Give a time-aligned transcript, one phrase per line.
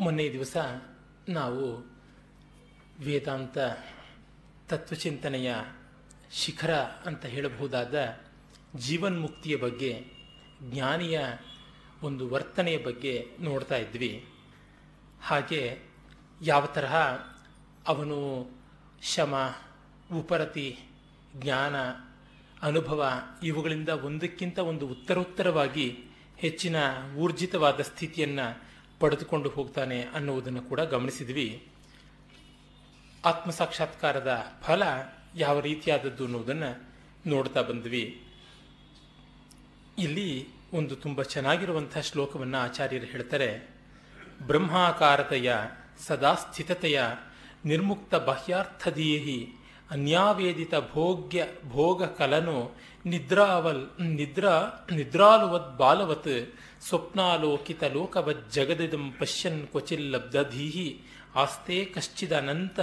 [0.00, 0.56] ಮೊನ್ನೆ ದಿವಸ
[1.28, 1.78] ನಾವು
[3.04, 3.58] ವೇದಾಂತ
[4.68, 5.54] ತತ್ವಚಿಂತನೆಯ
[6.30, 6.74] ಶಿಖರ
[7.06, 8.20] ಅಂತ ಹೇಳಬಹುದಾದ
[8.76, 10.04] ಜೀವನ್ಮುಕ್ತಿಯ ಬಗ್ಗೆ,
[10.62, 11.20] ಜ್ಞಾನಿಯ
[12.02, 14.26] ಒಂದು ವರ್ತನೆಯ ಬಗ್ಗೆ ನೋಡ್ತಾ ಇದ್ವಿ.
[15.22, 15.78] ಹಾಗೆ
[16.42, 16.96] ಯಾವ ತರಹ
[17.86, 18.50] ಅವನು
[19.02, 19.54] ಶಮ,
[20.18, 20.78] ಉಪರತಿ,
[21.36, 21.76] ಜ್ಞಾನ,
[22.62, 25.98] ಅನುಭವ ಇವುಗಳಿಂದ ಒಂದಕ್ಕಿಂತ ಒಂದು ಉತ್ತರೋತ್ತರವಾಗಿ
[26.36, 26.76] ಹೆಚ್ಚಿನ
[27.16, 28.69] ಊರ್ಜಿತವಾದ ಸ್ಥಿತಿಯನ್ನು
[29.00, 31.68] ಪಡೆದುಕೊಂಡು ಹೋಗ್ತಾನೆ ಅನ್ನುವುದನ್ನು ಕೂಡ ಗಮನಿಸಿದ್ವಿ.
[33.24, 34.82] ಆತ್ಮಸಾಕ್ಷಾತ್ಕಾರದ ಫಲ
[35.34, 36.92] ಯಾವ ರೀತಿಯಾದದ್ದು ಅನ್ನೋದನ್ನು
[37.26, 38.24] ನೋಡ್ತಾ ಬಂದ್ವಿ.
[39.98, 43.80] ಇಲ್ಲಿ ಒಂದು ತುಂಬ ಚೆನ್ನಾಗಿರುವಂಥ ಶ್ಲೋಕವನ್ನು ಆಚಾರ್ಯರು ಹೇಳ್ತಾರೆ.
[44.46, 45.54] ಬ್ರಹ್ಮಾಕಾರತೆಯ
[46.06, 47.02] ಸದಾ ಸ್ಥಿತತೆಯ
[47.64, 49.48] ನಿರ್ಮುಕ್ತ ಬಾಹ್ಯಾರ್ಥದೀಹಿ
[49.90, 52.76] ಅನ್ಯಾವೇದಿತ ಭೋಗ್ಯ ಭೋಗ ಕಲನು
[53.06, 61.00] ನಿದ್ರಾವಲ್ ನಿದ್ರಾ ನಿದ್ರಾಲುವತ್ ಬಾಲವತ್ ಸ್ವಪ್ನಾಲೋಕಿತ ಲೋಕವತ್ ಜಗದಿದಂ ಪಶ್ಯನ್ ಕ್ವಚಿಲ್ ಲಬ್ಧಧೀಹಿ,
[61.34, 62.80] ಆಸ್ತೆ ಕಶ್ಚಿದನಂತ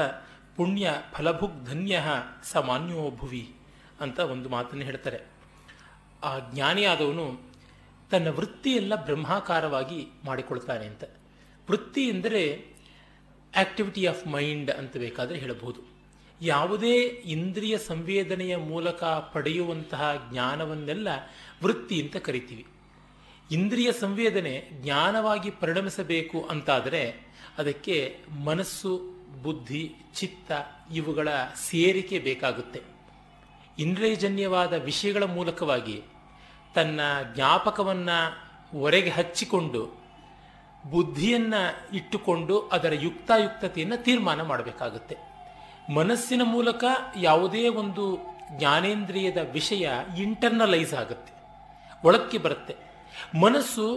[0.56, 2.02] ಪುಣ್ಯ ಫಲಭುಗ್ಧನ್ಯ
[2.44, 3.54] ಸಮಾನ್ಯೋ ಭುವಿ
[4.00, 5.20] ಅಂತ ಒಂದು ಮಾತನ್ನು ಹೇಳ್ತಾರೆ.
[6.24, 7.42] ಆ ಜ್ಞಾನಿಯಾದವನು
[8.12, 11.04] ತನ್ನ ವೃತ್ತಿಯೆಲ್ಲ ಬ್ರಹ್ಮಾಕಾರವಾಗಿ ಮಾಡಿಕೊಳ್ತಾನೆ ಅಂತ.
[11.70, 12.66] ವೃತ್ತಿ ಎಂದರೆ
[13.56, 15.82] ಆಕ್ಟಿವಿಟಿ ಆಫ್ ಮೈಂಡ್ ಅಂತ ಬೇಕಾದರೆ ಹೇಳಬಹುದು.
[16.42, 21.08] ಯಾವುದೇ ಇಂದ್ರಿಯ ಸಂವೇದನೆಯ ಮೂಲಕ ಪಡೆಯುವಂತಹ ಜ್ಞಾನವನ್ನೆಲ್ಲ
[21.64, 22.66] ವೃತ್ತಿ ಅಂತ ಕರಿತೀವಿ.
[23.52, 28.98] ಇಂದ್ರಿಯ ಸಂವೇದನೆ ಜ್ಞಾನವಾಗಿ ಪರಿಣಮಿಸಬೇಕು ಅಂತಾದರೆ ಅದಕ್ಕೆ ಮನಸ್ಸು,
[29.44, 30.52] ಬುದ್ಧಿ, ಚಿತ್ತ
[30.94, 32.82] ಇವುಗಳ ಸೇರಿಕೆ ಬೇಕಾಗುತ್ತೆ.
[33.80, 36.04] ಇಂದ್ರಿಯಜನ್ಯವಾದ ವಿಷಯಗಳ ಮೂಲಕವಾಗಿ
[36.76, 37.00] ತನ್ನ
[37.36, 38.48] ಜ್ಞಾಪಕವನ್ನು
[38.80, 40.08] ಹೊರಗೆ ಹಚ್ಚಿಕೊಂಡು
[40.92, 45.16] ಬುದ್ಧಿಯನ್ನು ಇಟ್ಟುಕೊಂಡು ಅದರ ಯುಕ್ತಾಯುಕ್ತತೆಯನ್ನು ತೀರ್ಮಾನ ಮಾಡಬೇಕಾಗುತ್ತೆ.
[45.94, 46.84] ಮನಸ್ಸಿನ ಮೂಲಕ
[47.20, 48.18] ಯಾವುದೇ ಒಂದು
[48.58, 51.34] ಜ್ಞಾನೇಂದ್ರಿಯದ ವಿಷಯ ಇಂಟರ್ನಲೈಸ್ ಆಗುತ್ತೆ.
[52.04, 52.87] ಒಳಕ್ಕೆ ಬರುತ್ತೆ.
[53.36, 53.88] ಮನಸ್ಸು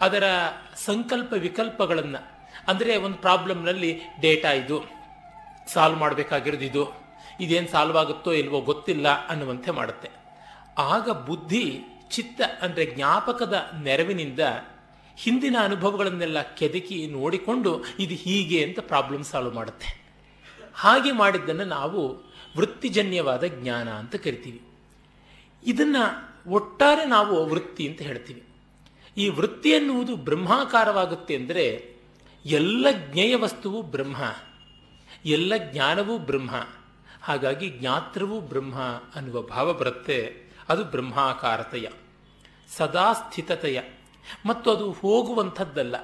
[0.00, 0.24] ಅದರ
[0.76, 2.20] ಸಂಕಲ್ಪ ವಿಕಲ್ಪಗಳನ್ನು,
[2.68, 4.78] ಅಂದರೆ ಒಂದು ಪ್ರಾಬ್ಲಮ್ನಲ್ಲಿ ಡೇಟಾ ಇದು,
[5.72, 6.84] ಸಾಲ್ವ್ ಮಾಡಬೇಕಾಗಿರೋದು ಇದು
[7.40, 10.08] ಇದೇನು ಸಾಲ್ವ್ ಆಗುತ್ತೋ ಇಲ್ವೋ ಗೊತ್ತಿಲ್ಲ ಅನ್ನುವಂತೆ ಮಾಡುತ್ತೆ.
[10.78, 11.80] ಆಗ ಬುದ್ಧಿ,
[12.10, 14.40] ಚಿತ್ತ ಅಂದರೆ ಜ್ಞಾಪಕದ ನೆರವಿನಿಂದ
[15.16, 19.88] ಹಿಂದಿನ ಅನುಭವಗಳನ್ನೆಲ್ಲ ಕೆದಕಿ ನೋಡಿಕೊಂಡು ಇದು ಹೀಗೆ ಅಂತ ಪ್ರಾಬ್ಲಮ್ ಸಾಲ್ವ್ ಮಾಡುತ್ತೆ.
[20.74, 22.02] ಹಾಗೆ ಮಾಡಿದ್ದನ್ನು ನಾವು
[22.56, 24.60] ವೃತ್ತಿಜನ್ಯವಾದ ಜ್ಞಾನ ಅಂತ ಕರಿತೀವಿ.
[25.62, 26.02] ಇದನ್ನು
[26.50, 28.42] ಒಟ್ಟಾರೆ ನಾವು ವೃತ್ತಿ ಅಂತ ಹೇಳ್ತೀವಿ.
[29.16, 31.96] ಈ ವೃತ್ತಿ ಎನ್ನುವುದು ಬ್ರಹ್ಮಾಕಾರವಾಗುತ್ತೆ ಅಂದರೆ
[32.44, 34.16] ಎಲ್ಲ ಜ್ಞೇಯ ವಸ್ತುವು ಬ್ರಹ್ಮ,
[35.24, 36.50] ಎಲ್ಲ ಜ್ಞಾನವೂ ಬ್ರಹ್ಮ,
[37.22, 38.76] ಹಾಗಾಗಿ ಜ್ಞಾತ್ರವೂ ಬ್ರಹ್ಮ
[39.14, 40.18] ಅನ್ನುವ ಭಾವ ಬರುತ್ತೆ.
[40.68, 41.88] ಅದು ಬ್ರಹ್ಮಾಕಾರತೆಯ,
[42.76, 43.80] ಸದಾ ಸ್ಥಿತತೆಯ.
[44.46, 45.96] ಮತ್ತು ಅದು ಹೋಗುವಂಥದ್ದಲ್ಲ,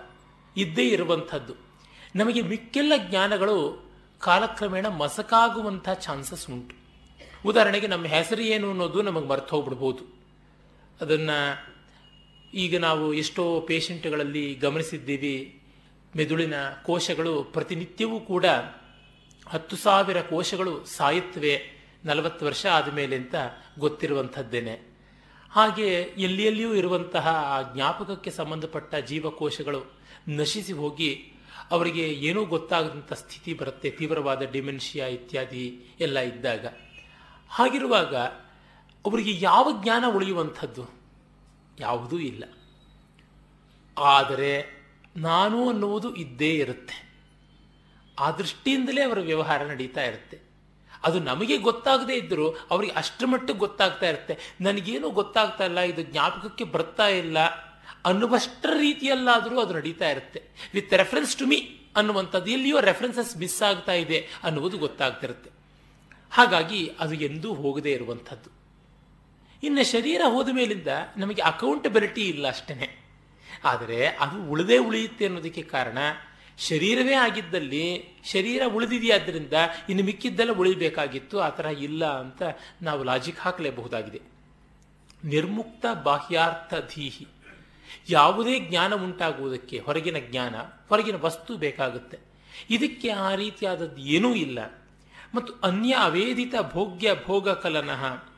[0.57, 1.55] ಇದ್ದೇ ಇರುವಂಥದ್ದು.
[2.17, 3.57] ನಮಗೆ ಮಿಕ್ಕೆಲ್ಲ ಜ್ಞಾನಗಳು
[4.21, 6.75] ಕಾಲಕ್ರಮೇಣ ಮಸಕಾಗುವಂಥ ಚಾನ್ಸಸ್ ಉಂಟು.
[7.47, 10.03] ಉದಾಹರಣೆಗೆ ನಮ್ಮ ಹೆಸರು ಏನು ಅನ್ನೋದು ನಮಗೆ ಮರ್ತು ಹೋಗ್ಬಿಡ್ಬೋದು.
[11.01, 11.39] ಅದನ್ನು
[12.55, 15.61] ಈಗ ನಾವು ಎಷ್ಟೋ ಪೇಷಂಟ್ಗಳಲ್ಲಿ ಗಮನಿಸಿದ್ದೀವಿ.
[16.17, 16.55] ಮೆದುಳಿನ
[16.85, 18.47] ಕೋಶಗಳು ಪ್ರತಿನಿತ್ಯವೂ ಕೂಡ
[19.49, 23.35] ಹತ್ತು ಸಾವಿರ ಕೋಶಗಳು ಸಾಯುತ್ತವೆ, ನಲವತ್ತು ವರ್ಷ ಆದಮೇಲೆ ಅಂತ
[23.79, 24.81] ಗೊತ್ತಿರುವಂಥದ್ದೇನೆ.
[25.51, 29.93] ಹಾಗೆ ಎಲ್ಲಿಯಲ್ಲಿಯೂ ಇರುವಂತಹ ಆ ಜ್ಞಾಪಕಕ್ಕೆ ಸಂಬಂಧಪಟ್ಟ ಜೀವಕೋಶಗಳು
[30.29, 31.33] ನಶಿಸಿ ಹೋಗಿ
[31.71, 36.67] ಅವರಿಗೆ ಏನೂ ಗೊತ್ತಾಗದಂಥ ಸ್ಥಿತಿ ಬರುತ್ತೆ, ತೀವ್ರವಾದ ಡಿಮೆನ್ಷಿಯಾ ಇತ್ಯಾದಿ ಎಲ್ಲ ಇದ್ದಾಗ.
[37.49, 38.17] ಹಾಗಿರುವಾಗ
[39.07, 41.02] ಅವರಿಗೆ ಯಾವ ಜ್ಞಾನ ಉಳಿಯುವಂಥದ್ದು?
[41.81, 42.45] ಯಾವುದೂ ಇಲ್ಲ.
[43.99, 44.83] ಆದರೆ
[45.17, 47.13] ನಾನು ಅನ್ನುವುದು ಇದ್ದೇ ಇರುತ್ತೆ.
[48.19, 50.41] ಆ ದೃಷ್ಟಿಯಿಂದಲೇ ಅವರ ವ್ಯವಹಾರ ನಡೀತಾ ಇರುತ್ತೆ.
[51.03, 54.39] ಅದು ನಮಗೆ ಗೊತ್ತಾಗದೇ ಇದ್ದರೂ ಅವರಿಗೆ ಅಷ್ಟರ ಮಟ್ಟಿಗೆ ಗೊತ್ತಾಗ್ತಾ ಇರುತ್ತೆ.
[54.61, 57.39] ನನಗೇನು ಗೊತ್ತಾಗ್ತಾ ಇಲ್ಲ, ಇದು ಜ್ಞಾಪಕಕ್ಕೆ ಬರ್ತಾ ಇಲ್ಲ
[58.05, 60.43] ಅನ್ನುವಷ್ಟರ ರೀತಿಯಲ್ಲಾದರೂ ಅದು ನಡೀತಾ ಇರುತ್ತೆ.
[60.75, 61.57] ವಿತ್ ರೆಫರೆನ್ಸ್ ಟು ಮೀ
[61.97, 65.51] ಅನ್ನುವಂಥದ್ದು ಎಲ್ಲಿಯೋ ರೆಫರೆನ್ಸಸ್ ಮಿಸ್ ಆಗ್ತಾ ಇದೆ ಅನ್ನುವುದು ಗೊತ್ತಾಗ್ತಿರುತ್ತೆ.
[66.31, 68.62] ಹಾಗಾಗಿ ಅದು ಎಂದೂ ಹೋಗದೇ ಇರುವಂಥದ್ದು.
[69.63, 70.87] ಇನ್ನು ಶರೀರ ಹೋದ ಮೇಲಿಂದ
[71.17, 72.99] ನಮಗೆ ಅಕೌಂಟಬಿಲಿಟಿ ಇಲ್ಲ ಅಷ್ಟೇ
[73.65, 75.99] ಆದರೆ ಅದು ಉಳಿದೇ ಉಳಿಯುತ್ತೆ ಅನ್ನೋದಕ್ಕೆ ಕಾರಣ
[76.59, 79.53] ಶರೀರವೇ ಆಗಿದ್ದಲ್ಲಿ ಶರೀರ ಉಳಿದಿದೆಯಾದ್ದರಿಂದ
[79.89, 82.43] ಇನ್ನು ಮಿಕ್ಕಿದ್ದೆಲ್ಲ ಉಳಿಬೇಕಾಗಿತ್ತು, ಆ ಥರ ಇಲ್ಲ ಅಂತ
[82.83, 84.21] ನಾವು ಲಾಜಿಕ್ ಹಾಕಲೇಬಹುದಾಗಿದೆ.
[85.25, 87.27] ನಿರ್ಮುಕ್ತ ಬಾಹ್ಯಾರ್ಥ ಧೀಹಿ.
[88.09, 90.55] ಯಾವುದೇ ಜ್ಞಾನ ಉಂಟಾಗುವುದಕ್ಕೆ ಹೊರಗಿನ ಜ್ಞಾನ,
[90.89, 92.19] ಹೊರಗಿನ ವಸ್ತು ಬೇಕಾಗುತ್ತೆ.
[92.71, 94.83] ಇದಕ್ಕೆ ಆ ರೀತಿಯಾದದ್ದು ಏನೂ ಇಲ್ಲ.
[95.35, 98.32] ಮತ್ತು ಅನ್ಯ ಅವೇದಿತ ಭೋಗ್ಯ ಭೋಗ ಕಲನಃ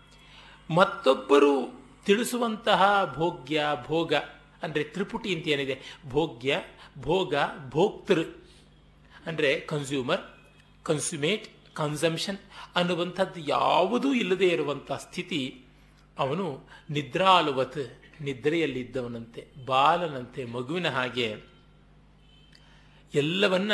[0.70, 4.14] ಮತ್ತೊಬ್ಬರು ತಿಳಿಸುವಂತಹ ಭೋಗ್ಯ, ಭೋಗ,
[4.62, 6.60] ಅಂದರೆ ತ್ರಿಪುಟಿ ಅಂತ ಏನಿದೆ ಭೋಗ್ಯ,
[6.98, 7.34] ಭೋಗ,
[7.68, 8.22] ಭೋಕ್ತೃ,
[9.26, 10.20] ಅಂದರೆ ಕನ್ಸ್ಯೂಮರ್
[10.82, 12.38] ಕನ್ಸ್ಯೂಮೇಟ್ ಕನ್ಸಂಪ್ಷನ್
[12.76, 15.64] ಅನ್ನುವಂಥದ್ದು ಯಾವುದೂ ಇಲ್ಲದೆ ಇರುವಂಥ ಸ್ಥಿತಿ
[16.18, 21.36] ಅವನು ನಿದ್ರಾಲುವತ್ ನಿದ್ರೆಯಲ್ಲಿದ್ದವನಂತೆ, ಬಾಲನಂತೆ, ಮಗುವಿನ ಹಾಗೆ.
[23.14, 23.72] ಎಲ್ಲವನ್ನ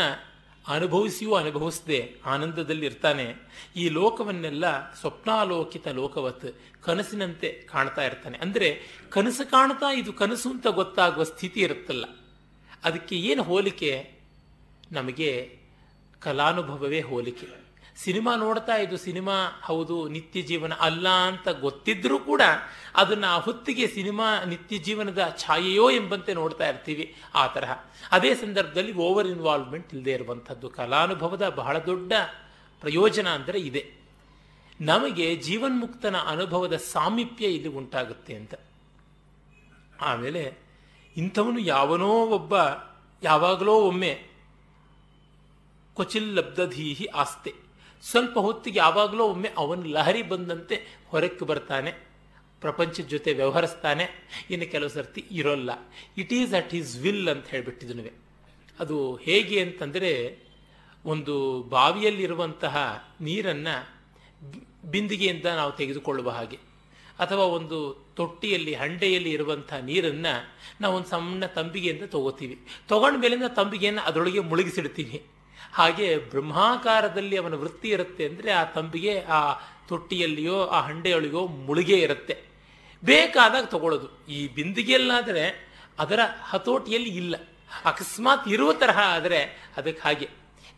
[0.70, 3.34] ಅನುಭವಿಸಿಯೂ ಅನುಭವಿಸದೆ ಆನಂದದಲ್ಲಿ ಇರ್ತಾನೆ
[3.76, 6.46] ಈ ಲೋಕವನ್ನೆಲ್ಲ ಸ್ವಪ್ನಾಲೋಕಿತ ಲೋಕವತ್
[6.82, 8.38] ಕನಸಿನಂತೆ ಕಾಣ್ತಾ ಇರ್ತಾನೆ.
[8.38, 12.04] ಅಂದರೆ ಕನಸು ಕಾಣ್ತಾ ಇದು ಕನಸು ಅಂತ ಗೊತ್ತಾಗುವ ಸ್ಥಿತಿ ಇರುತ್ತಲ್ಲ.
[12.84, 14.12] ಅದಕ್ಕೆ ಏನು ಹೋಲಿಕೆ?
[14.92, 15.58] ನಮಗೆ
[16.20, 17.59] ಕಲಾನುಭವವೇ ಹೋಲಿಕೆ.
[18.02, 19.36] ಸಿನಿಮಾ ನೋಡ್ತಾ ಇದು ಸಿನಿಮಾ
[19.68, 22.42] ಹೌದು, ನಿತ್ಯ ಜೀವನ ಅಲ್ಲ ಅಂತ ಗೊತ್ತಿದ್ರೂ ಕೂಡ
[23.00, 27.04] ಅದನ್ನು ಆ ಹೊತ್ತಿಗೆ ಸಿನಿಮಾ ನಿತ್ಯ ಜೀವನದ ಛಾಯೆಯೋ ಎಂಬಂತೆ ನೋಡ್ತಾ ಇರ್ತೀವಿ
[27.34, 27.72] ಆ ತರಹ.
[28.16, 32.12] ಅದೇ ಸಂದರ್ಭದಲ್ಲಿ ಓವರ್ ಇನ್ವಾಲ್ವ್ಮೆಂಟ್ ಇಲ್ಲದೆ ಇರುವಂಥದ್ದು ಕಲಾನುಭವದ ಬಹಳ ದೊಡ್ಡ
[32.82, 33.82] ಪ್ರಯೋಜನ ಅಂದರೆ ಇದೆ.
[34.80, 38.54] ನಮಗೆ ಜೀವನ್ಮುಕ್ತನ ಅನುಭವದ ಸಾಮೀಪ್ಯ ಇಲ್ಲಿ ಉಂಟಾಗುತ್ತೆ ಅಂತ.
[40.10, 40.42] ಆಮೇಲೆ
[41.16, 42.54] ಇಂಥವನು ಯಾವನೋ ಒಬ್ಬ,
[43.22, 44.12] ಯಾವಾಗಲೋ ಒಮ್ಮೆ
[45.96, 47.52] ಕೊಚಿಲ್ ಲಬ್ಧಧೀಹಿ ಆಸ್ತೆ.
[48.02, 51.90] ಸ್ವಲ್ಪ ಹೊತ್ತಿಗೆ ಯಾವಾಗಲೂ ಒಮ್ಮೆ ಅವನ ಲಹರಿ ಬಂದಂತೆ ಹೊರಕ್ಕೆ ಬರ್ತಾನೆ,
[52.60, 54.08] ಪ್ರಪಂಚದ ಜೊತೆ ವ್ಯವಹರಿಸ್ತಾನೆ.
[54.50, 55.70] ಇನ್ನು ಕೆಲವು ಸರ್ತಿ ಇರೋಲ್ಲ.
[56.18, 58.12] It is at is will ಅಂತ ಹೇಳಿಬಿಟ್ಟಿದ್ನುವೆ.
[58.80, 60.38] ಅದು ಹೇಗೆ ಅಂತಂದರೆ,
[61.04, 64.00] ಒಂದು ಬಾವಿಯಲ್ಲಿರುವಂತಹ ನೀರನ್ನು
[64.90, 66.58] ಬಿಂದಿಗೆಯಿಂದ ನಾವು ತೆಗೆದುಕೊಳ್ಳುವ ಹಾಗೆ.
[67.18, 72.60] ಅಥವಾ ಒಂದು ತೊಟ್ಟಿಯಲ್ಲಿ, ಹಂಡೆಯಲ್ಲಿ ಇರುವಂತಹ ನೀರನ್ನು ನಾವು ಒಂದು ಸಣ್ಣ ತಂಬಿಗೆಯಿಂದ ತಗೋತೀವಿ.
[72.88, 75.22] ತಗೊಂಡ ಮೇಲಿಂದ ತಂಬಿಗೆಯನ್ನು ಅದರೊಳಗೆ ಮುಳುಗಿಸಿಡ್ತೀವಿ.
[75.72, 79.52] ಹಾಗೆ ಬ್ರಹ್ಮಾಕಾರದಲ್ಲಿ ಅವನ ವೃತ್ತಿ ಇರುತ್ತೆ ಅಂದರೆ ಆ ತಂಬಿಗೆ ಆ
[79.88, 82.42] ತೊಟ್ಟಿಯಲ್ಲಿಯೋ, ಆ ಹಂಡೆಯೊಳಗೋ ಮುಳುಗೆ ಇರುತ್ತೆ.
[83.04, 84.26] ಬೇಕಾದಾಗ ತಗೊಳ್ಳೋದು.
[84.28, 87.34] ಈ ಬಿಂದಿಗೆಯಲ್ಲಾದರೆ ಅದರ ಹತೋಟಿಯಲ್ಲಿ ಇಲ್ಲ.
[87.84, 90.28] ಅಕಸ್ಮಾತ್ ಇರುವ ತರಹ ಆದರೆ ಅದಕ್ಕೆ ಹಾಗೆ.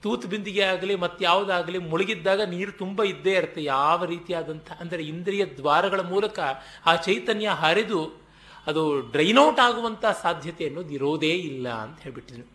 [0.03, 3.65] ತೂತು ಬಿಂದಿಗೆ ಆಗಲಿ ಮತ್ತಾವುದಾಗಲಿ ಮುಳುಗಿದ್ದಾಗ ನೀರು ತುಂಬ ಇದ್ದೇ ಇರುತ್ತೆ.
[3.65, 6.39] ಯಾವ ರೀತಿಯಾದಂಥ, ಅಂದರೆ ಇಂದ್ರಿಯ ದ್ವಾರಗಳ ಮೂಲಕ
[6.87, 8.23] ಆ ಚೈತನ್ಯ ಹರಿದು
[8.67, 12.52] ಅದು ಡ್ರೈನೌಟ್ ಆಗುವಂಥ ಸಾಧ್ಯತೆ ಅನ್ನೋದು ಇರೋದೇ ಇಲ್ಲ ಅಂತ ಹೇಳ್ಬಿಟ್ಟಿದ್ರು.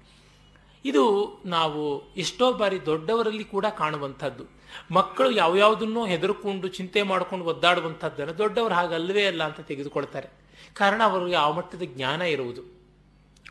[0.85, 4.43] ಇದು ನಾವು ಎಷ್ಟೋ ಬಾರಿ ದೊಡ್ಡವರಲ್ಲಿ ಕೂಡ ಕಾಣುವಂಥದ್ದು.
[4.91, 10.29] ಮಕ್ಕಳು ಯಾವ್ಯಾವುದನ್ನು ಹೆದರ್ಕೊಂಡು, ಚಿಂತೆ ಮಾಡ್ಕೊಂಡು ಒದ್ದಾಡುವಂಥದ್ದನ್ನು ದೊಡ್ಡವರು ಹಾಗಲ್ವೇ ಅಲ್ಲ ಅಂತ ತೆಗೆದುಕೊಳ್ತಾರೆ.
[10.73, 12.61] ಕಾರಣ ಅವರಿಗೆ ಆ ಮಟ್ಟದ ಜ್ಞಾನ ಇರುವುದು.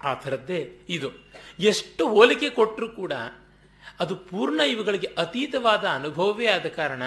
[0.05, 1.11] ಆ ಥರದ್ದೇ ಇದು.
[1.61, 3.13] ಎಷ್ಟು ಹೋಲಿಕೆ ಕೊಟ್ಟರೂ ಕೂಡ
[4.01, 7.03] ಅದು ಪೂರ್ಣ ಇವುಗಳಿಗೆ ಅತೀತವಾದ ಅನುಭವವೇ ಆದ ಕಾರಣ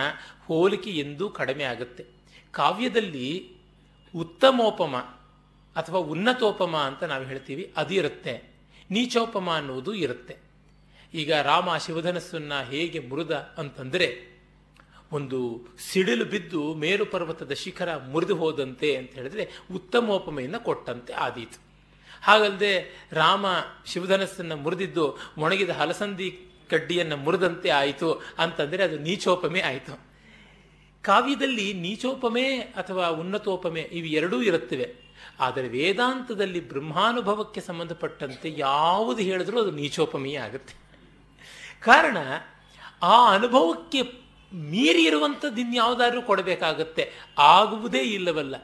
[0.48, 2.06] ಹೋಲಿಕೆ ಎಂದೂ ಕಡಿಮೆ ಆಗುತ್ತೆ.
[2.51, 3.56] ಕಾವ್ಯದಲ್ಲಿ
[4.15, 4.95] ಉತ್ತಮೋಪಮ
[5.75, 8.58] ಅಥವಾ ಉನ್ನತೋಪಮ ಅಂತ ನಾವು ಹೇಳ್ತೀವಿ ಅದು ಇರುತ್ತೆ
[8.91, 10.38] ನೀಚೋಪಮ ಅನ್ನುವುದು ಇರುತ್ತೆ.
[11.13, 14.30] ಈಗ ರಾಮ ಶಿವಧನಸ್ಸನ್ನು ಹೇಗೆ ಮುರಿದ ಅಂತಂದರೆ,
[15.12, 21.62] ಒಂದು ಸಿಡಿಲು ಬಿದ್ದು ಮೇರು ಪರ್ವತದ ಶಿಖರ ಮುರಿದು ಹೋದಂತೆ ಅಂತ ಹೇಳಿದ್ರೆ ಉತ್ತಮೋಪಮೆಯನ್ನು ಕೊಟ್ಟಂತೆ ಆದೀತು.
[22.24, 23.45] ಹಾಗಲ್ಲದೆ ರಾಮ
[23.86, 26.39] ಶಿವಧನಸ್ಸನ್ನು ಮುರಿದಿದ್ದು ಒಣಗಿದ ಹಲಸಂದಿ
[26.69, 30.09] ಕಡ್ಡಿಯನ್ನು ಮುರಿದಂತೆ ಆಯಿತು ಅಂತಂದರೆ ಅದು ನೀಚೋಪಮೆ ಆಯಿತು.
[31.01, 35.08] ಕಾವ್ಯದಲ್ಲಿ ನೀಚೋಪಮೆ ಅಥವಾ ಉನ್ನತೋಪಮೆ ಇವು ಎರಡೂ ಇರುತ್ತವೆ.
[35.39, 40.74] ಆದರೆ ವೇದಾಂತದಲ್ಲಿ ಬ್ರಹ್ಮಾನುಭವಕ್ಕೆ ಸಂಬಂಧಪಟ್ಟಂತೆ ಯಾವುದು ಹೇಳಿದ್ರೂ ಅದು ನೀಚೋಪಮೀಯ ಆಗುತ್ತೆ.
[41.81, 42.18] ಕಾರಣ,
[43.03, 44.01] ಆ ಅನುಭವಕ್ಕೆ
[44.53, 47.12] ಮೀರಿ ಇರುವಂಥದ್ದು ಇನ್ಯಾವುದಾದ್ರೂ ಕೊಡಬೇಕಾಗತ್ತೆ.
[47.38, 48.56] ಆಗುವುದೇ ಇಲ್ಲವಲ್ಲ.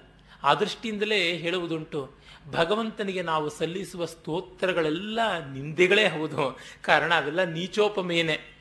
[0.43, 2.25] ಆ ದೃಷ್ಟಿಯಿಂದಲೇ ಹೇಳುವುದುಂಟು.
[2.51, 5.19] ಭಗವಂತನಿಗೆ ನಾವು ಸಲ್ಲಿಸುವ ಸ್ತೋತ್ರಗಳೆಲ್ಲ
[5.53, 6.59] ನಿಂದೆಗಳೇ ಹೌದು.
[6.81, 8.54] ಕಾರಣ ಅವೆಲ್ಲ ನೀಚೋಪಮೇನೆ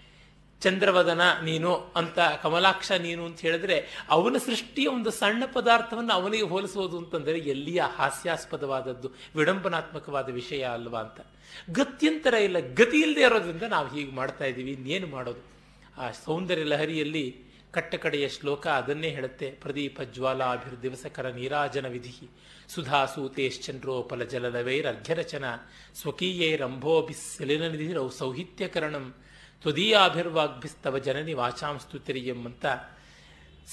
[0.63, 3.77] ಚಂದ್ರವದನ ನೀನು ಅಂತ ಕಮಲಾಕ್ಷ ನೀನು ಅಂತ ಹೇಳಿದ್ರೆ
[4.11, 11.21] ಅವನ ಸೃಷ್ಟಿಯ ಒಂದು ಸಣ್ಣ ಪದಾರ್ಥವನ್ನು ಅವನಿಗೆ ಹೋಲಿಸುವುದು ಅಂತಂದರೆ ಎಲ್ಲಿಯ ಹಾಸ್ಯಾಸ್ಪದವಾದದ್ದು, ವಿಡಂಬನಾತ್ಮಕವಾದ ವಿಷಯ ಅಲ್ವಾ ಅಂತ.
[11.71, 15.43] ಗತ್ಯಂತರ ಇಲ್ಲ, ಗತಿ ಇಲ್ಲದೆ ಇರೋದ್ರಿಂದ ನಾವು ಹೀಗೆ ಮಾಡ್ತಾ ಇದ್ದೀವಿ, ಇನ್ನೇನು ಮಾಡೋದು?
[15.99, 17.27] ಆ ಸೌಂದರ್ಯ ಲಹರಿಯಲ್ಲಿ
[17.73, 22.29] ಕಟ್ಟಕಡೆಯ ಶ್ಲೋಕ ಅದನ್ನೇ ಹೇಳುತ್ತೆ, ಪ್ರದೀಪ ಜ್ವಾಲಾಭಿರ್ ದಿವಸಕರ ನೀರಾಜನ ವಿಧಿ
[22.69, 25.45] ಸುಧಾ ಸೂತೇಶ್ಚಂದ್ರೋಪಲ ಜಲಲವೈರರ್ಘ್ಯರಚನ
[26.01, 29.07] ಸ್ವಕೀಯೈರಂಭೋಭಿಸ್ಸಲಿನ ನಿಧಿರೌ ಸೌಹಿತ್ಯಕರಣಂ
[29.65, 32.67] ತ್ವದೀಯಾಭಿರ್ವಾಗ್ಭಿಸ್ತವ ಜನನಿ ವಾಚಾಂ ಸ್ತುತಿರಿಯಂ ಅಂತ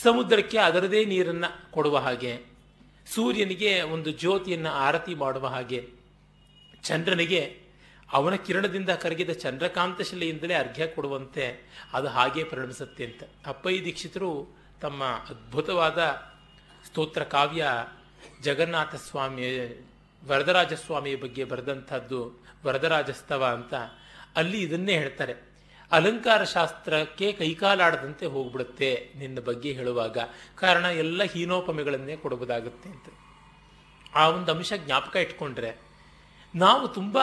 [0.03, 2.39] ಸಮುದ್ರಕ್ಕೆ ಅದರದೇ ನೀರನ್ನು ಕೊಡುವ ಹಾಗೆ,
[3.15, 5.87] ಸೂರ್ಯನಿಗೆ ಒಂದು ಜ್ಯೋತಿಯನ್ನು ಆರತಿ ಮಾಡುವ ಹಾಗೆ,
[6.83, 7.59] ಚಂದ್ರನಿಗೆ
[8.11, 11.59] ಅವನ ಕಿರಣದಿಂದ ಕರಗಿದ ಚಂದ್ರಕಾಂತ ಶಿಲೆಯಿಂದಲೇ ಅರ್ಘ್ಯ ಕೊಡುವಂತೆ
[11.93, 13.23] ಅದು ಹಾಗೆ ಪರಿಣಮಿಸುತ್ತೆ ಅಂತ.
[13.45, 14.31] ಅಪ್ಪಯ್ಯ ದೀಕ್ಷಿತರು
[14.81, 15.99] ತಮ್ಮ ಅದ್ಭುತವಾದ
[16.85, 17.67] ಸ್ತೋತ್ರ ಕಾವ್ಯ
[18.41, 19.43] ಜಗನ್ನಾಥ ಸ್ವಾಮಿ
[20.27, 23.73] ವರದರಾಜ ಸ್ವಾಮಿಯ ಬಗ್ಗೆ ಬರೆದಂಥದ್ದು ವರದರಾಜಸ್ತವ ಅಂತ
[24.35, 25.50] ಅಲ್ಲಿ ಇದನ್ನೇ ಹೇಳ್ತಾರೆ.
[25.91, 30.17] ಅಲಂಕಾರ ಶಾಸ್ತ್ರಕ್ಕೆ ಕೈಕಾಲಾಡದಂತೆ ಹೋಗ್ಬಿಡುತ್ತೆ ನಿನ್ನ ಬಗ್ಗೆ ಹೇಳುವಾಗ.
[30.55, 33.05] ಕಾರಣ ಎಲ್ಲ ಹೀನೋಪಮೆಗಳನ್ನೇ ಕೊಡಬಹುದಾಗುತ್ತೆ ಅಂತ.
[34.15, 35.77] ಆ ಒಂದು ಅಂಶ ಜ್ಞಾಪಕ ಇಟ್ಕೊಂಡ್ರೆ
[36.55, 37.17] ನಾವು ತುಂಬ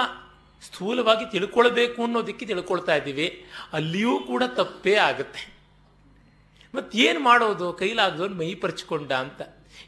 [0.63, 3.47] ಸ್ಥೂಲವಾಗಿ ತಿಳ್ಕೊಳ್ಬೇಕು ಅನ್ನೋದಕ್ಕೆ ತಿಳ್ಕೊಳ್ತಾ ಇದ್ದೀವಿ.
[3.73, 5.59] ಅಲ್ಲಿಯೂ ಕೂಡ ತಪ್ಪೇ ಆಗುತ್ತೆ.
[6.75, 7.73] ಮತ್ತೇನು ಮಾಡೋದು?
[7.73, 9.43] ಕೈಲಾಗದವ್ರು ಮೈ ಪರಿಚಿಕೊಂಡ ಅಂತ.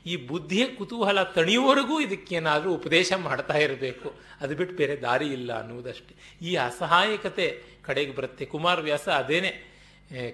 [0.06, 4.14] ಈ ಬುದ್ಧಿಯ ಕುತೂಹಲ ತಣಿಯುವವರೆಗೂ ಇದಕ್ಕೇನಾದರೂ ಉಪದೇಶ ಮಾಡ್ತಾ ಇರಬೇಕು.
[4.40, 6.46] ಅದು ಬಿಟ್ಟು ಬೇರೆ ದಾರಿ ಇಲ್ಲ ಅನ್ನುವುದಷ್ಟೇ.
[6.46, 8.44] ಈ ಅಸಹಾಯಕತೆ ಕಡೆಗೆ ಬರುತ್ತೆ.
[8.44, 9.70] ಕುಮಾರವ್ಯಾಸ ಅದೇನೆ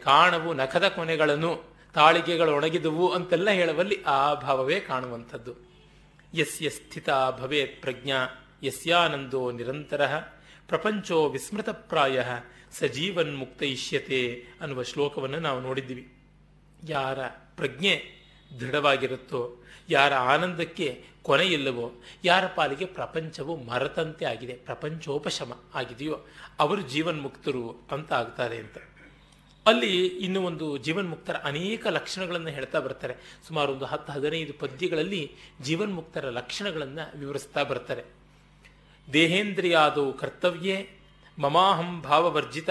[0.04, 5.54] ಕಾಣವು ನಖದ ಕೊನೆಗಳನ್ನು, ತಾಳಿಗೆಗಳು ಒಣಗಿದವು ಅಂತೆಲ್ಲ ಹೇಳುವಲ್ಲಿ ಆ ಭಾವವೇ ಕಾಣುವಂಥದ್ದು.
[6.34, 10.06] ಯಸ್ಯ ಸ್ಥಿತ ಭವೇತ್ ಪ್ರಜ್ಞಾ, ಯಸ್ಯಾನಂದೋ ನಿರಂತರ,
[10.68, 12.20] ಪ್ರಪಂಚೋ ವಿಸ್ಮೃತಪ್ರಾಯ
[12.72, 16.12] ಸಜೀವನ್ ಮುಕ್ತ ಇಷ್ಯತೆ ಅನ್ನುವ ಶ್ಲೋಕವನ್ನು ನಾವು ನೋಡಿದ್ದೀವಿ.
[16.88, 18.15] ಯಾರ ಪ್ರಜ್ಞೆ
[18.60, 21.92] ದೃಢವಾಗಿರುತ್ತೋ, ಯಾರ ಆನಂದಕ್ಕೆ ಕೊನೆಯಿಲ್ಲವೋ,
[22.24, 26.18] ಯಾರ ಪಾಲಿಗೆ ಪ್ರಪಂಚವು ಮರತಂತೆ ಆಗಿದೆ, ಪ್ರಪಂಚೋಪಶಮ ಆಗಿದೆಯೋ,
[26.58, 28.78] ಅವರು ಜೀವನ್ಮುಕ್ತರು ಅಂತ ಆಗ್ತಾರೆ ಅಂತ.
[29.66, 33.14] ಅಲ್ಲಿ ಇನ್ನು ಒಂದು ಜೀವನ್ಮುಕ್ತರ ಅನೇಕ ಲಕ್ಷಣಗಳನ್ನು ಹೇಳ್ತಾ ಬರ್ತಾರೆ.
[33.48, 38.04] ಸುಮಾರು ಒಂದು ಹತ್ತು, ಹದಿನೈದು ಪದ್ಯಗಳಲ್ಲಿ ಜೀವನ್ಮುಕ್ತರ ಲಕ್ಷಣಗಳನ್ನು ವಿವರಿಸ್ತಾ ಬರ್ತಾರೆ.
[39.12, 40.90] ದೇಹೇಂದ್ರಿಯಾದವು ಕರ್ತವ್ಯೇ,
[41.38, 42.70] ಮಮಾಹಂ ಭಾವವರ್ಜಿತ,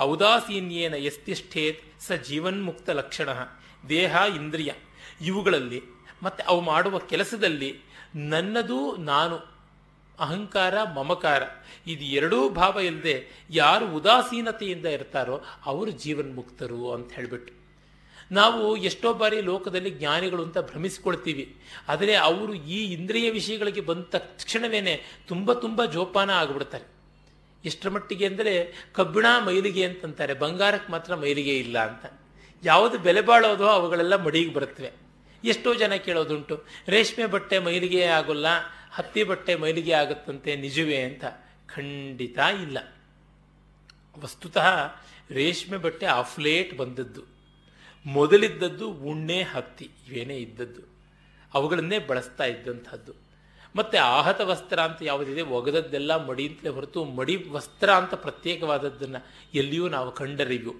[0.00, 3.28] ಔದಾಸೀನ್ಯೇನ ಎಸ್ತಿಷ್ಠೇತ್ ಸ ಜೀವನ್ಮುಕ್ತ ಲಕ್ಷಣ,
[3.88, 4.72] ದೇಹ ಇಂದ್ರಿಯ.
[5.20, 5.82] ಇವುಗಳಲ್ಲಿ
[6.22, 7.80] ಮತ್ತು ಅವು ಮಾಡುವ ಕೆಲಸದಲ್ಲಿ
[8.14, 9.54] ನನ್ನದು ನಾನು.
[10.18, 11.42] ಅಹಂಕಾರ, ಮಮಕಾರ,
[11.86, 17.64] ಇದು ಎರಡೂ ಭಾವ ಇಲ್ಲದೆ ಯಾರು ಉದಾಸೀನತೆಯಿಂದ ಇರ್ತಾರೋ ಅವರು ಜೀವನ್ಮುಕ್ತರು ಅಂತ ಹೇಳಿಬಿಟ್ಟು.
[18.32, 21.56] ನಾವು ಎಷ್ಟೋ ಬಾರಿ ಲೋಕದಲ್ಲಿ ಜ್ಞಾನಿಗಳು ಅಂತ ಭ್ರಮಿಸಿಕೊಳ್ತೀವಿ.
[21.88, 26.84] ಆದರೆ ಅವರು ಈ ಇಂದ್ರಿಯ ವಿಷಯಗಳಿಗೆ ಬಂದ ತಕ್ಷಣವೇ ತುಂಬ ತುಂಬ ಜೋಪಾನ ಆಗಿಬಿಡ್ತಾರೆ.
[27.64, 30.34] ಎಷ್ಟರ ಮಟ್ಟಿಗೆ ಅಂದರೆ ಕಬ್ಬಿಣ ಮೈಲಿಗೆ ಅಂತಂತಾರೆ.
[30.34, 32.20] ಬಂಗಾರಕ್ಕೆ ಮಾತ್ರ ಮೈಲಿಗೆ ಇಲ್ಲ ಅಂತ.
[32.64, 35.03] ಯಾವುದು ಬೆಲೆ ಬಾಳೋದೋ ಅವುಗಳೆಲ್ಲ ಮಡಿಗೆ ಬರುತ್ತವೆ.
[35.44, 36.64] ಎಷ್ಟೋ ಜನ ಕೇಳೋದುಂಟು.
[36.88, 38.46] ರೇಷ್ಮೆ ಬಟ್ಟೆ ಮೈಲಿಗೆ ಆಗೋಲ್ಲ,
[38.92, 41.24] ಹತ್ತಿ ಬಟ್ಟೆ ಮೈಲಿಗೆ ಆಗುತ್ತಂತೆ ನಿಜವೇ ಅಂತ.
[41.66, 42.78] ಖಂಡಿತ ಇಲ್ಲ.
[44.18, 44.94] ವಸ್ತುತಃ
[45.30, 47.22] ರೇಷ್ಮೆ ಬಟ್ಟೆ ಆಫ್ಲೇಟ್ ಬಂದದ್ದು.
[48.06, 50.80] ಮೊದಲಿದ್ದದ್ದು ಉಣ್ಣೆ, ಹತ್ತಿ, ಇವೇನೇ ಇದ್ದದ್ದು.
[51.54, 53.12] ಅವುಗಳನ್ನೇ ಬಳಸ್ತಾ ಇದ್ದಂಥದ್ದು.
[53.76, 60.12] ಮತ್ತೆ ಆಹತ ವಸ್ತ್ರ ಅಂತ ಯಾವುದಿದೆ, ಒಗದದ್ದೆಲ್ಲ ಮಡಿ ಅಂತಲೇ ಹೊರತು ಮಡಿ ವಸ್ತ್ರ ಅಂತ ಪ್ರತ್ಯೇಕವಾದದ್ದನ್ನು ಎಲ್ಲಿಯೂ ನಾವು
[60.12, 60.74] ಕಂಡರಿವು.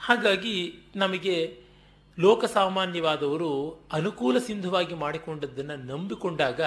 [0.00, 1.69] ಹಾಗಾಗಿ ನಮಗೆ
[2.18, 6.60] ಲೋಕಸಾಮಾನ್ಯವಾದವರು ಅನುಕೂಲ ಸಿಂಧುವಾಗಿ ಮಾಡಿಕೊಂಡದ್ದನ್ನು ನಂಬಿಕೊಂಡಾಗ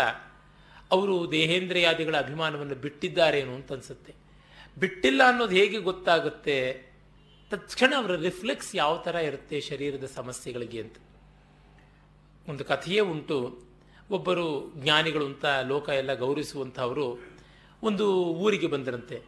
[0.91, 4.15] ಅವರು ದೇಹೇಂದ್ರಿಯಾದಿಗಳ ಅಭಿಮಾನವನ್ನು ಬಿಟ್ಟಿದ್ದಾರೇನು ಅಂತ ಅನ್ಸುತ್ತೆ.
[4.79, 6.85] ಬಿಟ್ಟಿಲ್ಲ ಅನ್ನೋದು ಹೇಗೆ ಗೊತ್ತಾಗುತ್ತೆ?
[7.49, 10.95] ತಕ್ಷಣ ಅವರ ರಿಫ್ಲೆಕ್ಸ್ ಯಾವ ಥರ ಇರುತ್ತೆ ಶರೀರದ ಸಮಸ್ಯೆಗಳಿಗೆ ಅಂತ.
[12.49, 13.63] ಒಂದು ಕಥೆಯೇ ಉಂಟು.
[14.11, 17.21] ಒಬ್ಬರು ಜ್ಞಾನಿಗಳು ಅಂತ ಲೋಕ ಎಲ್ಲ ಗೌರವಿಸುವಂಥವರು
[17.83, 19.21] ಒಂದು ಊರಿಗೆ ಬಂದರಂತೆ.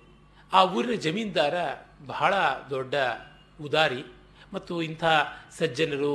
[0.53, 1.53] ಆ ಊರಿನ ಜಮೀನ್ದಾರ
[2.05, 2.33] ಬಹಳ
[2.69, 2.95] ದೊಡ್ಡ
[3.61, 4.14] ಉದಾರಿ.
[4.55, 5.03] ಮತ್ತು ಇಂಥ
[5.59, 6.13] ಸಜ್ಜನರು,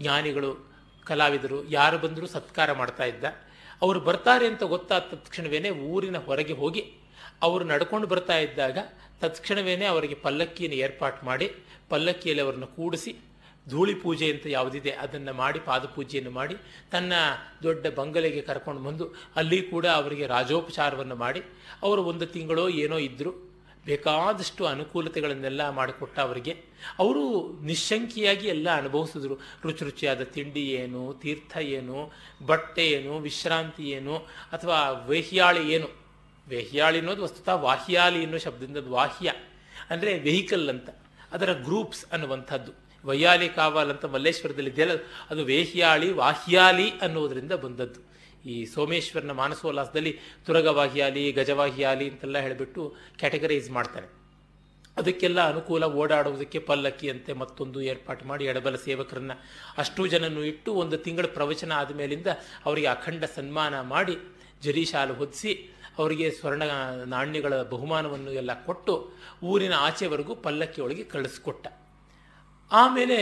[0.00, 0.52] ಜ್ಞಾನಿಗಳು,
[1.06, 3.24] ಕಲಾವಿದರು ಯಾರು ಬಂದರೂ ಸತ್ಕಾರ ಮಾಡ್ತಾ ಇದ್ದ.
[3.82, 6.82] ಅವರು ಬರ್ತಾರೆ ಅಂತ ಗೊತ್ತಾದ ತಕ್ಷಣವೇ ಊರಿನ ಹೊರಗೆ ಹೋಗಿ
[7.42, 8.78] ಅವರು ನಡ್ಕೊಂಡು ಬರ್ತಾ ಇದ್ದಾಗ
[9.20, 11.46] ತತ್ಕ್ಷಣವೇ ಅವರಿಗೆ ಪಲ್ಲಕ್ಕಿಯನ್ನು ಏರ್ಪಾಟ್ ಮಾಡಿ
[11.90, 13.12] ಪಲ್ಲಕ್ಕಿಯಲ್ಲಿ ಅವರನ್ನು ಕೂಡಿಸಿ
[13.68, 16.56] ಧೂಳಿ ಪೂಜೆ ಅಂತ ಯಾವುದಿದೆ ಅದನ್ನು ಮಾಡಿ ಪಾದಪೂಜೆಯನ್ನು ಮಾಡಿ
[16.90, 17.12] ತನ್ನ
[17.62, 19.04] ದೊಡ್ಡ ಬಂಗಲೆಗೆ ಕರ್ಕೊಂಡು ಬಂದು
[19.36, 21.40] ಅಲ್ಲಿ ಕೂಡ ಅವರಿಗೆ ರಾಜೋಪಚಾರವನ್ನು ಮಾಡಿ
[21.82, 23.53] ಅವರು ಒಂದು ತಿಂಗಳೋ ಏನೋ ಇದ್ದರು.
[23.84, 26.56] ಬೇಕಾದಷ್ಟು ಅನುಕೂಲತೆಗಳನ್ನೆಲ್ಲ ಮಾಡಿಕೊಟ್ಟ ಅವರಿಗೆ.
[26.98, 29.34] ಅವರು ನಿಶಂಕಿಯಾಗಿ ಎಲ್ಲ ಅನುಭವಿಸಿದ್ರು.
[29.62, 32.12] ರುಚಿ ರುಚಿಯಾದ ತಿಂಡಿ ಏನು, ತೀರ್ಥ ಏನು,
[32.46, 34.16] ಬಟ್ಟೆ ಏನು, ವಿಶ್ರಾಂತಿ ಏನು,
[34.52, 35.88] ಅಥವಾ ವೇಹ್ಯಾಳಿ ಏನು?
[36.48, 39.32] ವೇಹ್ಯಾಳಿ ಅನ್ನೋದು ವಸ್ತುತ ವಾಹ್ಯಾಲಿ ಅನ್ನೋ ಶಬ್ದದಿಂದ ವಾಹ್ಯ.
[39.90, 40.90] ಅಂದರೆ ವೆಹಿಕಲ್ ಅಂತ.
[41.32, 42.72] ಅದರ ಗ್ರೂಪ್ಸ್ ಅನ್ನುವಂಥದ್ದು.
[43.04, 44.92] ವೈಯಾಲಿ ಕಾವಲ್ ಅಂತ ಮಲ್ಲೇಶ್ವರದಲ್ಲಿ ಇದೆಯಲ್ಲ
[45.30, 48.13] ಅದು ವೇಹ್ಯಾಳಿ ವಾಹ್ಯಾಲಿ ಅನ್ನೋದರಿಂದ ಬಂದದ್ದು.
[48.44, 54.24] ಈ ಸೋಮೇಶ್ವರನ ಮಾನಸೋಲ್ಲಾಸದಲ್ಲಿ ತುರಗವಾಹಿಯಲಿ ಗಜವಾಹಿ ಆಗಲಿ ಅಂತೆಲ್ಲ ಹೇಳಿಬಿಟ್ಟು ಕ್ಯಾಟಗರೈಸ್ ಮಾಡ್ತಾರೆ.
[54.96, 59.32] ಅದಕ್ಕೆಲ್ಲ ಅನುಕೂಲ ಓಡಾಡುವುದಕ್ಕೆ ಪಲ್ಲಕ್ಕಿ ಅಂತೆ ಮತ್ತೊಂದು ಏರ್ಪಾಟು ಮಾಡಿ ಎಡಬಲ ಸೇವಕರನ್ನ
[59.78, 62.26] ಅಷ್ಟು ಜನನ್ನು ಇಟ್ಟು ಒಂದು ತಿಂಗಳ ಪ್ರವಚನ ಆದ ಮೇಲಿಂದ
[62.64, 64.16] ಅವರಿಗೆ ಅಖಂಡ ಸನ್ಮಾನ ಮಾಡಿ
[64.62, 65.52] ಜರೀಶಾಲು ಹೊದಿಸಿ
[65.98, 66.62] ಅವರಿಗೆ ಸ್ವರ್ಣ
[67.06, 71.66] ನಾಣ್ಯಗಳ ಬಹುಮಾನವನ್ನು ಎಲ್ಲ ಕೊಟ್ಟು ಊರಿನ ಆಚೆವರೆಗೂ ಪಲ್ಲಕ್ಕಿಯೊಳಗೆ ಕಳಿಸ್ಕೊಟ್ಟ.
[72.72, 73.18] ಆಮೇಲೆ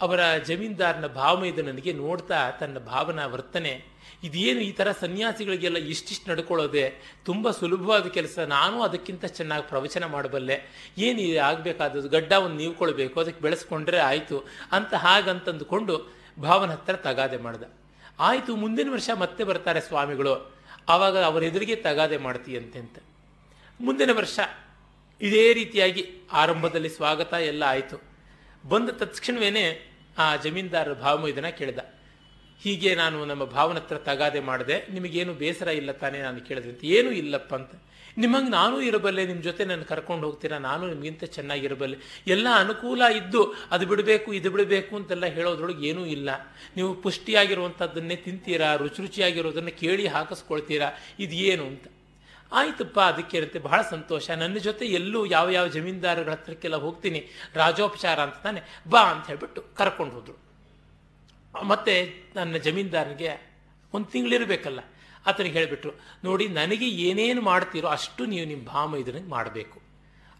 [0.00, 7.16] ಅವರ ಜಮೀನ್ದಾರನ ಭಾವಮೈದನಿಗೆ ನೋಡ್ತಾ ತನ್ನ ಭಾವನಾ ವರ್ತನೆ ಇದೇನು ಈ ಥರ ಸನ್ಯಾಸಿಗಳಿಗೆಲ್ಲ ಇಷ್ಟಿಷ್ಟು ನಡ್ಕೊಳ್ಳೋದೆ?
[7.24, 8.38] ತುಂಬ ಸುಲಭವಾದ ಕೆಲಸ.
[8.38, 10.60] ನಾನು ಅದಕ್ಕಿಂತ ಚೆನ್ನಾಗಿ ಪ್ರವಚನ ಮಾಡಬಲ್ಲೆ.
[10.98, 12.08] ಏನು ಆಗಬೇಕಾದದ್ದು?
[12.08, 13.20] ಗಡ್ಡ ಒಂದು ನೀವ್ಕೊಳ್ಬೇಕು.
[13.20, 14.48] ಅದಕ್ಕೆ ಬೆಳೆಸ್ಕೊಂಡ್ರೆ ಆಯಿತು.
[14.72, 17.62] ಅಂತ ಹಾಗಂತಂದುಕೊಂಡು ಭಾವನ ಹತ್ರ ತಗಾದೆ ಮಾಡ್ದ.
[18.18, 20.54] ಆಯಿತು, ಮುಂದಿನ ವರ್ಷ ಮತ್ತೆ ಬರ್ತಾರೆ ಸ್ವಾಮಿಗಳು.
[20.88, 22.98] ಆವಾಗ ಅವರ ಎದುರಿಗೆ ತಗಾದೆ ಮಾಡ್ತೀಯಂತೆ ಅಂತ
[23.80, 24.40] ಮುಂದಿನ ವರ್ಷ
[25.22, 28.02] ಇದೇ ರೀತಿಯಾಗಿ ಆರಂಭದಲ್ಲಿ ಸ್ವಾಗತ ಎಲ್ಲ ಆಯಿತು.
[28.68, 31.78] ಬಂದ ತಕ್ಷಣವೇ ಆ ಜಮೀನ್ದಾರರ ಇದನ್ನ ಕೇಳಿದ.
[32.64, 36.84] ಹೀಗೆ ನಾನು ನಮ್ಮ ಭಾವನ ಹತ್ರ ತಗಾದೆ ಮಾಡಿದೆ, ನಿಮಗೇನು ಬೇಸರ ಇಲ್ಲ ತಾನೇ ನಾನು ಕೇಳಿದೆ ಅಂತ.
[36.84, 37.74] ಏನೂ ಇಲ್ಲಪ್ಪ ಅಂತ.
[38.18, 41.96] ನಿಮಗೆ ನಾನು ಇರಬಲ್ಲೆ ನಿಮ್ಮ ಜೊತೆ ನಾನು ಕರ್ಕೊಂಡು ಹೋಗ್ತೀರಾ, ನಾನು ನಿಮಗಿಂತ ಚೆನ್ನಾಗಿರಬಲ್ಲೆ.
[42.26, 46.30] ಎಲ್ಲ ಅನುಕೂಲ ಇದ್ದು, ಅದು ಬಿಡಬೇಕು, ಇದು ಬಿಡಬೇಕು ಅಂತೆಲ್ಲ ಹೇಳೋದ್ರೊಳಗೆ ಏನೂ ಇಲ್ಲ.
[46.76, 51.86] ನೀವು ಪುಷ್ಟಿಯಾಗಿರುವಂಥದ್ದನ್ನೇ ತಿಂತೀರಾ, ರುಚಿ ರುಚಿಯಾಗಿರೋದನ್ನು ಕೇಳಿ ಹಾಕಿಸ್ಕೊಳ್ತೀರಾ, ಇದು ಏನು ಅಂತ.
[52.52, 53.58] ಆಯ್ತಪ್ಪ, ಅದಕ್ಕೆ ಇರುತ್ತೆ.
[53.58, 54.30] ಬಹಳ ಸಂತೋಷ.
[54.30, 57.22] ನನ್ನ ಜೊತೆ ಎಲ್ಲೂ ಯಾವ ಯಾವ ಜಮೀನ್ದಾರರ ಹತ್ರಕ್ಕೆಲ್ಲ ಹೋಗ್ತೀನಿ,
[57.54, 60.53] ರಾಜೋಪಚಾರ ಅಂತ ತಾನೆ, ಬಾ ಅಂತ ಹೇಳ್ಬಿಟ್ಟು ಕರ್ಕೊಂಡು ಹೋದ್ರು.
[61.62, 63.54] ಮತ್ತೆ ನನ್ನ ಜಮೀನ್ದಾರನಿಗೆ
[63.94, 64.80] ಒಂದು ತಿಂಗಳಿರಬೇಕಲ್ಲ.
[65.26, 65.92] ಆತನಿಗೆ ಹೇಳಿಬಿಟ್ರು,
[66.24, 69.82] ನೋಡಿ, ನನಗೆ ಏನೇನು ಮಾಡ್ತೀರೋ ಅಷ್ಟು ನೀವು ನಿಮ್ಮ ಭಾಮ ಇದನ್ನ ಮಾಡಬೇಕು.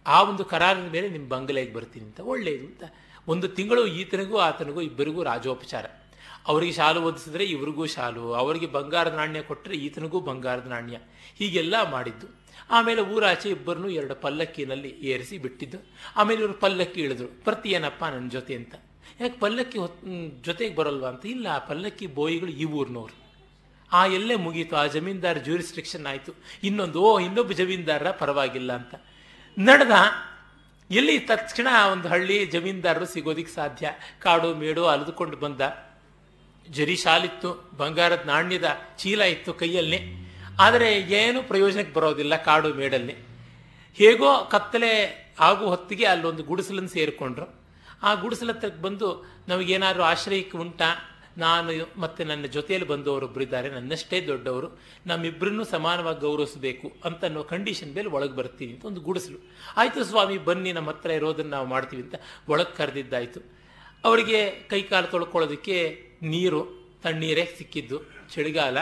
[0.06, 2.83] ಆ ಒಂದು ಕರಾರಿನ ಮೇಲೆ ನಿಮ್ಮ ಬಂಗಲೆಗೆ ಬರ್ತೀನಿ ಅಂತ ಒಳ್ಳೆಯದು ಅಂತ.
[3.28, 5.87] ಒಂದು ತಿಂಗಳು ಈತನಿಗೂ ಆತನಿಗೂ ಇಬ್ಬರಿಗೂ ರಾಜೋಪಚಾರ.
[6.47, 10.99] ಅವರಿಗೆ ಶಾಲು ಓದಿಸಿದ್ರೆ ಇವ್ರಿಗೂ ಶಾಲು, ಅವರಿಗೆ ಬಂಗಾರದ ನಾಣ್ಯ ಕೊಟ್ಟರೆ ಈತನಿಗೂ ಬಂಗಾರದ ನಾಣ್ಯ.
[11.37, 12.26] ಹೀಗೆಲ್ಲ ಮಾಡಿದ್ದು.
[12.71, 15.78] ಆಮೇಲೆ ಊರಾಚೆ ಇಬ್ಬರನ್ನು ಎರಡು ಪಲ್ಲಕ್ಕಿನಲ್ಲಿ ಏರಿಸಿ ಬಿಟ್ಟಿದ್ದು.
[16.16, 17.42] ಆಮೇಲೆ ಇವರು ಪಲ್ಲಕ್ಕಿ ಇಳಿದ್ರು.
[17.68, 18.75] ಏನಪ್ಪ ನನ್ನ ಜೊತೆ ಅಂತ.
[19.21, 20.04] ಯಾಕೆ ಪಲ್ಲಕ್ಕಿ ಹೊತ್
[20.42, 21.26] ಜೊತೆಗೆ ಬರಲ್ವಾ ಅಂತ?
[21.26, 23.25] ಇಲ್ಲ ಆ ಪಲ್ಲಕ್ಕಿ ಬೋಯಿಗಳು ಈ ಊರ್ನವ್ರು.
[23.92, 26.33] ಆ ಎಲ್ಲೇ ಮುಗೀತು, ಆ ಜಮೀನ್ದಾರ ಜ್ಯೂರಿಸ್ಟ್ರಿಕ್ಷನ್ ಆಯಿತು.
[26.64, 28.94] ಇನ್ನೊಂದು, ಓ, ಇನ್ನೊಬ್ಬ ಜಮೀನ್ದಾರರ ಪರವಾಗಿಲ್ಲ ಅಂತ.
[29.59, 29.90] ನಡೆದ,
[30.90, 33.90] ಎಲ್ಲಿ ತಕ್ಷಣ ಒಂದು ಹಳ್ಳಿ ಜಮೀನ್ದಾರರು ಸಿಗೋದಿಕ್ಕೆ ಸಾಧ್ಯ?
[34.23, 35.61] ಕಾಡು, ಮೇಡು ಅಲೆದುಕೊಂಡು ಬಂದ.
[36.71, 39.99] ಜರಿ ಶಾಲಿತ್ತು, ಬಂಗಾರದ ನಾಣ್ಯದ ಚೀಲ ಇತ್ತು ಕೈಯಲ್ಲಿ.
[40.61, 43.14] ಆದರೆ ಏನು ಪ್ರಯೋಜನಕ್ಕೆ ಬರೋದಿಲ್ಲ ಕಾಡು, ಮೇಡಲ್ಲಿ.
[43.94, 47.63] ಹೇಗೋ ಕತ್ತಲೆ ಆಗೋ ಹೊತ್ತಿಗೆ ಅಲ್ಲೊಂದು ಗುಡಿಸಲನ್ನು ಸೇರಿಕೊಂಡ್ರು.
[48.04, 49.08] ಆ ಗುಡಿಸಲ ಹತ್ರಕ್ಕೆ ಬಂದು
[49.49, 51.11] ನಮಗೇನಾದ್ರು ಆಶ್ರಯಕ್ಕೆ ಉಂಟಾ?
[51.38, 53.68] ನಾನು ಮತ್ತೆ ನನ್ನ ಜೊತೆಯಲ್ಲಿ ಬಂದವರೊಬ್ಬರು ಇದ್ದಾರೆ.
[53.70, 54.80] ನನ್ನಷ್ಟೇ ದೊಡ್ಡವರು.
[55.06, 59.38] ನಮ್ಮಿಬ್ಬರನ್ನು ಸಮಾನವಾಗಿ ಗೌರವಿಸಬೇಕು ಅಂತ ಅನ್ನೋ ಕಂಡೀಷನ್ ಮೇಲೆ ಒಳಗೆ ಬರ್ತೀನಿ ಅಂತ ಒಂದು ಗುಡಿಸಲು.
[59.76, 62.14] ಆಯಿತು ಸ್ವಾಮಿ, ಬನ್ನಿ, ನಮ್ಮ ಹತ್ರ ಇರೋದನ್ನು ನಾವು ಮಾಡ್ತೀವಿ ಅಂತ
[62.49, 63.40] ಒಳಗೆ ಕರೆದಿದ್ದಾಯಿತು.
[64.04, 65.76] ಅವರಿಗೆ ಕೈಕಾಲು ತೊಳ್ಕೊಳ್ಳೋದಕ್ಕೆ
[66.23, 66.61] ನೀರು,
[67.02, 68.02] ತಣ್ಣೀರೇ ಸಿಕ್ಕಿದ್ದು,
[68.34, 68.78] ಚಳಿಗಾಲ.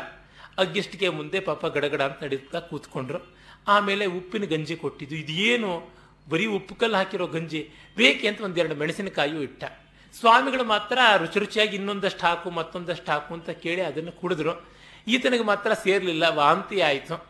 [0.59, 3.37] ಅಗ್ಗಿಷ್ಟಿಗೆ ಮುಂದೆ ಪಾಪ ಗಡಗಡ ಅಂತ ನಡೀತಾ ಕೂತ್ಕೊಂಡ್ರು
[3.69, 5.17] ಆಮೇಲೆ ಉಪ್ಪಿನ ಗಂಜಿ ಕೊಟ್ಟಿದ್ದು.
[5.17, 9.65] ಇದೇನು ಬರೀ ಉಪ್ಪು ಕಲ್ಲು ಹಾಕಿರೋ ಗಂಜಿ ಬೇಕೆ ಅಂತ ಒಂದೆರಡು ಮೆಣಸಿನಕಾಯಿಯೂ ಇಟ್ಟ.
[10.21, 14.69] ಸ್ವಾಮಿಗಳು ಮಾತ್ರ ರುಚಿ ರುಚಿಯಾಗಿ ಇನ್ನೊಂದಷ್ಟು ಹಾಕು, ಮತ್ತೊಂದಷ್ಟು ಹಾಕು ಅಂತ ಕೇಳಿ ಅದನ್ನು ಕುಡಿದ್ರು.
[15.09, 17.27] ಈತನಿಗೆ ಮಾತ್ರ ಸೇರಲಿಲ್ಲ, ವಾಂತಿ ಆಯಿತು.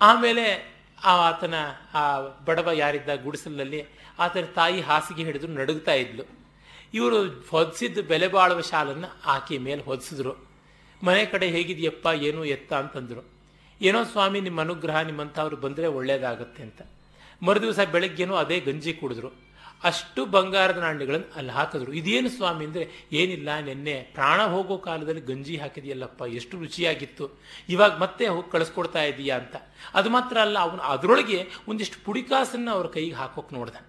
[0.00, 1.54] ಆಮೇಲೆ ಆತನ
[1.94, 3.84] ಆ ಬಡವ ಯಾರಿದ್ದ ಗುಡಿಸಲಲ್ಲಿ
[4.18, 6.22] ಆತನ ತಾಯಿ ಹಾಸಿಗೆ ಹಿಡಿದು ನಡುಗ್ತಾ ಇದ್ಲು.
[6.94, 10.48] ಇವರು ಹೊದಿಸಿದ್ದು ಬೆಲೆ ಬಾಳುವ ಶಾಲನ್ನು ಆಕೆ ಮೇಲೆ ಹೊದಿಸಿದ್ರು.
[11.02, 13.30] ಮನೆ ಕಡೆ ಹೇಗಿದೆಯಪ್ಪ, ಏನು ಎತ್ತ ಅಂತಂದರು.
[13.82, 16.82] ಏನೋ ಸ್ವಾಮಿ, ನಿಮ್ಮ ಅನುಗ್ರಹ ನಿಮ್ಮಂಥವ್ರು ಬಂದರೆ ಒಳ್ಳೆಯದಾಗತ್ತೆ ಅಂತ.
[17.42, 19.46] ಮರುದಿವಸ ಬೆಳಗ್ಗೆನೂ ಅದೇ ಗಂಜಿ ಕುಡಿದ್ರು.
[19.84, 21.92] ಅಷ್ಟು ಬಂಗಾರದ ನಾಣ್ಯಗಳನ್ನು ಅಲ್ಲಿ ಹಾಕಿದ್ರು.
[21.92, 27.38] ಇದೇನು ಸ್ವಾಮಿ ಅಂದರೆ ಏನಿಲ್ಲ, ನಿನ್ನೆ ಪ್ರಾಣ ಹೋಗೋ ಕಾಲದಲ್ಲಿ ಗಂಜಿ ಹಾಕಿದೆಯಲ್ಲಪ್ಪ, ಎಷ್ಟು ರುಚಿಯಾಗಿತ್ತು.
[27.68, 29.56] ಇವಾಗ ಮತ್ತೆ ಹೋಗಿ ಕಳಿಸ್ಕೊಡ್ತಾ ಇದೀಯಾ ಅಂತ.
[29.94, 33.82] ಅದು ಮಾತ್ರ ಅಲ್ಲ, ಅವನು ಅದರೊಳಗೆ ಒಂದಿಷ್ಟು ಪುಡಿಕಾಸನ್ನು ಅವ್ರ ಕೈಗೆ ಹಾಕೋಕೆ ನೋಡ್ದೆ.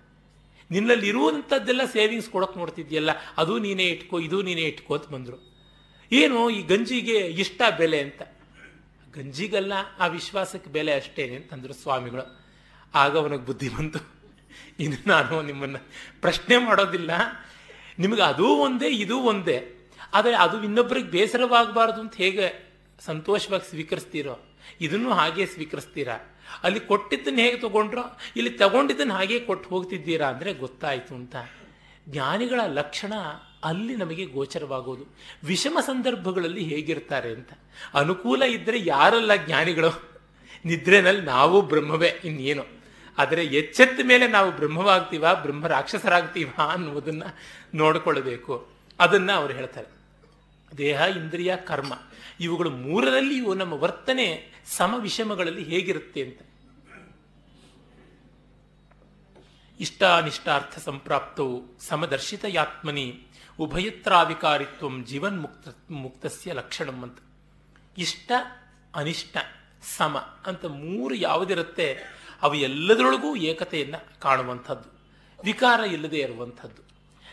[0.72, 5.38] ನಿನ್ನಲ್ಲಿ ಇರುವಂಥದ್ದೆಲ್ಲ ಸೇವಿಂಗ್ಸ್ ಕೊಡೋಕೆ ನೋಡ್ತಿದ್ಯಲ್ಲ, ಅದು ನೀನೇ ಇಟ್ಕೋ, ಇದು ನೀನೇ ಇಟ್ಕೋ ಅಂತ ಬಂದರು.
[6.12, 8.22] ಏನು ಈ ಗಂಜಿಗೆ ಇಷ್ಟ ಬೆಲೆ ಅಂತ?
[9.14, 12.37] ಗಂಜಿಗಲ್ಲ, ಆ ವಿಶ್ವಾಸಕ್ಕೆ ಬೆಲೆ ಅಷ್ಟೇನೆ ಅಂತಂದ್ರು ಸ್ವಾಮಿಗಳು.
[12.98, 14.00] ಆಗ ಅವನಿಗೆ ಬುದ್ಧಿ ಬಂತು.
[14.80, 15.88] ಇನ್ನು ನಾನು ನಿಮ್ಮನ್ನು
[16.22, 17.12] ಪ್ರಶ್ನೆ ಮಾಡೋದಿಲ್ಲ.
[18.00, 19.74] ನಿಮಗೆ ಅದೂ ಒಂದೇ, ಇದೂ ಒಂದೇ.
[20.14, 24.46] ಆದರೆ ಅದು ಇನ್ನೊಬ್ಬರಿಗೆ ಬೇಸರವಾಗಬಾರ್ದು ಅಂತ ಹೇಗೆ ಸಂತೋಷವಾಗಿ ಸ್ವೀಕರಿಸ್ತೀರೋ?
[24.82, 26.38] ಇದನ್ನು ಹಾಗೆ ಸ್ವೀಕರಿಸ್ತೀರಾ?
[26.64, 28.18] ಅಲ್ಲಿ ಕೊಟ್ಟಿದ್ದನ್ನು ಹೇಗೆ ತಗೊಂಡ್ರೋ?
[28.36, 31.36] ಇಲ್ಲಿ ತಗೊಂಡಿದ್ದನ್ನು ಹಾಗೆ ಕೊಟ್ಟು ಹೋಗ್ತಿದ್ದೀರಾ ಅಂದರೆ ಗೊತ್ತಾಯಿತು ಅಂತ.
[32.10, 33.14] ಜ್ಞಾನಿಗಳ ಲಕ್ಷಣ
[33.64, 35.16] ಅಲ್ಲಿ ನಮಗೆ ಗೋಚರವಾಗೋದು.
[35.44, 37.50] ವಿಷಮ ಸಂದರ್ಭಗಳಲ್ಲಿ ಹೇಗಿರ್ತಾರೆ ಅಂತ.
[37.94, 40.22] ಅನುಕೂಲ ಇದ್ದರೆ ಯಾರಲ್ಲ ಜ್ಞಾನಿಗಳು?
[40.66, 42.77] ನಿದ್ರೆನಲ್ಲಿ ನಾವು ಬ್ರಹ್ಮವೇ, ಇನ್ನೇನು?
[43.18, 47.24] ಆದರೆ ಎಚ್ಚೆತ್ತ ಮೇಲೆ ನಾವು ಬ್ರಹ್ಮವಾಗ್ತೀವ ಬ್ರಹ್ಮ ರಾಕ್ಷಸರಾಗ್ತೀವ ಅನ್ನುವುದನ್ನ
[47.74, 48.70] ನೋಡಿಕೊಳ್ಳಬೇಕು
[49.00, 49.88] ಅದನ್ನ ಅವರು ಹೇಳ್ತಾರೆ.
[50.78, 51.94] ದೇಹ, ಇಂದ್ರಿಯ, ಕರ್ಮ,
[52.40, 56.40] ಇವುಗಳು ಮೂರರಲ್ಲಿಯೂ ನಮ್ಮ ವರ್ತನೆ ಸಮ ವಿಷಮಗಳಲ್ಲಿ ಹೇಗಿರುತ್ತೆ ಅಂತ.
[59.80, 63.26] ಇಷ್ಟಾನಿಷ್ಟಾರ್ಥ ಸಂಪ್ರಾಪ್ತವು ಸಮದರ್ಶಿತ ಯಾತ್ಮನಿ
[63.60, 67.18] ಉಭಯತ್ರಾವಿಕಾರಿತ್ವಂ ಜೀವನ್ ಮುಕ್ತ ಮುಕ್ತಸ್ಯ ಲಕ್ಷಣಂ ಅಂತ.
[67.98, 68.32] ಇಷ್ಟ,
[68.96, 69.38] ಅನಿಷ್ಟ,
[69.98, 72.17] ಸಮ ಅಂತ ಮೂರು ಯಾವುದಿರುತ್ತೆ?
[72.42, 74.90] ಅವು ಎಲ್ಲದರೊಳಗೂ ಏಕತೆಯನ್ನು ಕಾಣುವಂಥದ್ದು,
[75.44, 76.82] ವಿಕಾರ ಇಲ್ಲದೆ ಇರುವಂಥದ್ದು.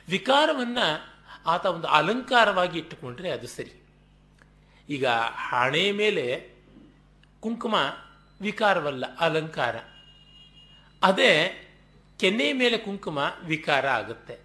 [0.08, 1.14] ವಿಕಾರವನ್ನು
[1.46, 3.82] ಆತ ಒಂದು ಅಲಂಕಾರವಾಗಿ ಇಟ್ಟುಕೊಂಡ್ರೆ ಅದು ಸರಿ.
[4.88, 5.06] ಈಗ
[5.48, 6.54] ಹಣೆ ಮೇಲೆ
[7.40, 7.74] ಕುಂಕುಮ
[8.40, 9.76] ವಿಕಾರವಲ್ಲ, ಅಲಂಕಾರ.
[11.02, 11.60] ಅದೇ
[12.20, 14.38] ಕೆನ್ನೆ ಮೇಲೆ ಕುಂಕುಮ ವಿಕಾರ ಆಗುತ್ತೆ.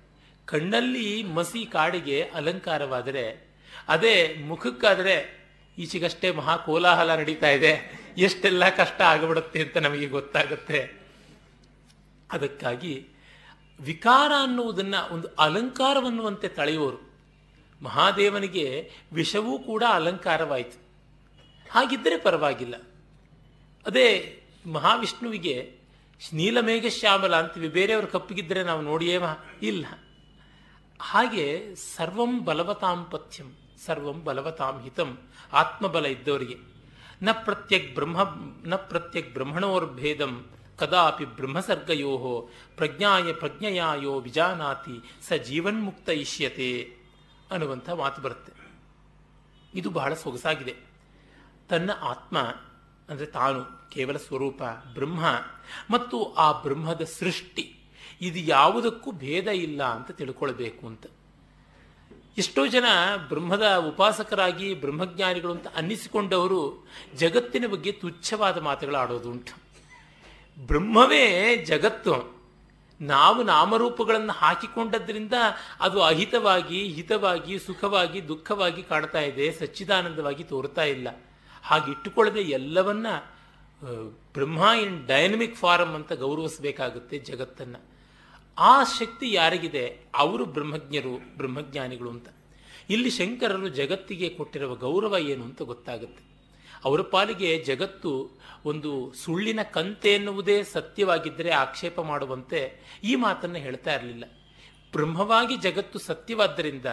[0.45, 3.50] ಕಣ್ಣಲ್ಲಿ ಮಸಿ ಕಾಡಿಗೆ ಅಲಂಕಾರವಾದರೆ,
[3.88, 5.38] ಅದೇ ಮುಖಕ್ಕಾದರೆ
[5.80, 8.00] ಈಚೆಗಷ್ಟೇ ಮಹಾ ಕೋಲಾಹಲ ನಡೀತಾ ಇದೆ.
[8.18, 11.00] ಎಷ್ಟೆಲ್ಲ ಕಷ್ಟ ಆಗಿಬಿಡುತ್ತೆ ಅಂತ ನಮಗೆ ಗೊತ್ತಾಗುತ್ತೆ.
[12.32, 13.08] ಅದಕ್ಕಾಗಿ
[13.80, 17.10] ವಿಕಾರ ಅನ್ನುವುದನ್ನ ಒಂದು ಅಲಂಕಾರವನ್ನುವಂತೆ ತಳೆಯುವರು
[17.82, 20.78] ಮಹಾದೇವನಿಗೆ ವಿಷವೂ ಕೂಡ ಅಲಂಕಾರವಾಯಿತು.
[21.72, 22.76] ಹಾಗಿದ್ದರೆ ಪರವಾಗಿಲ್ಲ.
[23.86, 24.42] ಅದೇ
[24.74, 25.80] ಮಹಾವಿಷ್ಣುವಿಗೆ
[26.34, 29.20] ನೀಲಮೇಘ ಶ್ಯಾಮಲ ಅಂತೀವಿ ಬೇರೆಯವ್ರ ಕಪ್ಪಿಗಿದ್ರೆ ನಾವು ನೋಡಿಯೇ
[29.62, 29.86] ಇಲ್ಲ.
[31.02, 35.10] ಹಾಗೆ ಸರ್ವಂ ಬಲವತಾಂ ಪಥ್ಯಂ ಸರ್ವಂ ಬಲವತಾಂ ಹಿತಂ,
[35.54, 36.58] ಆತ್ಮಬಲ ಇದ್ದವರಿಗೆ.
[37.24, 38.18] ನ ಪ್ರತ್ಯಕ್ ಬ್ರಹ್ಮ,
[38.65, 40.34] ನ ಪ್ರತ್ಯಕ್ ಬ್ರಹ್ಮಣೋರ್ಭೇದಂ
[40.78, 46.70] ಕದಾಪಿ ಬ್ರಹ್ಮಸರ್ಗಯೋ ಪ್ರಜ್ಞಾಯ ಪ್ರಜ್ಞೆಯಾಯೋ ವಿಜಾನಾತಿ, ಸ ಜೀವನ್ಮುಕ್ತ ಇಷ್ಯತೆ
[47.52, 48.54] ಅನ್ನುವಂಥ ಮಾತು ಬರುತ್ತೆ.
[49.74, 50.76] ಇದು ಬಹಳ ಸೊಗಸಾಗಿದೆ.
[51.70, 52.38] ತನ್ನ ಆತ್ಮ,
[53.10, 54.62] ಅಂದರೆ ತಾನು, ಕೇವಲ ಸ್ವರೂಪ,
[54.94, 55.24] ಬ್ರಹ್ಮ,
[55.89, 57.65] ಮತ್ತು ಆ ಬ್ರಹ್ಮದ ಸೃಷ್ಟಿ,
[58.22, 61.06] ಇದು ಯಾವುದಕ್ಕೂ ಭೇದ ಇಲ್ಲ ಅಂತ ತಿಳ್ಕೊಳ್ಬೇಕು ಅಂತ.
[62.38, 62.86] ಎಷ್ಟೋ ಜನ
[63.28, 69.70] ಬ್ರಹ್ಮದ ಉಪಾಸಕರಾಗಿ ಬ್ರಹ್ಮಜ್ಞಾನಿಗಳು ಅಂತ ಅನ್ನಿಸಿಕೊಂಡವರು ಜಗತ್ತಿನ ಬಗ್ಗೆ ತುಚ್ಛವಾದ ಮಾತುಗಳು ಆಡೋದುಂಟು
[70.68, 72.39] ಬ್ರಹ್ಮವೇ ಜಗತ್ತು.
[73.02, 75.34] ನಾವು ನಾಮರೂಪಗಳನ್ನು ಹಾಕಿಕೊಂಡದ್ರಿಂದ
[75.80, 81.08] ಅದು ಅಹಿತವಾಗಿ, ಹಿತವಾಗಿ, ಸುಖವಾಗಿ, ದುಃಖವಾಗಿ ಕಾಣ್ತಾ ಇದೆ, ಸಚ್ಚಿದಾನಂದವಾಗಿ ತೋರ್ತಾ ಇಲ್ಲ.
[81.63, 83.08] ಹಾಗಿಟ್ಟುಕೊಳ್ಳದೆ ಎಲ್ಲವನ್ನ
[84.34, 87.76] ಬ್ರಹ್ಮ ಇನ್ ಡೈನಮಿಕ್ ಫಾರಮ್ ಅಂತ ಗೌರವಿಸಬೇಕಾಗುತ್ತೆ ಜಗತ್ತನ್ನ.
[88.58, 90.00] ಆ ಶಕ್ತಿ ಯಾರಿಗಿದೆ?
[90.16, 92.30] ಅವರು ಬ್ರಹ್ಮಜ್ಞರು, ಬ್ರಹ್ಮಜ್ಞಾನಿಗಳು ಅಂತ.
[92.90, 96.30] ಇಲ್ಲಿ ಶಂಕರರು ಜಗತ್ತಿಗೆ ಕೊಟ್ಟಿರುವ ಗೌರವ ಏನು ಅಂತ ಗೊತ್ತಾಗುತ್ತೆ.
[96.84, 104.24] ಅವರ ಪಾಲಿಗೆ ಜಗತ್ತು ಒಂದು ಸುಳ್ಳಿನ ಕಂತೆ ಎನ್ನುವುದೇ ಸತ್ಯವಾಗಿದ್ದರೆ ಆಕ್ಷೇಪ ಮಾಡುವಂತೆ ಈ ಮಾತನ್ನು ಹೇಳ್ತಾ ಇರಲಿಲ್ಲ.
[104.92, 106.86] ಬ್ರಹ್ಮವಾಗಿ ಜಗತ್ತು ಸತ್ಯವಾದ್ದರಿಂದ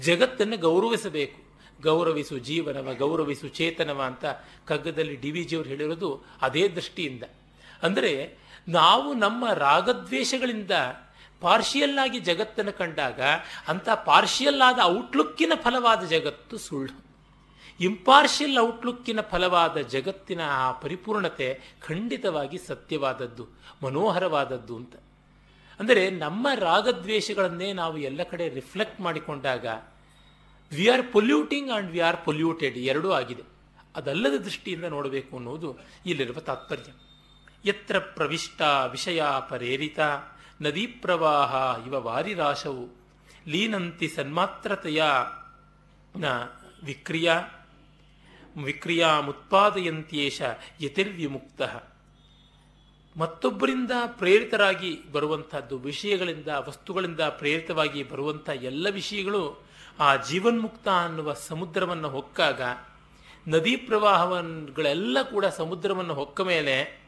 [0.00, 1.52] ಜಗತ್ತನ್ನು ಗೌರವಿಸಬೇಕು.
[1.82, 4.24] ಗೌರವಿಸು ಜೀವನವ, ಗೌರವಿಸು ಚೇತನವ ಅಂತ
[4.66, 7.22] ಕಗ್ಗದಲ್ಲಿ ಡಿ ವಿ ಜಿಯವರು ಹೇಳಿರೋದು ಅದೇ ದೃಷ್ಟಿಯಿಂದ.
[7.82, 10.70] ಅಂದರೆ ನಾವು ನಮ್ಮ ರಾಗದ್ವೇಷಗಳಿಂದ
[11.40, 13.20] ಪಾರ್ಷಿಯಲ್ ಆಗಿ ಜಗತ್ತನ್ನು ಕಂಡಾಗ
[13.68, 17.12] ಅಂತ ಪಾರ್ಷಿಯಲ್ ಆದ ಔಟ್ಲುಕ್ಕಿನ ಫಲವಾದ ಜಗತ್ತು ಸುಳ್ಳು.
[17.80, 23.48] ಇಂಪಾರ್ಷಿಯಲ್ ಔಟ್ಲುಕ್ಕಿನ ಫಲವಾದ ಜಗತ್ತಿನ ಆ ಪರಿಪೂರ್ಣತೆ ಖಂಡಿತವಾಗಿ ಸತ್ಯವಾದದ್ದು,
[23.82, 24.96] ಮನೋಹರವಾದದ್ದು ಅಂತ.
[25.80, 29.66] ಅಂದರೆ ನಮ್ಮ ರಾಗದ್ವೇಷಗಳನ್ನೇ ನಾವು ಎಲ್ಲ ಕಡೆ ರಿಫ್ಲೆಕ್ಟ್ ಮಾಡಿಕೊಂಡಾಗ,
[30.72, 33.42] we are polluting and we are polluted ಎರಡೂ ಆಗಿದೆ.
[33.96, 37.01] ಅದಲ್ಲದ ದೃಷ್ಟಿಯಿಂದ ನೋಡಬೇಕು ಅನ್ನೋದು ಇಲ್ಲಿರುವ ತಾತ್ಪರ್ಯ.
[37.64, 39.98] ಯತ್ರ ಪ್ರವಿಷ್ಟ ವಿಷಯ ಪರೇರಿತ,
[40.60, 42.88] ನದಿ ಪ್ರವಾಹ ಇವ ವಾರಿರಾಶವು,
[43.46, 45.04] ಲೀನಂತಿ ಸನ್ಮಾತ್ರತೆಯ
[46.16, 46.24] ನ
[46.84, 47.32] ವಿಕ್ರಿಯ
[48.64, 50.42] ವಿಕ್ರಿಯಾಮುತ್ಪಾದಯಂತ್ಯೇಷ
[50.80, 51.62] ಯತಿರ್ವಿಮುಕ್ತ.
[53.16, 59.66] ಮತ್ತೊಬ್ಬರಿಂದ ಪ್ರೇರಿತರಾಗಿ ಬರುವಂತಹದ್ದು ವಿಷಯಗಳಿಂದ, ವಸ್ತುಗಳಿಂದ ಪ್ರೇರಿತವಾಗಿ ಬರುವಂಥ ಎಲ್ಲ ವಿಷಯಗಳು
[59.98, 62.62] ಆ ಜೀವನ್ಮುಕ್ತ ಅನ್ನುವ ಸಮುದ್ರವನ್ನು ಹೊಕ್ಕಾಗ,
[63.48, 67.01] ನದಿ ಪ್ರವಾಹಗಳೆಲ್ಲ ಕೂಡ ಸಮುದ್ರವನ್ನು ಹೊಕ್ಕ ಮೇಲೆ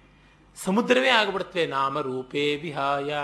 [0.57, 3.15] ಸಮುದ್ರವೇ ಆಗಿಬಿಡುತ್ತವೆ ನಾಮರೂಪೇ ವಿಹಾಯ.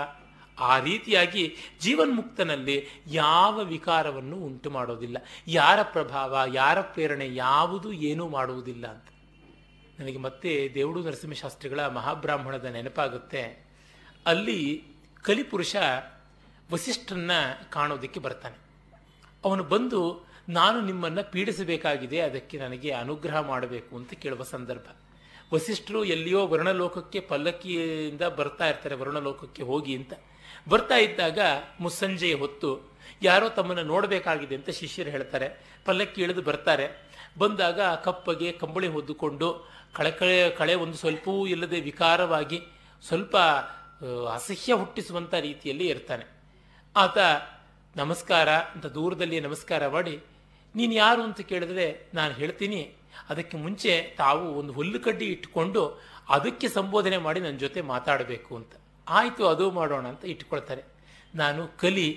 [0.59, 5.17] ಆ ರೀತಿಯಾಗಿ ಜೀವನ್ಮುಕ್ತನಲ್ಲಿ ಯಾವ ವಿಕಾರವನ್ನು ಉಂಟು ಮಾಡೋದಿಲ್ಲ.
[5.47, 9.05] ಯಾರ ಪ್ರಭಾವ, ಯಾರ ಪ್ರೇರಣೆ, ಯಾವುದು ಏನೂ ಮಾಡುವುದಿಲ್ಲ ಅಂತ.
[9.99, 13.65] ನನಗೆ ಮತ್ತೆ ದೇವುಡು ನರಸಿಂಹಶಾಸ್ತ್ರಿಗಳ ಮಹಾಬ್ರಾಹ್ಮಣದ ನೆನಪಾಗುತ್ತೆ.
[14.25, 14.83] ಅಲ್ಲಿ
[15.23, 15.75] ಕಲಿಪುರುಷ
[16.71, 17.31] ವಸಿಷ್ಠನ್ನ
[17.69, 18.55] ಕಾಣೋದಕ್ಕೆ ಬರ್ತಾನೆ.
[19.45, 24.85] ಅವನು ಬಂದು, ನಾನು ನಿಮ್ಮನ್ನು ಪೀಡಿಸಬೇಕಾಗಿದೆ, ಅದಕ್ಕೆ ನನಗೆ ಅನುಗ್ರಹ ಮಾಡಬೇಕು ಅಂತ ಕೇಳುವ ಸಂದರ್ಭ.
[25.53, 30.13] ವಸಿಷ್ಠರು ಎಲ್ಲಿಯೋ ವರ್ಣಲೋಕಕ್ಕೆ ಪಲ್ಲಕ್ಕಿಯಿಂದ ಬರ್ತಾ ಇರ್ತಾರೆ, ವರ್ಣಲೋಕಕ್ಕೆ ಹೋಗಿ ಅಂತ.
[30.69, 31.39] ಬರ್ತಾ ಇದ್ದಾಗ
[31.79, 32.69] ಮುಸ್ಸಂಜೆಯ ಹೊತ್ತು
[33.23, 35.47] ಯಾರೋ ತಮ್ಮನ್ನು ನೋಡಬೇಕಾಗಿದೆ ಅಂತ ಶಿಷ್ಯರು ಹೇಳ್ತಾರೆ.
[35.85, 36.85] ಪಲ್ಲಕ್ಕಿ ಇಳಿದು ಬರ್ತಾರೆ.
[37.37, 39.47] ಬಂದಾಗ ಕಪ್ಪಗೆ ಕಂಬಳಿ ಹೊದ್ದುಕೊಂಡು
[39.95, 42.59] ಕಳೆ ಕಳೆ ಕಳೆ ಒಂದು ಸ್ವಲ್ಪವೂ ಇಲ್ಲದೆ ವಿಕಾರವಾಗಿ
[43.03, 43.35] ಸ್ವಲ್ಪ
[44.33, 46.25] ಅಸಹ್ಯ ಹುಟ್ಟಿಸುವಂಥ ರೀತಿಯಲ್ಲಿ ಇರ್ತಾನೆ.
[46.95, 47.17] ಆತ,
[47.95, 50.15] ನಮಸ್ಕಾರ ಅಂತ ದೂರದಲ್ಲಿ ನಮಸ್ಕಾರ ಮಾಡಿ,
[50.75, 52.81] ನೀನು ಯಾರು ಅಂತ ಕೇಳಿದ್ರೆ ನಾನು ಹೇಳ್ತೀನಿ.
[53.29, 55.83] ಅದಕ್ಕೆ ಮುಂಚೆ ತಾವು ಒಂದು ಹುಲ್ಲು ಕಡ್ಡಿ ಇಟ್ಕೊಂಡು
[56.29, 58.73] ಅದಕ್ಕೆ ಸಂಬೋಧನೆ ಮಾಡಿ ನನ್ನ ಜೊತೆ ಮಾತಾಡಬೇಕು ಅಂತ.
[59.07, 60.83] ಆಯಿತು, ಅದು ಮಾಡೋಣ ಅಂತ ಇಟ್ಕೊಳ್ತಾರೆ
[61.35, 62.09] ನಾನು ಕಲಿ,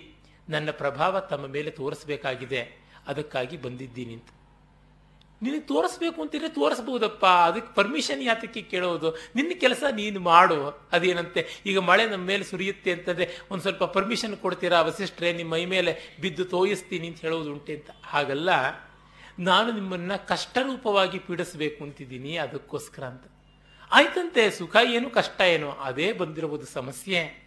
[0.49, 2.63] ನನ್ನ ಪ್ರಭಾವ ತಮ್ಮ ಮೇಲೆ ತೋರಿಸಬೇಕಾಗಿದೆ,
[3.07, 4.31] ಅದಕ್ಕಾಗಿ ಬಂದಿದ್ದೀನಿ ಅಂತ.
[5.43, 9.09] ನಿನಗೆ ತೋರಿಸ್ಬೇಕು ಅಂತಿದ್ರೆ ತೋರಿಸ್ಬೋದಪ್ಪ, ಅದಕ್ಕೆ ಪರ್ಮಿಷನ್ ಯಾತಕ್ಕೆ ಕೇಳೋದು?
[9.37, 10.59] ನಿನ್ನ ಕೆಲಸ ನೀನು ಮಾಡು,
[10.93, 11.63] ಅದೇನಂತೆ?
[11.67, 16.45] ಈಗ ಮಳೆ ನಮ್ಮ ಮೇಲೆ ಸುರಿಯುತ್ತೆ ಅಂತಂದರೆ ಒಂದು ಸ್ವಲ್ಪ ಪರ್ಮಿಷನ್ ಕೊಡ್ತೀರಾ ವಸಿಷ್ಠರೇ ನಿಮ್ಮ ಮೈ ಮೇಲೆ ಬಿದ್ದು
[16.45, 17.91] ತೋಯಿಸ್ತೀನಿ ಅಂತ ಹೇಳೋದು ಉಂಟೆ ಅಂತ.
[18.05, 18.51] ಹಾಗಲ್ಲ
[19.39, 23.25] ನಾನು ನಿಮ್ಮನ್ನ ಕಷ್ಟರೂಪವಾಗಿ ಪೀಡಿಸಬೇಕು ಅಂತಿದ್ದೀನಿ, ಅದಕ್ಕೋಸ್ಕರ ಅಂತ.
[23.93, 25.71] ಆಯ್ತಂತೆ, ಸುಖ ಏನು, ಕಷ್ಟ ಏನು?
[25.71, 27.45] ಅದೇ ಬಂದಿರುವುದು ಸಮಸ್ಯೆ.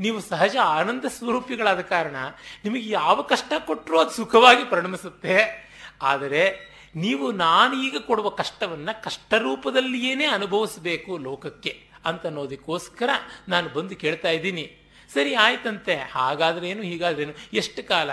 [0.00, 2.16] ನೀವು ಸಹಜ ಆನಂದ ಸ್ವರೂಪಿಗಳಾದ ಕಾರಣ
[2.64, 5.64] ನಿಮಗೆ ಯಾವ ಕಷ್ಟ ಕೊಟ್ಟರೂ ಅದು ಸುಖವಾಗಿ ಪರಿಣಮಿಸುತ್ತೆ.
[6.02, 13.10] ಆದರೆ ನೀವು ನಾನೀಗ ಕೊಡುವ ಕಷ್ಟವನ್ನ ಕಷ್ಟರೂಪದಲ್ಲಿಯೇನೇ ಅನುಭವಿಸಬೇಕು ಲೋಕಕ್ಕೆ ಅಂತ ಅನ್ನೋದಕ್ಕೋಸ್ಕರ
[13.48, 14.76] ನಾನು ಬಂದು ಕೇಳ್ತಾ ಇದ್ದೀನಿ.
[15.14, 15.94] ಸರಿ, ಆಯ್ತಂತೆ.
[15.94, 17.32] ಹಾಗಾದ್ರೇನು, ಹೀಗಾದ್ರೇನು?
[17.52, 18.10] ಎಷ್ಟು ಕಾಲ?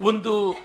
[0.00, 0.56] ಒಂದು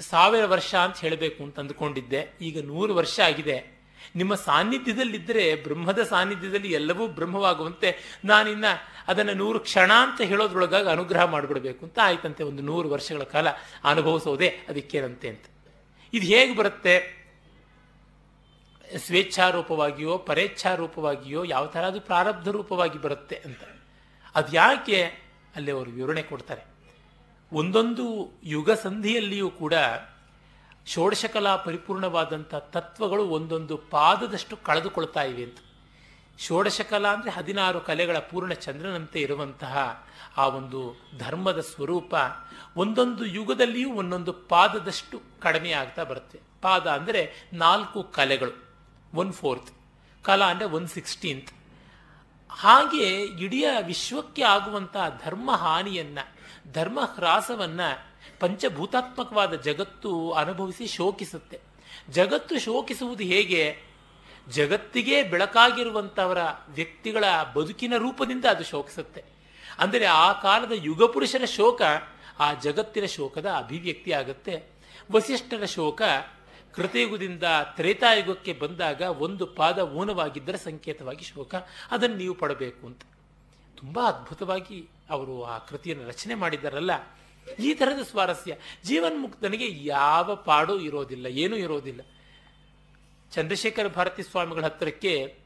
[0.00, 2.32] ಸಾವಿರ ವರ್ಷ ಅಂತ ಹೇಳಬೇಕು ಅಂತ ಅಂದುಕೊಂಡಿದ್ದೆ.
[2.40, 3.82] ಈಗ ನೂರು ವರ್ಷ ಆಗಿದೆ.
[4.16, 8.64] ನಿಮ್ಮ ಸಾನ್ನಿಧ್ಯದಲ್ಲಿದ್ದರೆ, ಬ್ರಹ್ಮದ ಸಾನ್ನಿಧ್ಯದಲ್ಲಿ ಎಲ್ಲವೂ ಬ್ರಹ್ಮವಾಗುವಂತೆ ನಾನಿನ್ನ
[9.08, 12.44] ಅದನ್ನು ನೂರು ಕ್ಷಣ ಅಂತ ಹೇಳೋದ್ರೊಳಗಾಗಿ ಅನುಗ್ರಹ ಮಾಡಿಬಿಡಬೇಕು ಅಂತ ಆಯ್ತಂತೆ.
[12.44, 13.48] ಒಂದು ನೂರು ವರ್ಷಗಳ ಕಾಲ
[13.84, 15.44] ಅನುಭವಿಸೋದೆ ಅದಕ್ಕೇನಂತೆ ಅಂತ.
[16.12, 17.22] ಇದು ಹೇಗೆ ಬರುತ್ತೆ?
[18.96, 23.58] ಸ್ವೇಚ್ಛಾರೂಪವಾಗಿಯೋ, ಪರೇಚ್ಛಾರೂಪವಾಗಿಯೋ, ಯಾವ ಥರ ಅದು ಪ್ರಾರಬ್ಧ ರೂಪವಾಗಿ ಬರುತ್ತೆ ಅಂತ.
[24.34, 25.02] ಅದು ಯಾಕೆ
[25.56, 26.71] ಅಲ್ಲಿ ಅವರು ವಿವರಣೆ ಕೊಡ್ತಾರೆ?
[27.52, 28.04] ಒಂದೊಂದು
[28.44, 29.74] ಯುಗ ಸಂಧಿಯಲ್ಲಿಯೂ ಕೂಡ
[30.86, 35.58] ಷೋಡಶಕಲಾ ಪರಿಪೂರ್ಣವಾದಂಥ ತತ್ವಗಳು ಒಂದೊಂದು ಪಾದದಷ್ಟು ಕಳೆದುಕೊಳ್ತಾ ಇವೆ ಅಂತ.
[36.38, 40.04] ಷೋಡಶಕಲಾ ಅಂದರೆ ಹದಿನಾರು ಕಲೆಗಳ ಪೂರ್ಣ ಚಂದ್ರನಂತೆ ಇರುವಂತಹ
[40.36, 40.80] ಆ ಒಂದು
[41.18, 42.14] ಧರ್ಮದ ಸ್ವರೂಪ
[42.76, 46.40] ಒಂದೊಂದು ಯುಗದಲ್ಲಿಯೂ ಒಂದೊಂದು ಪಾದದಷ್ಟು ಕಡಿಮೆ ಆಗ್ತಾ ಬರುತ್ತೆ.
[46.62, 48.54] ಪಾದ ಅಂದರೆ ನಾಲ್ಕು ಕಲೆಗಳು
[49.14, 49.70] ಒನ್ ಫೋರ್ತ್
[50.24, 51.50] ಕಲಾ ಅಂದರೆ ಒನ್ ಸಿಕ್ಸ್ಟೀನ್ತ್
[52.50, 53.06] ಹಾಗೆ
[53.44, 56.18] ಇಡೀ ವಿಶ್ವಕ್ಕೆ ಆಗುವಂತಹ ಧರ್ಮ ಹಾನಿಯನ್ನ
[56.72, 57.80] ಧರ್ಮ ಹ್ರಾಸವನ್ನ
[58.40, 61.60] ಪಂಚಭೂತಾತ್ಮಕವಾದ ಜಗತ್ತು ಅನುಭವಿಸಿ ಶೋಕಿಸುತ್ತೆ.
[62.10, 63.92] ಜಗತ್ತು ಶೋಕಿಸುವುದು ಹೇಗೆ?
[64.48, 66.38] ಜಗತ್ತಿಗೆ ಬೆಳಕಾಗಿರುವಂಥವರ
[66.68, 67.24] ವ್ಯಕ್ತಿಗಳ
[67.56, 69.24] ಬದುಕಿನ ರೂಪದಿಂದ ಅದು ಶೋಕಿಸುತ್ತೆ.
[69.78, 71.82] ಅಂದರೆ ಆ ಕಾಲದ ಯುಗಪುರುಷರ ಶೋಕ
[72.40, 74.62] ಆ ಜಗತ್ತಿನ ಶೋಕದ ಅಭಿವ್ಯಕ್ತಿ ಆಗುತ್ತೆ.
[75.12, 76.02] ವಸಿಷ್ಠರ ಶೋಕ
[76.74, 77.42] ಕೃತಯುಗದಿಂದ
[77.76, 81.54] ತ್ರೇತಾಯುಗಕ್ಕೆ ಬಂದಾಗ ಒಂದು ಪಾದ ಊನವಾಗಿದ್ದರೆ ಸಂಕೇತವಾಗಿ ಶೋಕ.
[81.90, 83.00] ಅದನ್ನು ನೀವು ಪಡಬೇಕು ಅಂತ.
[83.76, 86.90] ತುಂಬ ಅದ್ಭುತವಾಗಿ ಅವರು ಆ ಕೃತಿಯನ್ನು ರಚನೆ ಮಾಡಿದ್ದಾರಲ್ಲ,
[87.58, 88.56] ಈ ಥರದ ಸ್ವಾರಸ್ಯ.
[88.84, 92.00] ಜೀವನ್ಮುಕ್ತನಿಗೆ ಯಾವ ಪಾಡು ಇರೋದಿಲ್ಲ, ಏನೂ ಇರೋದಿಲ್ಲ.
[93.32, 95.38] ಚಂದ್ರಶೇಖರ ಭಾರತಿ ಸ್ವಾಮಿಗಳ ಹತ್ತಿರಕ್ಕೆ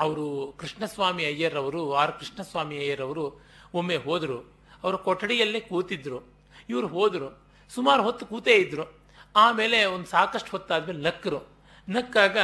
[0.00, 3.40] ಅವರು ಕೃಷ್ಣಸ್ವಾಮಿ ಅಯ್ಯರ್ ಅವರು ಆರ್ ಕೃಷ್ಣಸ್ವಾಮಿ ಅಯ್ಯರ್ ಅವರು
[3.74, 4.60] ಒಮ್ಮೆ ಹೋದರು.
[4.82, 6.34] ಅವರು ಕೊಠಡಿಯಲ್ಲೇ ಕೂತಿದ್ರು.
[6.68, 7.42] ಇವರು ಹೋದರು.
[7.74, 9.00] ಸುಮಾರು ಹೊತ್ತು ಕೂತೇ ಇದ್ದರು
[9.36, 11.48] ಆಮೇಲೆ ಒಂದು ಸಾಕಷ್ಟು ಹೊತ್ತಾದ್ಮೇಲೆ ನಕ್ಕರು
[11.88, 12.36] ನಕ್ಕಾಗ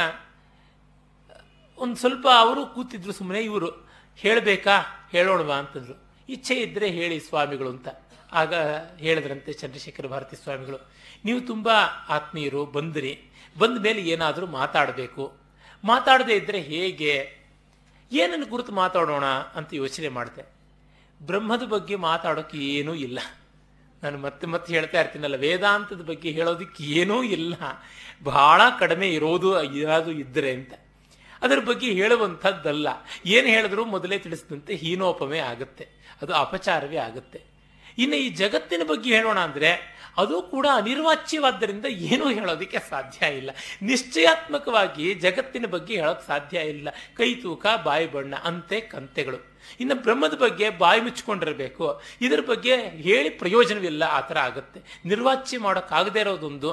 [1.77, 3.71] ಒಂದು ಸ್ವಲ್ಪ ಅವರು ಕೂತಿದ್ರು ಸುಮ್ಮನೆ ಇವರು.
[4.15, 5.07] ಹೇಳಬೇಕಾ?
[5.11, 5.55] ಹೇಳೋಣವಾ?
[5.55, 6.06] ಅಂತಂದ್ರು.
[6.29, 7.87] ಇಚ್ಛೆ ಇದ್ದರೆ ಹೇಳಿ ಸ್ವಾಮಿಗಳು ಅಂತ.
[8.31, 8.53] ಆಗ
[8.97, 10.89] ಹೇಳಿದ್ರಂತೆ ಚಂದ್ರಶೇಖರ ಭಾರತಿ ಸ್ವಾಮಿಗಳು,
[11.25, 11.69] ನೀವು ತುಂಬ
[12.09, 13.19] ಆತ್ಮೀಯರು, ಬಂದ್ರಿ.
[13.57, 15.37] ಬಂದ ಮೇಲೆ ಏನಾದರೂ ಮಾತಾಡಬೇಕು.
[15.83, 17.37] ಮಾತಾಡದೇ ಇದ್ದರೆ ಹೇಗೆ?
[18.11, 19.25] ಏನನ್ನು ಕುರಿತು ಮಾತಾಡೋಣ?
[19.25, 20.45] ಅಂತ ಯೋಚನೆ ಮಾಡಿದೆ.
[21.25, 23.19] ಬ್ರಹ್ಮದ ಬಗ್ಗೆ ಮಾತಾಡೋಕೆ ಏನೂ ಇಲ್ಲ.
[24.03, 27.55] ನಾನು ಮತ್ತೆ ಮತ್ತೆ ಹೇಳ್ತಾ ಇರ್ತೀನಲ್ಲ, ವೇದಾಂತದ ಬಗ್ಗೆ ಹೇಳೋದಕ್ಕೆ ಏನೂ ಇಲ್ಲ.
[28.23, 30.73] ಬಹಳ ಕಡಿಮೆ ಇರೋದು, ಏನಾದರೂ ಇದ್ದರೆ ಅಂತ.
[31.41, 32.87] ಅದರ ಬಗ್ಗೆ ಹೇಳುವಂಥದ್ದಲ್ಲ.
[33.25, 35.96] ಏನು ಹೇಳಿದ್ರು ಮೊದಲೇ ತಿಳಿಸಿದಂತೆ ಹೀನೋಪಮೆ ಆಗುತ್ತೆ.
[36.21, 37.41] ಅದು ಅಪಚಾರವೇ ಆಗುತ್ತೆ.
[37.97, 43.51] ಇನ್ನು ಈ ಜಗತ್ತಿನ ಬಗ್ಗೆ ಹೇಳೋಣ ಅಂದರೆ ಅದು ಕೂಡ ಅನಿರ್ವಾಚ್ಯವಾದ್ದರಿಂದ ಏನೂ ಹೇಳೋದಕ್ಕೆ ಸಾಧ್ಯ ಇಲ್ಲ.
[43.81, 46.89] ನಿಶ್ಚಯಾತ್ಮಕವಾಗಿ ಜಗತ್ತಿನ ಬಗ್ಗೆ ಹೇಳೋಕೆ ಸಾಧ್ಯ ಇಲ್ಲ.
[47.15, 49.57] ಕೈ ತೂಕ, ಬಾಯಿ ಬಣ್ಣ, ಅಂತೆ, ಕಂತೆಗಳು.
[49.79, 52.01] ಇನ್ನು ಬ್ರಹ್ಮದ ಬಗ್ಗೆ ಬಾಯಿ ಮುಚ್ಚಿಕೊಂಡಿರಬೇಕು.
[52.21, 54.81] ಇದರ ಬಗ್ಗೆ ಹೇಳಿ ಪ್ರಯೋಜನವಿಲ್ಲ, ಆ ಥರ ಆಗುತ್ತೆ.
[55.05, 56.71] ನಿರ್ವಾಚ್ಯ ಮಾಡೋಕ್ಕಾಗದೇ ಇರೋದೊಂದು,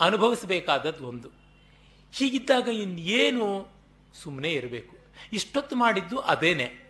[0.00, 1.28] ಅನುಭವಿಸಬೇಕಾದದ್ದು ಒಂದು.
[2.12, 3.68] ಹೀಗಿದ್ದಾಗ ಇನ್ನೇನು
[4.22, 4.96] ಸುಮ್ಮನೆ ಇರಬೇಕು.
[5.32, 6.83] ಇಷ್ಟೊತ್ತು ಮಾಡಿದ್ದು ಅದೇನೆ.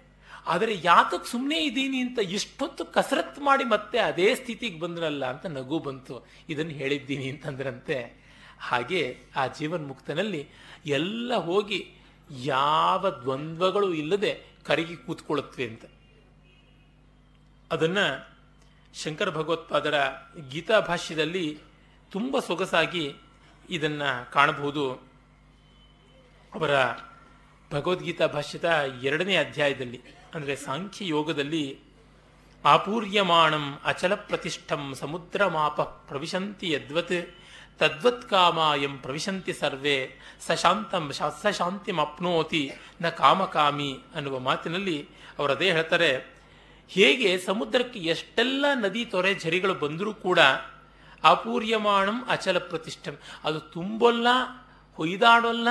[0.47, 6.27] ಆದರೆ ಯಾತಕ್ಕೆ ಸುಮ್ಮನೆ ಇದ್ದೀನಿ ಅಂತ ಇಷ್ಟೊತ್ತು ಕಸರತ್ತು ಮಾಡಿ ಮತ್ತೆ ಅದೇ ಸ್ಥಿತಿಗೆ ಬಂದ್ರಲ್ಲ ಅಂತ ನಗು ಬಂತು.
[6.49, 8.25] ಇದನ್ನು ಹೇಳಿದ್ದೀನಿ ಅಂತಂದ್ರಂತೆ.
[8.61, 10.49] ಹಾಗೆ ಆ ಜೀವನ್ ಮುಕ್ತನಲ್ಲಿ
[10.87, 11.91] ಎಲ್ಲ ಹೋಗಿ
[12.31, 15.85] ಯಾವ ದ್ವಂದ್ವಗಳು ಇಲ್ಲದೆ ಕರಗಿ ಕೂತ್ಕೊಳ್ಳುತ್ತವೆ ಅಂತ.
[17.73, 17.99] ಅದನ್ನ
[18.95, 19.95] ಶಂಕರ ಭಗವತ್ಪಾದರ
[20.51, 21.59] ಗೀತಾ ಭಾಷ್ಯದಲ್ಲಿ
[22.11, 23.15] ತುಂಬ ಸೊಗಸಾಗಿ
[23.71, 24.03] ಇದನ್ನ
[24.33, 24.93] ಕಾಣಬಹುದು.
[26.55, 26.71] ಅವರ
[27.73, 30.01] ಭಗವದ್ಗೀತಾ ಭಾಷ್ಯದ ಎರಡನೇ ಅಧ್ಯಾಯದಲ್ಲಿ.
[30.35, 31.65] ಅಂದರೆ ಸಾಂಖ್ಯ ಯೋಗದಲ್ಲಿ
[32.65, 37.19] ಆಪೂರ್ಯಮಾಣಂ ಅಚಲ ಪ್ರತಿಷ್ಠಂ ಸಮುದ್ರ ಮಾಪ ಪ್ರವಿಶಂತಿ ಯದ್ವತ್,
[37.81, 39.97] ತದ್ವತ್ ಕಾಮಾಯಂ ಪ್ರವಿಶಂತಿ ಸರ್ವೇ,
[40.47, 41.07] ಸಶಾಂತಂ
[41.43, 42.63] ಸಶಾಂತಿಮಪ್ನೋತಿ
[43.03, 44.99] ನ ಕಾಮಕಾಮಿ ಅನ್ನುವ ಮಾತಿನಲ್ಲಿ
[45.39, 46.11] ಅವರು ಅದೇ ಹೇಳ್ತಾರೆ.
[46.91, 50.41] ಹೇಗೆ ಸಮುದ್ರಕ್ಕೆ ಎಷ್ಟೆಲ್ಲ ನದಿ ತೊರೆ ಝರಿಗಳು ಬಂದರೂ ಕೂಡ
[51.25, 54.27] ಅಪೂರ್ಯಮಾಣಂ ಅಚಲ ಪ್ರತಿಷ್ಠಂ ಅದು ತುಂಬೊಲ್ಲ,
[54.99, 55.69] ಹೊಯ್ದಾಡೋಲ್ಲ,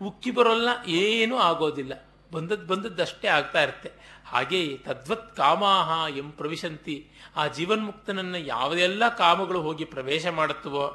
[0.00, 1.92] ಉಕ್ಕಿ ಬರೋಲ್ಲ, ಏನೂ ಆಗೋದಿಲ್ಲ.
[2.32, 3.90] ಬಂದದ್ದು ಬಂದದ್ದಷ್ಟೇ ಆಗ್ತಾ ಇರುತ್ತೆ.
[4.26, 7.10] ಹಾಗೆಯೇ ತದ್ವತ್ ಕಾಮಾಹ ಎಂ ಪ್ರವಿಶಂತಿ.
[7.36, 10.86] ಆ ಜೀವನ್ಮುಕ್ತನನ್ನು ಯಾವುದೆಲ್ಲ ಕಾಮಗಳು ಹೋಗಿ ಪ್ರವೇಶ ಮಾಡುತ್ತವೋ,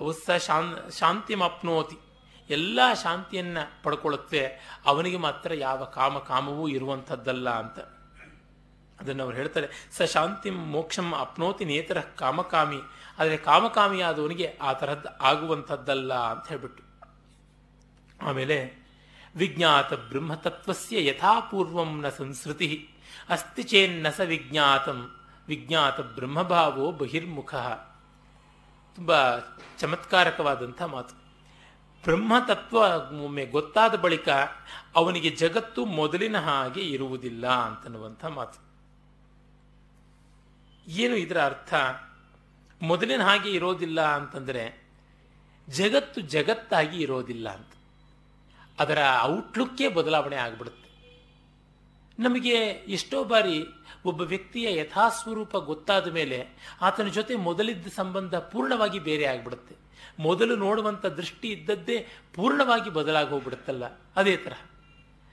[0.00, 1.98] ಅವು ಸಹ ಶಾನ್ ಶಾಂತಿ ಮಾಪ್ನೋತಿ
[2.50, 4.46] ಎಲ್ಲ ಶಾಂತಿಯನ್ನು ಪಡ್ಕೊಳ್ಳುತ್ತೆ
[4.86, 7.78] ಅವನಿಗೆ ಮಾತ್ರ ಯಾವ ಕಾಮ ಕಾಮವೂ ಇರುವಂಥದ್ದಲ್ಲ ಅಂತ.
[9.00, 12.80] ಅದನ್ನು ಅವ್ರು ಹೇಳ್ತಾರೆ, ಸ ಶಾಂತಿ ಮೋಕ್ಷಂ ಅಪ್ನೋತಿ ನೇತರ ಕಾಮಕಾಮಿ.
[13.18, 16.82] ಆದರೆ ಕಾಮಕಾಮಿಯಾದವನಿಗೆ ಆ ಥರದ್ದು ಆಗುವಂಥದ್ದಲ್ಲ ಅಂತ ಹೇಳ್ಬಿಟ್ಟು.
[18.26, 18.79] ಆಮೇಲೆ
[19.36, 22.88] ವಿಜ್ಞಾತ ಬ್ರಹ್ಮತತ್ವಸ್ಯ ಯಥಾಪೂರ್ವಂ ನ ಸಂಸ್ಕೃತಿ
[23.28, 25.16] ಅಸ್ತಿ ಚೇನ್ನ ಸ ವಿಜ್ಞಾತಂ
[25.48, 27.54] ವಿಜ್ಞಾತ ಬ್ರಹ್ಮಭಾವೋ ಬಹಿರ್ಮುಖ
[28.96, 29.38] ತುಂಬ
[29.78, 31.14] ಚಮತ್ಕಾರಕವಾದಂಥ ಮಾತು.
[32.02, 32.76] ಬ್ರಹ್ಮತತ್ವ
[33.24, 34.28] ಒಮ್ಮೆ ಗೊತ್ತಾದ ಬಳಿಕ
[34.96, 38.70] ಅವನಿಗೆ ಜಗತ್ತು ಮೊದಲಿನ ಹಾಗೆ ಇರುವುದಿಲ್ಲ ಅಂತನ್ನುವಂಥ ಮಾತು.
[40.90, 41.74] ಏನು ಇದರ ಅರ್ಥ?
[42.82, 44.88] ಮೊದಲಿನ ಹಾಗೆ ಇರೋದಿಲ್ಲ ಅಂತಂದರೆ
[45.68, 47.72] ಜಗತ್ತು ಜಗತ್ತಾಗಿ ಇರೋದಿಲ್ಲ ಅಂತ.
[48.80, 50.88] ಅದರ ಔಟ್ಲುಕ್ಕೇ ಬದಲಾವಣೆ ಆಗಿಬಿಡುತ್ತೆ.
[52.22, 53.64] ನಮಗೆ ಎಷ್ಟೋ ಬಾರಿ
[54.04, 56.48] ಒಬ್ಬ ವ್ಯಕ್ತಿಯ ಯಥಾಸ್ವರೂಪ ಗೊತ್ತಾದ ಮೇಲೆ
[56.80, 59.74] ಆತನ ಜೊತೆ ಮೊದಲಿದ್ದ ಸಂಬಂಧ ಪೂರ್ಣವಾಗಿ ಬೇರೆ ಆಗಿಬಿಡುತ್ತೆ.
[60.18, 63.84] ಮೊದಲು ನೋಡುವಂಥ ದೃಷ್ಟಿ ಇದ್ದದ್ದೇ ಪೂರ್ಣವಾಗಿ ಬದಲಾಗಿ ಹೋಗ್ಬಿಡುತ್ತಲ್ಲ.
[64.16, 64.52] ಅದೇ ಥರ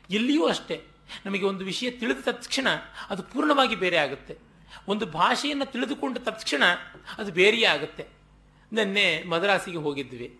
[0.10, 0.84] ಎಲ್ಲಿಯೂ ಅಷ್ಟೇ
[1.26, 2.68] ನಮಗೆ ಒಂದು ವಿಷಯ ತಿಳಿದ ತಕ್ಷಣ
[3.10, 4.38] ಅದು ಪೂರ್ಣವಾಗಿ ಬೇರೆ ಆಗುತ್ತೆ.
[4.88, 6.64] ಒಂದು ಭಾಷೆಯನ್ನು ತಿಳಿದುಕೊಂಡ ತಕ್ಷಣ
[7.18, 8.08] ಅದು ಬೇರೆಯೇ ಆಗುತ್ತೆ.
[8.74, 10.40] ನಿನ್ನೆ ಮದ್ರಾಸಿಗೆ ಹೋಗಿದ್ವಿ.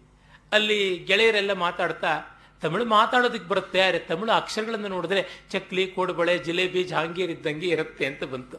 [0.52, 7.68] ಅಲ್ಲಿ ಗೆಳೆಯರೆಲ್ಲ ಮಾತಾಡ್ತಾ ತಮಿಳು ಮಾತಾಡೋದಕ್ಕೆ ಬರುತ್ತೆ, ಆದರೆ ತಮಿಳು ಅಕ್ಷರಗಳನ್ನು ನೋಡಿದ್ರೆ ಚಕ್ಲಿ, ಕೋಡುಬಳೆ, ಜಿಲೇಬಿ ಜಹಾಂಗೀರ್ ಇದ್ದಂಗೆ
[7.68, 8.58] ಇರುತ್ತೆ ಅಂತ ಬಂತು.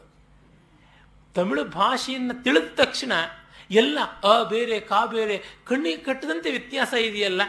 [1.35, 3.11] ತಮಿಳು ಭಾಷೆಯನ್ನು ತಿಳಿದ ತಕ್ಷಣ
[3.71, 7.41] ಎಲ್ಲ ಅ, ಬೇರೆ, ಕಾ, ಬೇರೆ ಕಣ್ಣಿಗೆ ಕಟ್ಟದಂತೆ ವ್ಯತ್ಯಾಸ ಇದೆಯಲ್ಲ,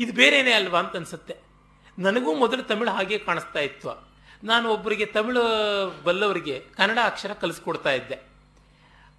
[0.00, 1.36] ಇದು ಬೇರೆನೇ ಅಲ್ವಾ ಅಂತ ಅನ್ಸುತ್ತೆ.
[1.98, 4.10] ನನಗೂ ಮೊದಲು ತಮಿಳು ಹಾಗೆ ಕಾಣಿಸ್ತಾ ಇತ್ತು.
[4.44, 5.42] ನಾನು ಒಬ್ಬರಿಗೆ ತಮಿಳು
[6.04, 8.29] ಬಲ್ಲವರಿಗೆ ಕನ್ನಡ ಅಕ್ಷರ ಕಲಿಸ್ಕೊಡ್ತಾ ಇದ್ದೆ.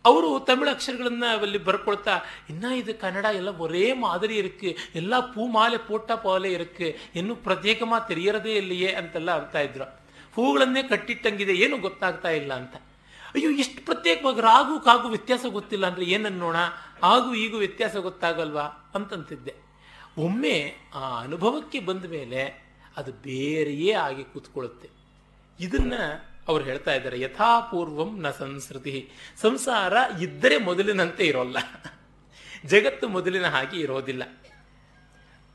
[0.05, 5.77] ಅವರು ತಮಿಳು ಅಕ್ಷರಗಳನ್ನು ಅಲ್ಲಿ ಬರ್ಕೊಳ್ತಾ, ಇನ್ನೂ ಇದು ಕನ್ನಡ ಎಲ್ಲ ஒரே ಮಾದರಿ ಇರಕ್ಕೆ, ಎಲ್ಲ ಪೂ ಮಾಲೆ
[5.77, 9.85] ಪೋಟ ಪಾಲೆ ಇರಕ್ಕೆ, ಇನ್ನೂ ಪ್ರತ್ಯೇಕಮಾ ತೆರೆಯರದೇ ಇಲ್ಲಿಯೇ ಅಂತೆಲ್ಲ ಅರ್ಥ ಇದ್ರು.
[10.35, 12.75] ಹೂಗಳನ್ನೇ ಕಟ್ಟಿಟ್ಟಂಗಿದೆ, ಏನು ಗೊತ್ತಾಗ್ತಾ ಇಲ್ಲ ಅಂತ.
[13.33, 16.55] ಅಯ್ಯೋ ಇಷ್ಟು ಪ್ರತ್ಯೇಕವಾಗಿ ರಾಗು ಕಾಗು ವ್ಯತ್ಯಾಸ ಗೊತ್ತಿಲ್ಲ ಅಂದರೆ ಏನನ್ನೋಣ
[17.03, 18.91] ಆಗು ಈಗೂ ವ್ಯತ್ಯಾಸ ಗೊತ್ತಾಗಲ್ವಾ?
[18.95, 19.53] ಅಂತಂತಿದ್ದೆ.
[20.17, 22.41] ಒಮ್ಮೆ ಆ ಅನುಭವಕ್ಕೆ ಬಂದ ಮೇಲೆ
[22.97, 24.89] ಅದು ಬೇರೆಯೇ ಆಗಿ ಕೂತ್ಕೊಳ್ಳುತ್ತೆ.
[25.59, 29.09] ಇದನ್ನು ಅವ್ರು ಹೇಳ್ತಾ ಇದ್ದಾರೆ ಯಥಾಪೂರ್ವಂ ನ ಸಂಸ್ಕೃತಿ
[29.41, 31.57] ಸಂಸಾರ ಇದ್ದರೆ ಮೊದಲಿನಂತೆ ಇರೋಲ್ಲ.
[32.65, 34.23] ಜಗತ್ತು ಮೊದಲಿನ ಹಾಗೆ ಇರೋದಿಲ್ಲ.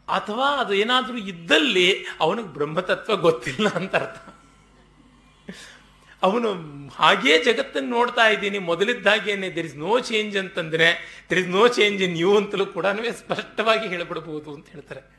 [0.09, 4.19] ಅಥವಾ ಅದು ಏನಾದರೂ ಇದ್ದಲ್ಲಿ ಅವನಿಗೆ ಬ್ರಹ್ಮತತ್ವ ಗೊತ್ತಿಲ್ಲ ಅಂತ ಅರ್ಥ.
[6.23, 6.49] ಅವನು
[6.89, 10.89] ಹಾಗೇ ಜಗತ್ತನ್ನು ನೋಡ್ತಾ ಇದ್ದೀನಿ, ಮೊದಲಿದ್ದಾಗೇನೆ ದರ್ ಇಸ್ ನೋ ಚೇಂಜ್ ಅಂತಂದ್ರೆ
[11.31, 15.16] there is no change in you ಅಂತಲೂ ಕೂಡ ಸ್ಪಷ್ಟವಾಗಿ ಹೇಳಿಬಿಡಬಹುದು ಅಂತ ಹೇಳ್ತಾರೆ.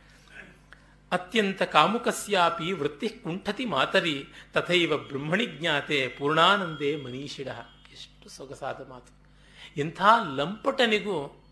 [1.11, 7.47] ಅತ್ಯಂತ ಕಾಮುಕಸ್ಯಾಪಿ ವೃತ್ತಿ ಕುಂಠತಿ ಮಾತರಿ, ತಥೈವ ಬ್ರಹ್ಮಣಿ ಜ್ಞಾತೆ ಪೂರ್ಣಾನಂದೇ ಮನೀಷಿಡ
[7.91, 9.11] ಎಷ್ಟು ಸೊಗಸಾದ ಮಾತು.
[9.77, 10.01] ಇಂಥ
[10.35, 11.43] ಲಂಪಟನಿಗೂ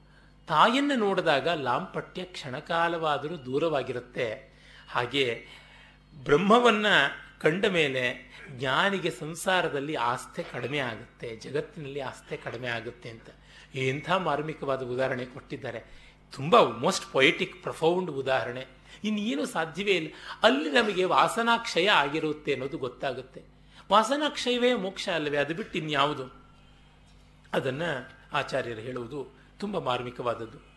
[0.47, 4.55] ತಾಯನ್ನು ನೋಡಿದಾಗ ಲಾಂಪಟ್ಯ ಕ್ಷಣಕಾಲವಾದರೂ ದೂರವಾಗಿರುತ್ತೆ.
[4.89, 5.47] ಹಾಗೆ
[6.23, 6.95] ಬ್ರಹ್ಮವನ್ನು
[7.41, 8.03] ಕಂಡ ಮೇಲೆ
[8.49, 13.29] ಜ್ಞಾನಿಗೆ ಸಂಸಾರದಲ್ಲಿ ಆಸ್ತೆ ಕಡಿಮೆ ಆಗುತ್ತೆ, ಜಗತ್ತಿನಲ್ಲಿ ಆಸ್ತೆ ಕಡಿಮೆ ಆಗುತ್ತೆ ಅಂತ.
[13.75, 15.85] ಎಂಥ ಮಾರ್ಮಿಕವಾದ ಉದಾಹರಣೆ ಕೊಟ್ಟಿದ್ದಾರೆ.
[16.33, 18.74] ತುಂಬ ಮೋಸ್ಟ್ ಪೊಯೆಟಿಕ್ ಪ್ರಫೌಂಡ್ ಉದಾಹರಣೆ.
[19.03, 23.41] ಇನ್ನೇನು ಸಾಧ್ಯವೇ ಇಲ್ಲ ಅಲ್ಲಿ ನಮಗೆ ವಾಸನಾಕ್ಷಯ ಆಗಿರುತ್ತೆ ಅನ್ನೋದು ಗೊತ್ತಾಗುತ್ತೆ.
[23.91, 25.37] ವಾಸನಾಕ್ಷಯವೇ ಮೋಕ್ಷ ಅಲ್ಲವೇ?
[25.37, 26.35] ಅದು ಬಿಟ್ಟು ಇನ್ಯಾವುದು?
[27.53, 27.81] ಅದನ್ನ
[28.33, 30.75] ಆಚಾರ್ಯರು ಹೇಳುವುದು ತುಂಬ ಮಾರ್ಮಿಕವಾದದ್ದು.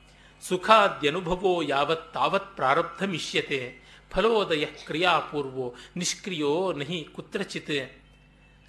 [0.49, 7.93] ಸುಖಾದ್ಯನುಭವೋ ಯಾವತ್ ತಾವತ್ ಪ್ರಾರಬ್ಧ ಮಿಷ್ಯತೆ ಫಲೋದಯ ಕ್ರಿಯಾಪೂರ್ವೋ ನಿಷ್ಕ್ರಿಯೋ ನಹಿ ಕುತ್ರಚಿತ್.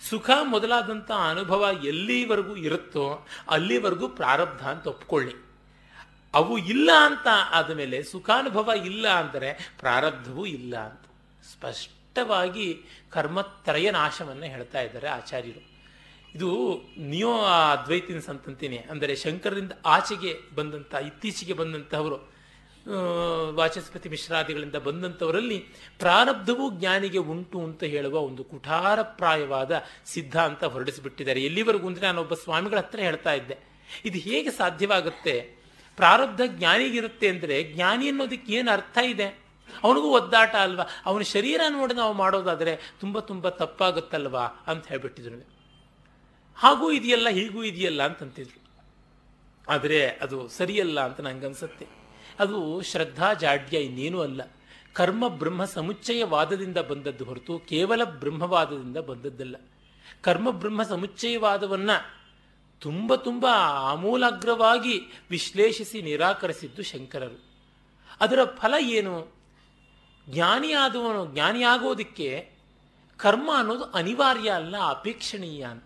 [0.09, 5.48] ಸುಖ ಮೊದಲಾದಂಥ ಅನುಭವ ಎಲ್ಲಿವರೆಗೂ ಇರುತ್ತೋ ಅಲ್ಲಿವರೆಗೂ ಪ್ರಾರಬ್ಧ ಅಂತ ಒಪ್ಕೊಳ್ಳಿ.
[6.33, 9.49] ಅವು ಇಲ್ಲ ಅಂತ ಆದಮೇಲೆ ಸುಖಾನುಭವ ಇಲ್ಲ ಅಂದರೆ
[9.81, 11.05] ಪ್ರಾರಬ್ಧವೂ ಇಲ್ಲ ಅಂತ.
[11.43, 12.67] ಸ್ಪಷ್ಟವಾಗಿ
[13.15, 15.61] ಕರ್ಮತ್ರಯ ನಾಶವನ್ನು ಹೇಳ್ತಾ ಇದ್ದಾರೆ ಆಚಾರ್ಯರು.
[16.35, 16.49] ಇದು
[17.11, 17.31] ನಿಯೋ
[17.75, 22.17] ಅದ್ವೈತಿನ ಸಂತಂತಿನೇ ಅಂದರೆ ಶಂಕರರಿಂದ ಆಚೆಗೆ ಬಂದಂಥ, ಇತ್ತೀಚೆಗೆ ಬಂದಂಥವರು
[23.59, 25.57] ವಾಚಸ್ಪತಿ ಮಿಶ್ರಾದಿಗಳಿಂದ ಬಂದಂಥವರಲ್ಲಿ
[26.03, 29.71] ಪ್ರಾರಬ್ಧವೂ ಜ್ಞಾನಿಗೆ ಉಂಟು ಅಂತ ಹೇಳುವ ಒಂದು ಕುಠಾರಪ್ರಾಯವಾದ
[30.13, 31.41] ಸಿದ್ಧಾಂತ ಹೊರಡಿಸಿಬಿಟ್ಟಿದ್ದಾರೆ.
[31.49, 33.57] ಎಲ್ಲಿವರೆಗೂ ಅಂದರೆ ಒಬ್ಬ ಸ್ವಾಮಿಗಳ ಹತ್ರ ಹೇಳ್ತಾ ಇದ್ದೆ.
[34.09, 35.35] ಇದು ಹೇಗೆ ಸಾಧ್ಯವಾಗುತ್ತೆ?
[35.99, 39.27] ಪ್ರಾರಬ್ಧ ಜ್ಞಾನಿಗಿರುತ್ತೆ ಅಂದರೆ ಜ್ಞಾನಿ ಅನ್ನೋದಕ್ಕೆ ಏನು ಅರ್ಥ ಇದೆ?
[39.83, 40.85] ಅವನಿಗೂ ಒದ್ದಾಟ ಅಲ್ವಾ?
[41.05, 45.37] ಅವನ ಶರೀರ ನೋಡಿ ನಾವು ಮಾಡೋದಾದರೆ ತುಂಬ ತುಂಬ ತಪ್ಪಾಗುತ್ತಲ್ವಾ ಅಂತ ಹೇಳ್ಬಿಟ್ಟಿದ್ರು.
[46.55, 48.59] ಹಾಗೂ ಇದೆಯಲ್ಲ, ಹೀಗೂ ಇದೆಯಲ್ಲ ಅಂತಂತಿದ್ರು.
[49.67, 51.87] ಆದರೆ ಅದು ಸರಿಯಲ್ಲ ಅಂತ ನನಗನ್ಸುತ್ತೆ
[52.39, 54.41] ಅದು ಶ್ರದ್ಧಾ ಜಾಡ್ಯ ಇನ್ನೇನೂ ಅಲ್ಲ.
[54.93, 59.55] ಕರ್ಮ ಬ್ರಹ್ಮ ಸಮುಚ್ಚಯವಾದದಿಂದ ಬಂದದ್ದು ಹೊರತು ಕೇವಲ ಬ್ರಹ್ಮವಾದದಿಂದ ಬಂದದ್ದಲ್ಲ.
[60.21, 62.18] ಕರ್ಮ ಬ್ರಹ್ಮ ಸಮುಚ್ಚಯವಾದವನ್ನು
[62.81, 63.45] ತುಂಬ ತುಂಬ
[63.91, 67.43] ಆಮೂಲಾಗ್ರವಾಗಿ ವಿಶ್ಲೇಷಿಸಿ ನಿರಾಕರಿಸಿದ್ದು ಶಂಕರರು.
[68.19, 69.39] ಅದರ ಫಲ ಏನು?
[70.29, 72.49] ಜ್ಞಾನಿಯಾದವನು, ಜ್ಞಾನಿಯಾಗೋದಕ್ಕೆ
[73.17, 75.85] ಕರ್ಮ ಅನ್ನೋದು ಅನಿವಾರ್ಯ ಅಲ್ಲ, ಅಪೇಕ್ಷಣೀಯ ಅಂತ.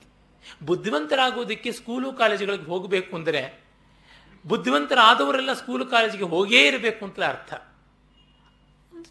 [0.64, 3.64] ಬುದ್ಧಿವಂತರಾಗೋದಕ್ಕೆ ಸ್ಕೂಲು ಕಾಲೇಜುಗಳಿಗೆ ಹೋಗಬೇಕು ಅಂದರೆ
[4.48, 7.54] ಬುದ್ಧಿವಂತರಾದವರೆಲ್ಲ ಸ್ಕೂಲು ಕಾಲೇಜಿಗೆ ಹೋಗೇ ಇರಬೇಕು ಅಂತ ಅರ್ಥ.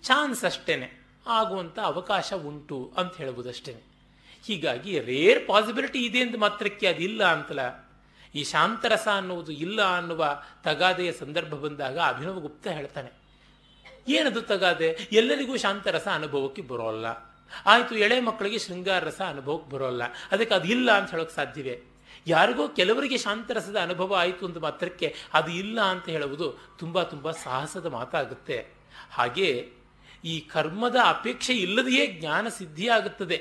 [0.02, 1.02] ಚಾನ್ಸ್ ಅಷ್ಟೇನೆ.
[1.26, 3.91] ಆಗುವಂಥ ಅವಕಾಶ ಉಂಟು ಅಂತ ಹೇಳ್ಬೋದಷ್ಟೇನೆ
[4.44, 7.64] ಹೀಗಾಗಿ ರೇರ್ ಪಾಸಿಬಿಲಿಟಿ ಇದೆ ಅಂತ ಮಾತ್ರಕ್ಕೆ ಅದಿಲ್ಲ ಅಂತಲ್ಲ.
[8.34, 10.24] ಈ ಶಾಂತರಸ ಅನ್ನುವುದು ಇಲ್ಲ ಅನ್ನುವ
[10.64, 13.10] ತಗಾದೆಯ ಸಂದರ್ಭ ಬಂದಾಗ ಅಭಿನವ ಗುಪ್ತ ಹೇಳ್ತಾನೆ,
[14.08, 14.88] ಏನದು ತಗಾದೆ?
[15.12, 17.06] ಎಲ್ಲರಿಗೂ ಶಾಂತರಸ ಅನುಭವಕ್ಕೆ ಬರೋಲ್ಲ.
[17.66, 20.02] ಆಯಿತು, ಎಳೆ ಮಕ್ಕಳಿಗೆ ಶೃಂಗಾರ ರಸ ಅನುಭವಕ್ಕೆ ಬರೋಲ್ಲ.
[20.32, 21.74] ಅದಕ್ಕೆ ಅದು ಇಲ್ಲ ಅಂತ ಹೇಳೋಕೆ ಸಾಧ್ಯವೇ?
[22.26, 28.58] ಯಾರಿಗೋ ಕೆಲವರಿಗೆ ಶಾಂತರಸದ ಅನುಭವ ಆಯಿತು ಅಂತ ಮಾತ್ರಕ್ಕೆ ಅದು ಇಲ್ಲ ಅಂತ ಹೇಳುವುದು ತುಂಬ ತುಂಬ ಸಾಹಸದ ಮಾತಾಗುತ್ತೆ.
[29.10, 29.48] ಹಾಗೆ
[30.24, 33.38] ಈ ಕರ್ಮದ ಅಪೇಕ್ಷೆ ಇಲ್ಲದೆಯೇ ಜ್ಞಾನ ಸಿದ್ಧಿಯಾಗುತ್ತದೆ.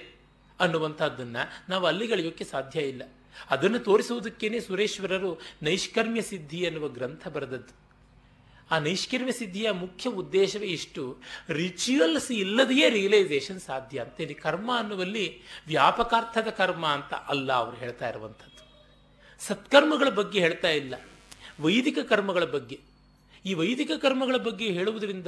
[0.62, 3.04] ಅನ್ನುವಂಥದ್ದನ್ನು ನಾವು ಅಲ್ಲಿಗಳಿಯೋಕ್ಕೆ ಸಾಧ್ಯ ಇಲ್ಲ.
[3.50, 7.82] ಅದನ್ನು ತೋರಿಸುವುದಕ್ಕೇನೆ ಸುರೇಶ್ವರರು ನೈಷ್ಕರ್ಮ್ಯ ಸಿದ್ಧಿ ಎನ್ನುವ ಗ್ರಂಥ ಬರೆದದ್ದು.
[8.72, 11.18] ಆ ನೈಷ್ಕರ್ಮ್ಯ ಸಿದ್ಧಿಯ ಮುಖ್ಯ ಉದ್ದೇಶವೇ ಇಷ್ಟು.
[11.50, 18.62] ರಿಚುವಲ್ಸ್ ಇಲ್ಲದೆಯೇ ರಿಯಲೈಸೇಷನ್ ಸಾಧ್ಯ ಅಂತ ಇಲ್ಲಿ ಕರ್ಮ ಅನ್ನುವಲ್ಲಿ ವ್ಯಾಪಕಾರ್ಥದ ಕರ್ಮ ಅಂತ ಅಲ್ಲ ಅವರು ಹೇಳ್ತಾ ಇರುವಂಥದ್ದು.
[19.48, 20.96] ಸತ್ಕರ್ಮಗಳ ಬಗ್ಗೆ ಹೇಳ್ತಾ ಇಲ್ಲ.
[21.60, 22.80] ವೈದಿಕ ಕರ್ಮಗಳ ಬಗ್ಗೆ.
[23.46, 25.28] ಈ ವೈದಿಕ ಕರ್ಮಗಳ ಬಗ್ಗೆ ಹೇಳುವುದರಿಂದ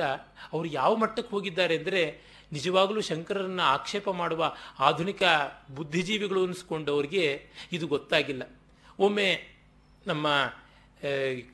[0.53, 2.21] ಅವರು ಯಾವ ಮಟ್ಟಕ್ಕೆ ಹೋಗಿದ್ದಾರೆ ಅಂದರೆ
[2.53, 5.23] ನಿಜವಾಗಲೂ ಶಂಕರರನ್ನು ಆಕ್ಷೇಪ ಮಾಡುವ ಆಧುನಿಕ
[5.75, 7.25] ಬುದ್ಧಿಜೀವಿಗಳು ಅನಿಸ್ಕೊಂಡವರಿಗೆ
[7.71, 8.43] ಇದು ಗೊತ್ತಾಗಿಲ್ಲ.
[8.99, 9.29] ಒಮ್ಮೆ
[10.07, 10.27] ನಮ್ಮ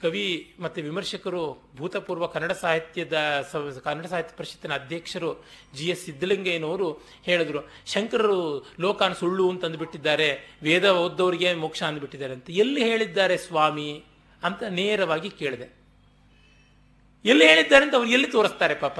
[0.01, 0.25] ಕವಿ
[0.59, 1.43] ಮತ್ತು ವಿಮರ್ಶಕರು
[1.75, 3.15] ಭೂತಪೂರ್ವ ಕನ್ನಡ ಸಾಹಿತ್ಯದ
[3.83, 5.29] ಕನ್ನಡ ಸಾಹಿತ್ಯ ಪರಿಷತ್ತಿನ ಅಧ್ಯಕ್ಷರು
[5.75, 5.85] ಜಿ.
[5.89, 6.03] ಎಸ್.
[6.05, 6.87] ಸಿದ್ದಲಿಂಗಯ್ಯನವರು
[7.23, 8.39] ಹೇಳಿದ್ರು, ಶಂಕರರು
[8.79, 10.29] ಲೋಕಾನ್ ಸುಳ್ಳು ಅಂತ ಅಂದುಬಿಟ್ಟಿದ್ದಾರೆ,
[10.63, 12.49] ವೇದ ಓದ್ದವರಿಗೆ ಮೋಕ್ಷ ಅಂದ್ಬಿಟ್ಟಿದ್ದಾರೆ ಅಂತ.
[12.63, 14.03] ಎಲ್ಲಿ ಹೇಳಿದ್ದಾರೆ ಸ್ವಾಮಿ
[14.43, 15.67] ಅಂತ ನೇರವಾಗಿ ಕೇಳಿದೆ.
[17.25, 18.99] ಎಲ್ಲಿ ಹೇಳಿದ್ದಾರೆ ಅಂತ ಅವ್ರು ಎಲ್ಲಿ ತೋರಿಸ್ತಾರೆ ಪಾಪ?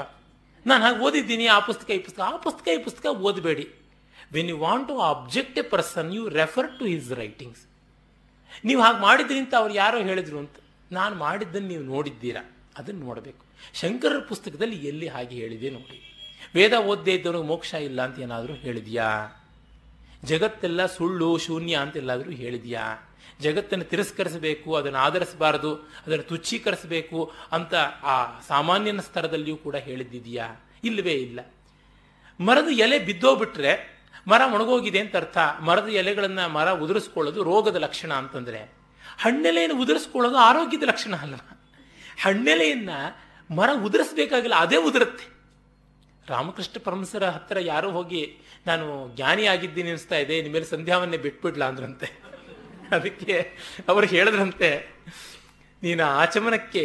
[0.66, 3.70] ನಾನು ಹಾಗೆ ಓದಿದ್ದೀನಿ, ಆ ಪುಸ್ತಕ, ಈ ಪುಸ್ತಕ, ಆ ಪುಸ್ತಕ, ಈ ಪುಸ್ತಕ ಓದಬೇಡಿ.
[4.34, 7.64] When you want to object a person you refer to his writings
[8.66, 10.56] ನೀವು ಹಾಗೆ ಮಾಡಿದ್ರಿ ಅಂತ ಅವ್ರು ಯಾರೋ ಹೇಳಿದ್ರು ಅಂತ,
[10.92, 12.44] ನಾನು ಮಾಡಿದ್ದನ್ನು ನೀವು ನೋಡಿದ್ದೀರಾ?
[12.78, 13.46] ಅದನ್ನು ನೋಡಬೇಕು.
[13.74, 16.16] ಶಂಕರರ ಪುಸ್ತಕದಲ್ಲಿ ಎಲ್ಲಿ ಹಾಗೆ ಹೇಳಿದೆ ನೋಡಿ.
[16.56, 19.40] ವೇದ ಓದ್ದೇ ಇದ್ದವನಿಗೆ ಮೋಕ್ಷ ಇಲ್ಲ ಅಂತ ಏನಾದರೂ ಹೇಳಿದ್ಯಾ?
[20.24, 23.09] ಜಗತ್ತೆಲ್ಲ ಸುಳ್ಳು, ಶೂನ್ಯ ಅಂತ ಎಲ್ಲಾದರೂ ಹೇಳಿದ್ಯಾ?
[23.40, 27.74] ಜಗತ್ತನ್ನು ತಿರಸ್ಕರಿಸಬೇಕು, ಅದನ್ನು ಆಧರಿಸಬಾರದು, ಅದನ್ನು ತುಚ್ಛೀಕರಿಸಬೇಕು ಅಂತ
[28.04, 30.48] ಆ ಸಾಮಾನ್ಯನ ಸ್ತರದಲ್ಲಿಯೂ ಕೂಡ ಹೇಳಿದ್ದಿದೆಯಾ?
[30.84, 31.40] ಇಲ್ಲವೇ ಇಲ್ಲ.
[32.40, 35.38] ಮರದ ಎಲೆ ಬಿದ್ದೋಗ್ಬಿಟ್ರೆ ಮರ ಒಣಗೋಗಿದೆ ಅಂತ ಅರ್ಥ.
[35.62, 38.62] ಮರದ ಎಲೆಗಳನ್ನು ಮರ ಉದುರಿಸ್ಕೊಳ್ಳೋದು ರೋಗದ ಲಕ್ಷಣ ಅಂತಂದರೆ.
[39.20, 41.36] ಹಣ್ಣೆಲೆಯನ್ನು ಉದುರಿಸ್ಕೊಳ್ಳೋದು ಆರೋಗ್ಯದ ಲಕ್ಷಣ ಅಲ್ವ
[42.22, 42.98] ಹಣ್ಣೆಲೆಯನ್ನು
[43.56, 45.26] ಮರ ಉದುರಿಸ್ಬೇಕಾಗಿಲ್ಲ, ಅದೇ ಉದುರುತ್ತೆ.
[46.28, 52.29] ರಾಮಕೃಷ್ಣ ಪರಮಸರ ಹತ್ತಿರ ಯಾರೋ ಹೋಗಿ, ನಾನು ಜ್ಞಾನಿ ಆಗಿದ್ದೀನಿ ಅನಿಸ್ತಾ ಇದೆ ನಿಮ್ಮೇಲೆ ಸಂಧ್ಯಾವನ್ನೇ ಬಿಟ್ಬಿಡ್ಲಾ ಅಂದ್ರಂತೆ.
[52.92, 53.36] ಅದಕ್ಕೆ
[53.88, 54.70] ಅವರು ಹೇಳಿದ್ರಂತೆ,
[55.84, 56.84] ನೀನು ಆಚಮನಕ್ಕೆ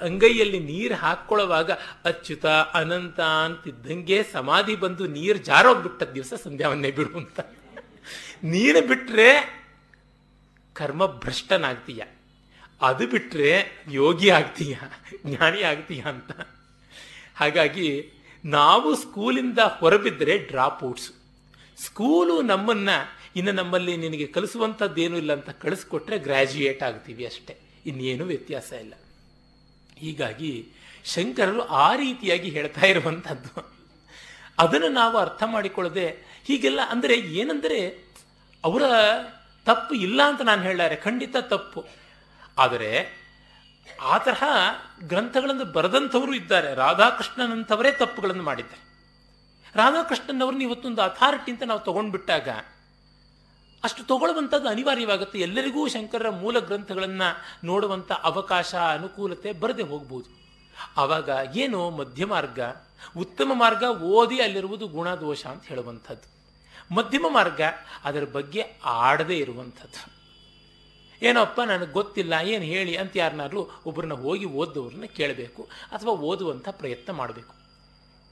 [0.00, 1.70] ಅಂಗೈಯಲ್ಲಿ ನೀರು ಹಾಕ್ಕೊಳ್ಳುವಾಗ
[2.04, 7.40] ಅಚ್ಯುತ, ಅನಂತ ಅಂತಿದ್ದಂಗೆ ಸಮಾಧಿ ಬಂದು ನೀರು ಜಾರೋಗ್ಬಿಟ್ಟ ದಿವಸ ಸಂಧ್ಯಾವನ್ನೇ ಬಿಡು ಅಂತ.
[8.44, 9.28] ನೀನು ಬಿಟ್ಟರೆ
[10.76, 12.02] ಕರ್ಮ ಭ್ರಷ್ಟನಾಗ್ತೀಯ.
[12.82, 13.50] ಅದು ಬಿಟ್ಟರೆ
[13.90, 14.74] ಯೋಗಿ ಆಗ್ತೀಯ,
[15.26, 16.32] ಜ್ಞಾನಿ ಆಗ್ತೀಯ ಅಂತ.
[17.36, 17.88] ಹಾಗಾಗಿ
[18.44, 21.10] ನಾವು ಸ್ಕೂಲಿಂದ ಹೊರಬಿದ್ದರೆ ಡ್ರಾಪ್ ಔಟ್ಸ್.
[21.78, 22.90] ಸ್ಕೂಲು ನಮ್ಮನ್ನ
[23.38, 27.56] ಇನ್ನು ನಮ್ಮಲ್ಲಿ ನಿನಗೆ ಕಲಿಸುವಂಥದ್ದೇನೂ ಇಲ್ಲ ಅಂತ ಕಳಿಸ್ಕೊಟ್ರೆ ಗ್ರ್ಯಾಜುಯೇಟ್ ಆಗ್ತೀವಿ ಅಷ್ಟೇ.
[27.86, 28.94] ಇನ್ನೇನು ವ್ಯತ್ಯಾಸ ಇಲ್ಲ.
[29.96, 30.68] ಹೀಗಾಗಿ
[31.04, 33.72] ಶಂಕರರು ಆ ರೀತಿಯಾಗಿ ಹೇಳ್ತಾ ಇರುವಂಥದ್ದು.
[34.58, 36.08] ಅದನ್ನು ನಾವು ಅರ್ಥ ಮಾಡಿಕೊಳ್ಳದೆ
[36.44, 38.04] ಹೀಗೆಲ್ಲ ಅಂದರೆ ಏನಂದರೆ
[38.64, 38.82] ಅವರ
[39.64, 41.84] ತಪ್ಪು ಇಲ್ಲ ಅಂತ ನಾನು ಹೇಳಾರೆ ಖಂಡಿತ ತಪ್ಪು.
[42.58, 43.18] ಆದರೆ
[44.02, 44.44] ಆ ತರಹ
[45.02, 46.74] ಗ್ರಂಥಗಳನ್ನು ಬರೆದಂಥವರು ಇದ್ದಾರೆ.
[46.74, 48.88] ರಾಧಾಕೃಷ್ಣನಂಥವರೇ ತಪ್ಪುಗಳನ್ನು ಮಾಡಿದ್ದಾರೆ.
[49.74, 52.48] ರಾಧಾಕೃಷ್ಣನವ್ರನ್ನ ಇವತ್ತೊಂದು ಅಥಾರಿಟಿ ಅಂತ ನಾವು ತಗೊಂಡ್ಬಿಟ್ಟಾಗ
[53.84, 55.38] ಅಷ್ಟು ತಗೊಳ್ಳುವಂಥದ್ದು ಅನಿವಾರ್ಯವಾಗುತ್ತೆ.
[55.38, 57.28] ಎಲ್ಲರಿಗೂ ಶಂಕರರ ಮೂಲ ಗ್ರಂಥಗಳನ್ನು
[57.66, 60.28] ನೋಡುವಂಥ ಅವಕಾಶ, ಅನುಕೂಲತೆ ಬರದೆ ಹೋಗ್ಬೋದು.
[60.96, 62.60] ಆವಾಗ ಏನು ಮಧ್ಯ ಮಾರ್ಗ
[63.16, 63.84] ಉತ್ತಮ ಮಾರ್ಗ
[64.16, 66.26] ಓದಿ ಅಲ್ಲಿರುವುದು ಗುಣದೋಷ ಅಂತ ಹೇಳುವಂಥದ್ದು.
[66.94, 67.60] ಮಧ್ಯಮ ಮಾರ್ಗ
[68.04, 70.02] ಅದರ ಬಗ್ಗೆ ಆಡದೇ ಇರುವಂಥದ್ದು.
[71.22, 75.62] ಏನಪ್ಪ ನನಗೆ ಗೊತ್ತಿಲ್ಲ, ಏನು ಹೇಳಿ ಅಂತ ಯಾರನ್ನಾದ್ರೂ ಒಬ್ಬರನ್ನ ಹೋಗಿ ಓದೋರನ್ನ ಕೇಳಬೇಕು
[75.92, 77.54] ಅಥವಾ ಓದುವಂಥ ಪ್ರಯತ್ನ ಮಾಡಬೇಕು.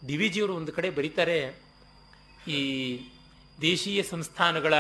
[0.07, 1.39] ಡಿ ವಿ ಜಿಯವರು ಒಂದು ಕಡೆ ಬರೀತಾರೆ,
[2.49, 2.59] ಈ
[3.61, 4.75] ದೇಶೀಯ ಸಂಸ್ಥಾನಗಳ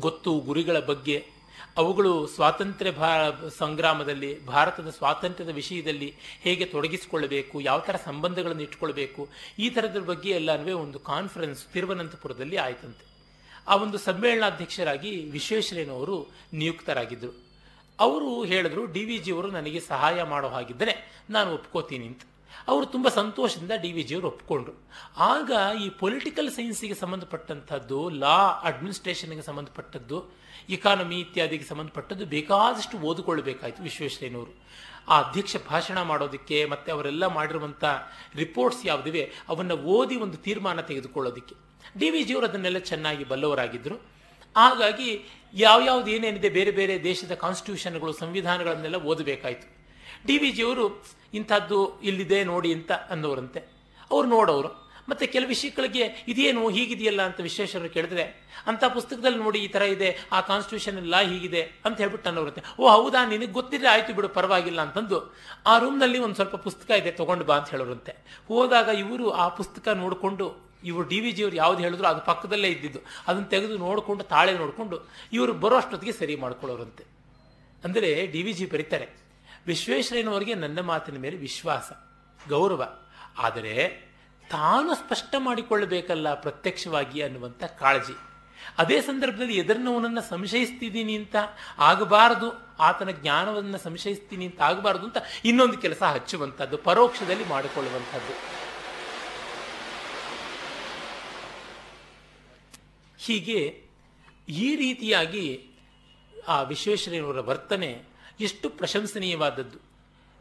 [0.00, 1.36] ಗೊತ್ತು ಗುರಿಗಳ ಬಗ್ಗೆ,
[1.76, 9.28] ಅವುಗಳು ಸ್ವಾತಂತ್ರ್ಯ ಭಾ, ಸಂಗ್ರಾಮದಲ್ಲಿ, ಭಾರತದ ಸ್ವಾತಂತ್ರ್ಯದ ವಿಷಯದಲ್ಲಿ ಹೇಗೆ ತೊಡಗಿಸಿಕೊಳ್ಳಬೇಕು, ಯಾವ ಥರ ಸಂಬಂಧಗಳನ್ನು ಇಟ್ಕೊಳ್ಬೇಕು
[9.58, 13.04] ಈ ಥರದ ಬಗ್ಗೆ ಎಲ್ಲನೂ ಒಂದು ಕಾನ್ಫರೆನ್ಸ್ ತಿರುವನಂತಪುರದಲ್ಲಿ ಆಯಿತಂತೆ.
[13.68, 17.46] ಆ ಒಂದು ಸಮ್ಮೇಳನಾಧ್ಯಕ್ಷರಾಗಿ ವಿಶ್ವೇಶ್ವರಯ್ಯನವರು ನಿಯುಕ್ತರಾಗಿದ್ದರು.
[18.00, 22.22] ಅವರು ಹೇಳಿದ್ರು, ಡಿ ವಿ ಜಿಯವರು ನನಗೆ ಸಹಾಯ ಮಾಡೋ ಹಾಗಿದ್ದರೆ ನಾನು ಒಪ್ಕೋತೀನಿ ಅಂತ.
[22.68, 24.74] ಅವರು ತುಂಬ ಸಂತೋಷದಿಂದ ಡಿ ವಿ ಜಿಯವರು ಒಪ್ಪಿಕೊಂಡ್ರು
[25.16, 25.50] ಆಗ
[25.82, 30.34] ಈ ಪೊಲಿಟಿಕಲ್ ಸೈನ್ಸಿಗೆ ಸಂಬಂಧಪಟ್ಟಂಥದ್ದು ಲಾ ಅಡ್ಮಿನಿಸ್ಟ್ರೇಷನ್ಗೆ ಸಂಬಂಧಪಟ್ಟದ್ದು
[30.68, 34.66] ಇಕಾನಮಿ ಇತ್ಯಾದಿಗೆ ಸಂಬಂಧಪಟ್ಟದ್ದು ಬೇಕಾದಷ್ಟು ಓದಿಕೊಳ್ಳಬೇಕಾಯಿತು ವಿಶ್ವೇಶ್ವರಯ್ಯನವರು.
[35.08, 37.84] ಆ ಅಧ್ಯಕ್ಷ ಭಾಷಣ ಮಾಡೋದಕ್ಕೆ ಮತ್ತೆ ಅವರೆಲ್ಲ ಮಾಡಿರುವಂಥ
[38.34, 41.54] ರಿಪೋರ್ಟ್ಸ್ ಯಾವುದಿವೆ, ಅವನ್ನ ಓದಿ ಒಂದು ತೀರ್ಮಾನ ತೆಗೆದುಕೊಳ್ಳೋದಕ್ಕೆ.
[41.98, 43.94] ಡಿ ವಿ ಜಿಯವರು ಅದನ್ನೆಲ್ಲ ಚೆನ್ನಾಗಿ ಬಲ್ಲವರಾಗಿದ್ದರು.
[44.56, 45.10] ಹಾಗಾಗಿ
[45.54, 49.66] ಯಾವ್ಯಾವ್ದು ಏನೇನಿದೆ, ಬೇರೆ ಬೇರೆ ದೇಶದ ಕಾನ್ಸ್ಟಿಟ್ಯೂಷನ್ಗಳು ಸಂವಿಧಾನಗಳನ್ನೆಲ್ಲ ಓದಬೇಕಾಯಿತು.
[50.26, 53.60] ಡಿ ವಿ ಜಿಯವರು ಇಂಥದ್ದು ಇಲ್ಲಿದೆ ನೋಡಿ ಅಂತ ಅನ್ನೋರಂತೆ.
[54.10, 54.86] ಅವ್ರು ನೋಡೋರು.
[55.08, 60.40] ಮತ್ತೆ ಕೆಲವು ವಿಷಯಗಳಿಗೆ ಇದೇನು ಹೀಗಿದೆಯಲ್ಲ ಅಂತ ವಿಶ್ವೇಶ್ವರರು ಕೇಳಿದ್ರೆ ಅಂತ ಪುಸ್ತಕದಲ್ಲಿ ನೋಡಿ ಈ ಥರ ಇದೆ, ಆ
[60.40, 62.62] ಕಾನ್ಸ್ಟಿಟ್ಯೂಷನ್ ಲಾ ಹೀಗಿದೆ ಅಂತ ಹೇಳ್ಬಿಟ್ಟು ಅನ್ನೋರಂತೆ.
[62.78, 65.34] ಓ, ಹೌದಾ, ನಿನಗೆ ಗೊತ್ತಿದ್ರೆ ಆಯ್ತು ಬಿಡು, ಪರವಾಗಿಲ್ಲ ಅಂತಂದು
[65.66, 68.42] ಆ ರೂಮ್ನಲ್ಲಿ ಒಂದು ಸ್ವಲ್ಪ ಪುಸ್ತಕ ಇದೆ, ತಗೊಂಡು ಬಾ ಅಂತ ಹೇಳೋರಂತೆ.
[68.48, 72.98] ಹೋದಾಗ ಇವರು ಆ ಪುಸ್ತಕ ನೋಡಿಕೊಂಡು, ಇವರು ಡಿ ವಿ ಜಿಯವರು ಯಾವ್ದು ಹೇಳಿದ್ರು ಅದು ಪಕ್ಕದಲ್ಲೇ ಇದ್ದಿದ್ದು.
[73.26, 77.04] ಅದನ್ನು ತೆಗೆದು ನೋಡಿಕೊಂಡು, ತಾಳೆ ನೋಡಿಕೊಂಡು ಇವರು ಬರೋ ಅಷ್ಟೊತ್ತಿಗೆ ಸರಿ ಮಾಡ್ಕೊಳ್ಳೋರಂತೆ.
[77.84, 79.25] ಅಂದರೆ ಡಿ ವಿ ಜಿ ಬರೀತಾರೆ.
[79.66, 81.92] ವಿಶ್ವೇಶ್ವರಯ್ಯನವರಿಗೆ ನನ್ನ ಮಾತಿನ ಮೇಲೆ ವಿಶ್ವಾಸ,
[82.48, 82.82] ಗೌರವ.
[83.38, 83.74] ಆದರೆ
[84.50, 88.14] ತಾನು ಸ್ಪಷ್ಟ ಮಾಡಿಕೊಳ್ಳಬೇಕಲ್ಲ ಪ್ರತ್ಯಕ್ಷವಾಗಿ ಅನ್ನುವಂಥ ಕಾಳಜಿ.
[88.78, 91.36] ಅದೇ ಸಂದರ್ಭದಲ್ಲಿ ಎದುರಿನವನನ್ನು ಸಂಶಯಿಸ್ತಿದ್ದೀನಿ ಅಂತ
[91.78, 92.48] ಆಗಬಾರದು,
[92.78, 98.34] ಆತನ ಜ್ಞಾನವನ್ನು ಸಂಶಯಿಸ್ತೀನಿ ಅಂತ ಆಗಬಾರದು ಅಂತ ಇನ್ನೊಂದು ಕೆಲಸ ಹಚ್ಚುವಂಥದ್ದು, ಪರೋಕ್ಷದಲ್ಲಿ ಮಾಡಿಕೊಳ್ಳುವಂಥದ್ದು.
[103.18, 103.60] ಹೀಗೆ
[104.48, 105.46] ಈ ರೀತಿಯಾಗಿ
[106.48, 108.05] ಆ ವಿಶ್ವೇಶ್ವರಯ್ಯನವರ ವರ್ತನೆ
[108.40, 109.78] ಎಷ್ಟು ಪ್ರಶಂಸನೀಯವಾದದ್ದು.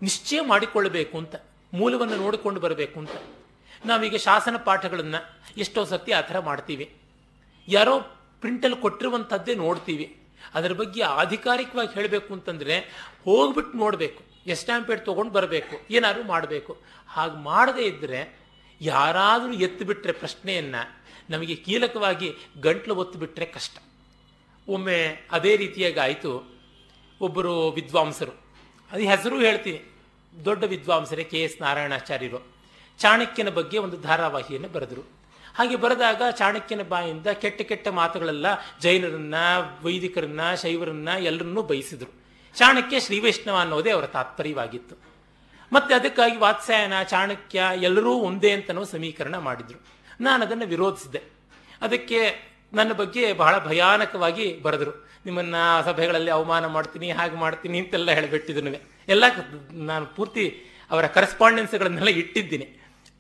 [0.02, 1.36] ನಿಶ್ಚಯ ಮಾಡಿಕೊಳ್ಳಬೇಕು ಅಂತ,
[1.74, 3.10] ಮೂಲವನ್ನು ನೋಡಿಕೊಂಡು ಬರಬೇಕು ಅಂತ.
[3.86, 5.20] ನಾವೀಗ ಶಾಸನ ಪಾಠಗಳನ್ನು
[5.58, 6.94] ಎಷ್ಟೋ ಸತಿ ಆ ಥರ ಮಾಡ್ತೀವಿ.
[7.68, 8.00] ಯಾರೋ
[8.40, 10.18] ಪ್ರಿಂಟಲ್ಲಿ ಕೊಟ್ಟಿರುವಂಥದ್ದೇ ನೋಡ್ತೀವಿ.
[10.54, 12.80] ಅದರ ಬಗ್ಗೆ ಆಧಿಕಾರಿಕವಾಗಿ ಹೇಳಬೇಕು ಅಂತಂದರೆ
[13.24, 14.24] ಹೋಗ್ಬಿಟ್ಟು ನೋಡಬೇಕು.
[14.48, 16.78] ಎಸ್ಟಾಂಪೇಡ್ ತೊಗೊಂಡು ಬರಬೇಕು, ಏನಾದರೂ ಮಾಡಬೇಕು.
[17.08, 18.40] ಹಾಗೆ ಮಾಡದೇ ಇದ್ದರೆ
[18.82, 20.82] ಯಾರಾದರೂ ಎತ್ತಿಬಿಟ್ರೆ ಪ್ರಶ್ನೆಯನ್ನು
[21.30, 23.78] ನಮಗೆ ಕೀಲಕವಾಗಿ ಗಂಟ್ಲು ಒತ್ತು ಬಿಟ್ಟರೆ ಕಷ್ಟ.
[24.70, 26.55] ಒಮ್ಮೆ ಅದೇ ರೀತಿಯಾಗಿ ಆಯಿತು.
[27.22, 28.32] ಒಬ್ಬರು ವಿದ್ವಾಂಸರು.
[28.92, 29.92] ಅದು ಹೆಸರು ಹೇಳ್ತೀನಿ.
[30.46, 32.48] ದೊಡ್ಡ ವಿದ್ವಾಂಸರೇ ಕೆ ಎಸ್ ನಾರಾಯಣಾಚಾರ್ಯರು.
[33.00, 35.26] ಚಾಣಕ್ಯನ ಬಗ್ಗೆ ಒಂದು ಧಾರಾವಾಹಿಯನ್ನು ಬರೆದರು.
[35.56, 38.46] ಹಾಗೆ ಬರೆದಾಗ ಚಾಣಕ್ಯನ ಬಾಯಿಂದ ಕೆಟ್ಟ ಕೆಟ್ಟ ಮಾತುಗಳೆಲ್ಲ
[38.82, 39.36] ಜೈನರನ್ನ,
[39.82, 42.26] ವೈದಿಕರನ್ನ, ಶೈವರನ್ನ ಎಲ್ಲರನ್ನೂ ಬಯಸಿದ್ರು.
[42.56, 44.96] ಚಾಣಕ್ಯ ಶ್ರೀ ವೈಷ್ಣವ ಅನ್ನೋದೇ ಅವರ ತಾತ್ಪರ್ಯವಾಗಿತ್ತು.
[45.74, 49.86] ಮತ್ತೆ ಅದಕ್ಕಾಗಿ ವಾತ್ಸಾಯನ, ಚಾಣಕ್ಯ ಎಲ್ಲರೂ ಒಂದೇ ಅಂತನೋ ಸಮೀಕರಣ ಮಾಡಿದ್ರು.
[50.22, 51.22] ನಾನು ಅದನ್ನು ವಿರೋಧಿಸಿದೆ.
[51.82, 55.05] ಅದಕ್ಕೆ ನನ್ನ ಬಗ್ಗೆ ಬಹಳ ಭಯಾನಕವಾಗಿ ಬರೆದರು.
[55.26, 55.56] ನಿಮ್ಮನ್ನ
[55.88, 58.72] ಸಭೆಗಳಲ್ಲಿ ಅವಮಾನ ಮಾಡ್ತೀನಿ, ಹಾಗೆ ಮಾಡ್ತೀನಿ ಅಂತೆಲ್ಲ ಹೇಳಿಬಿಟ್ಟಿದ್ದನು
[59.14, 59.24] ಎಲ್ಲ
[59.92, 60.46] ನಾನು ಪೂರ್ತಿ
[60.92, 62.68] ಅವರ ಕರೆಸ್ಪಾಂಡೆನ್ಸ್ಗಳನ್ನೆಲ್ಲ ಇಟ್ಟಿದ್ದೀನಿ.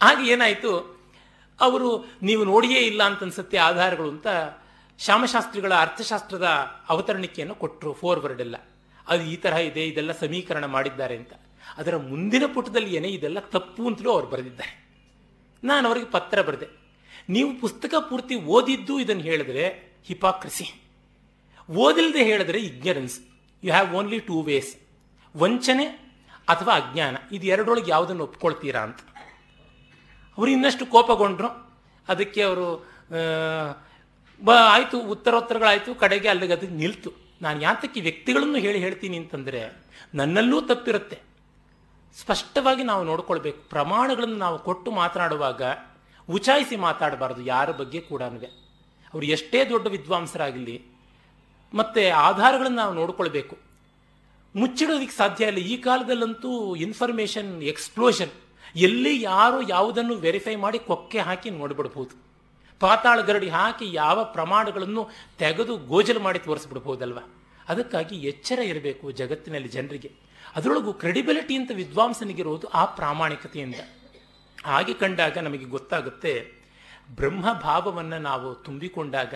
[0.01, 0.71] ಹಾಗೆ ಏನಾಯಿತು,
[1.59, 1.89] ಅವರು
[2.29, 4.27] ನೀವು ನೋಡಿಯೇ ಇಲ್ಲ ಅಂತ ಅನ್ಸುತ್ತೆ ಆಧಾರಗಳು ಅಂತ
[4.99, 6.47] ಶ್ಯಾಮಶಾಸ್ತ್ರಿಗಳ ಅರ್ಥಶಾಸ್ತ್ರದ
[6.93, 8.55] ಅವತರಣಿಕೆಯನ್ನು ಕೊಟ್ಟರು ಫೋರ್ವರ್ಡ್ ಎಲ್ಲ.
[9.11, 11.33] ಅದು ಈ ತರಹ ಇದೆ, ಇದೆಲ್ಲ ಸಮೀಕರಣ ಮಾಡಿದ್ದಾರೆ ಅಂತ.
[11.81, 14.73] ಅದರ ಮುಂದಿನ ಪುಟದಲ್ಲಿ ಏನೇ ಇದೆಲ್ಲ ತಪ್ಪು ಅಂತಲೂ ಅವ್ರು ಬರೆದಿದ್ದಾರೆ.
[15.63, 16.67] ನಾನು ಅವರಿಗೆ ಪತ್ರ ಬರೆದೆ.
[17.35, 19.65] ನೀವು ಪುಸ್ತಕ ಪೂರ್ತಿ ಓದಿದ್ದು ಇದನ್ನು ಹೇಳಿದ್ರೆ
[20.09, 20.67] ಹಿಪಾಕ್ರಸಿ.
[21.69, 23.19] ಓದಿಲ್ಲದೆ ಹೇಳಿದ್ರೆ ignorance.
[23.63, 24.77] You have only two ways
[25.37, 25.85] ವಂಚನೆ
[26.49, 27.15] ಅಥವಾ ಅಜ್ಞಾನ.
[27.31, 28.99] ಇದು ಎರಡರೊಳಗೆ ಯಾವುದನ್ನು ಒಪ್ಕೊಳ್ತೀರಾ ಅಂತ.
[30.37, 31.47] ಅವರು ಇನ್ನಷ್ಟು ಕೋಪಗೊಂಡ್ರು.
[32.07, 32.85] ಅದಕ್ಕೆ ಅವರು
[34.43, 37.11] ಬ, ಆಯಿತು, ಉತ್ತರೋತ್ತರಗಳಾಯಿತು, ಕಡೆಗೆ ಅಲ್ಲಿಗೆ ಅದಕ್ಕೆ ನಿಲ್ತು.
[37.41, 39.73] ನಾನು ಯಾತಕ್ಕೆ ವ್ಯಕ್ತಿಗಳನ್ನು ಹೇಳಿ ಹೇಳ್ತೀನಿ ಅಂತಂದರೆ,
[40.13, 41.19] ನನ್ನಲ್ಲೂ ತಪ್ಪಿರುತ್ತೆ.
[42.21, 43.69] ಸ್ಪಷ್ಟವಾಗಿ ನಾವು ನೋಡ್ಕೊಳ್ಬೇಕು.
[43.69, 45.61] ಪ್ರಮಾಣಗಳನ್ನು ನಾವು ಕೊಟ್ಟು ಮಾತನಾಡುವಾಗ
[46.29, 47.41] ಉಚಾಯಿಸಿ ಮಾತಾಡಬಾರದು.
[47.41, 50.94] ಯಾರ ಬಗ್ಗೆ ಕೂಡ ಅವರು ಎಷ್ಟೇ ದೊಡ್ಡ ವಿದ್ವಾಂಸರಾಗಲಿ
[51.75, 53.57] ಮತ್ತೆ ಆಧಾರಗಳನ್ನು ನಾವು ನೋಡ್ಕೊಳ್ಬೇಕು.
[54.55, 55.57] ಮುಚ್ಚಿಡೋದಕ್ಕೆ ಸಾಧ್ಯ ಇಲ್ಲ.
[55.57, 58.29] ಈ ಕಾಲದಲ್ಲಂತೂ ಇನ್ಫಾರ್ಮೇಷನ್ ಎಕ್ಸ್ಪ್ಲೋಷನ್
[58.75, 62.21] ಎಲ್ಲಿ ಯಾರು ಯಾವುದನ್ನು ವೆರಿಫೈ ಮಾಡಿ ಕೊಕ್ಕೆ ಹಾಕಿ ನೋಡ್ಬಿಡ್ಬೋದು.
[62.79, 67.19] ಪಾತಾಳ ಗರಡಿ ಹಾಕಿ ಯಾವ ಪ್ರಮಾಣಗಳನ್ನು ತೆಗೆದು ಗೋಜಲು ಮಾಡಿ ತೋರಿಸ್ಬಿಡ್ಬೋದಲ್ವ?
[67.69, 70.11] ಅದಕ್ಕಾಗಿ ಎಚ್ಚರ ಇರಬೇಕು ಜಗತ್ತಿನಲ್ಲಿ ಜನರಿಗೆ.
[70.55, 73.75] ಅದರೊಳಗೂ ಕ್ರೆಡಿಬಿಲಿಟಿ ಅಂತ ವಿದ್ವಾಂಸನಿಗಿರೋದು ಆ ಪ್ರಾಮಾಣಿಕತೆಯಿಂದ.
[74.65, 76.51] ಹಾಗೆ ಕಂಡಾಗ ನಮಗೆ ಗೊತ್ತಾಗುತ್ತೆ
[77.15, 79.33] ಬ್ರಹ್ಮ ಭಾವವನ್ನು ನಾವು ತುಂಬಿಕೊಂಡಾಗ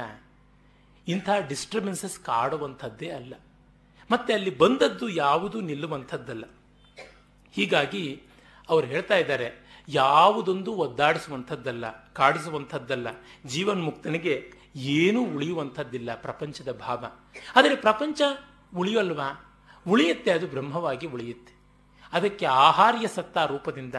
[1.10, 3.34] ಇಂಥ ಡಿಸ್ಟರ್ಬೆನ್ಸಸ್ ಕಾಡುವಂಥದ್ದೇ ಅಲ್ಲ.
[4.12, 6.44] ಮತ್ತೆ ಅಲ್ಲಿ ಬಂದದ್ದು ಯಾವುದು ನಿಲ್ಲುವಂಥದ್ದಲ್ಲ.
[7.52, 8.22] ಹೀಗಾಗಿ
[8.70, 13.08] ಅವ್ರು ಹೇಳ್ತಾ ಇದ್ದಾರೆ, ಯಾವುದೊಂದು ಒದ್ದಾಡಿಸುವಂಥದ್ದಲ್ಲ, ಕಾಡಿಸುವಂಥದ್ದಲ್ಲ,
[13.46, 17.06] ಜೀವನ್ಮುಕ್ತನಿಗೆ ಏನೂ ಉಳಿಯುವಂಥದ್ದಿಲ್ಲ ಪ್ರಪಂಚದ ಭಾವ.
[17.56, 18.22] ಆದರೆ ಪ್ರಪಂಚ
[18.76, 19.56] ಉಳಿಯಲ್ವಾ?
[19.88, 21.60] ಉಳಿಯುತ್ತೆ, ಅದು ಬ್ರಹ್ಮವಾಗಿ ಉಳಿಯುತ್ತೆ.
[22.14, 23.96] ಅದಕ್ಕೆ ಆಹಾರ್ಯ ಸತ್ತಾ ರೂಪದಿಂದ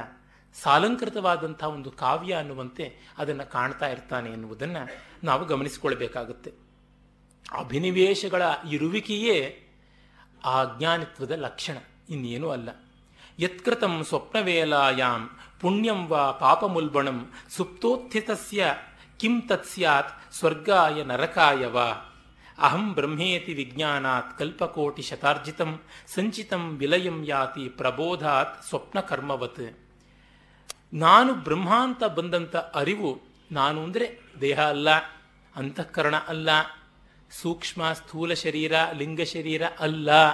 [0.62, 4.88] ಸಾಲಂಕೃತವಾದಂಥ ಒಂದು ಕಾವ್ಯ ಅನ್ನುವಂತೆ ಅದನ್ನು ಕಾಣ್ತಾ ಇರ್ತಾನೆ ಎನ್ನುವುದನ್ನು
[5.24, 6.69] ನಾವು ಗಮನಿಸಿಕೊಳ್ಬೇಕಾಗುತ್ತೆ.
[7.58, 9.66] ಅಭಿನಿವೇಶಗಳ ಇರುವಿಕೆಯೇ
[10.44, 11.76] ಆ ಅಜ್ಞಾನಿತ್ವದ ಲಕ್ಷಣ.
[12.10, 12.68] ಇನ್ನೇನೂ ಅಲ್ಲ.
[13.38, 15.28] ಯತ್ಕೃತಂ ಸ್ವಪ್ನವೇಲಾಯಾಂ,
[15.60, 18.74] ಪುಣ್ಯಂ ವಾ ಪಾಪಮುಲ್ಬಣಂ, ಸುಪ್ತೋತ್ಥಿತಸ್ಯ
[19.16, 21.88] ಕಿಂ ತತ್ಸ್ಯಾತ್ ಸ್ವರ್ಗಾಯ ನರಕಾಯ ವಾ.
[22.58, 25.80] ಅಹಂ ಬ್ರಹ್ಮೇತಿ ವಿಜ್ಞಾನಾತ್ ಕಲ್ಪಕೋಟಿ ಶತಾರ್ಜಿತಂ,
[26.14, 29.78] ಸಂಚಿತಂ ವಿಲಯಂ ಯಾತಿ ಪ್ರಬೋಧಾತ್ ಸ್ವಪ್ನಕರ್ಮವತ್.
[30.94, 33.20] ನಾನು ಬ್ರಹ್ಮ ಅಂತ ಬಂದಂಥ ಅರಿವು,
[33.52, 34.88] ನಾನು ಅಂದರೆ ದೇಹ ಅಲ್ಲ,
[35.56, 36.48] ಅಂತಃಕರಣ ಅಲ್ಲ.
[37.30, 40.32] ಸೂಕ್ಷ್ಮ ಸ್ಥೂಲ ಶರೀರ, ಲಿಂಗ ಶರೀರ ಅಲ್ಲ.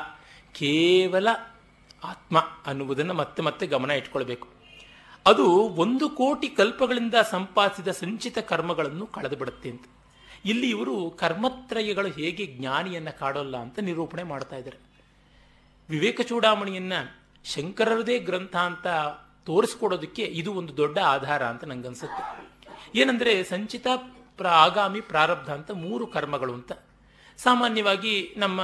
[0.53, 1.29] ಕೇವಲ
[2.05, 4.49] ಆತ್ಮ ಅನ್ನುವುದನ್ನು ಮತ್ತೆ ಮತ್ತೆ ಗಮನ ಇಟ್ಕೊಳ್ಬೇಕು.
[5.27, 9.85] ಅದು ಒಂದು ಕೋಟಿ ಕಲ್ಪಗಳಿಂದ ಸಂಪಾದಿಸಿದ ಸಂಚಿತ ಕರ್ಮಗಳನ್ನು ಕಳೆದು ಬಿಡುತ್ತೆ ಅಂತ.
[10.45, 14.79] ಇಲ್ಲಿ ಇವರು ಕರ್ಮತ್ರಯಗಳು ಹೇಗೆ ಜ್ಞಾನಿಯನ್ನು ಕಾಡೋಲ್ಲ ಅಂತ ನಿರೂಪಣೆ ಮಾಡ್ತಾ ಇದ್ದಾರೆ.
[15.91, 16.93] ವಿವೇಕ ಚೂಡಾಮಣಿಯನ್ನ
[17.45, 18.87] ಶಂಕರರದೇ ಗ್ರಂಥ ಅಂತ
[19.47, 22.51] ತೋರಿಸ್ಕೊಡೋದಕ್ಕೆ ಇದು ಒಂದು ದೊಡ್ಡ ಆಧಾರ ಅಂತ ನಂಗನ್ಸುತ್ತೆ.
[22.99, 23.87] ಏನಂದ್ರೆ ಸಂಚಿತ
[24.37, 26.73] ಪ್ರ, ಆಗಾಮಿ ಪ್ರಾರಬ್ಧ ಅಂತ ಮೂರು ಕರ್ಮಗಳು ಅಂತ.
[27.39, 28.61] ಸಾಮಾನ್ಯವಾಗಿ ನಮ್ಮ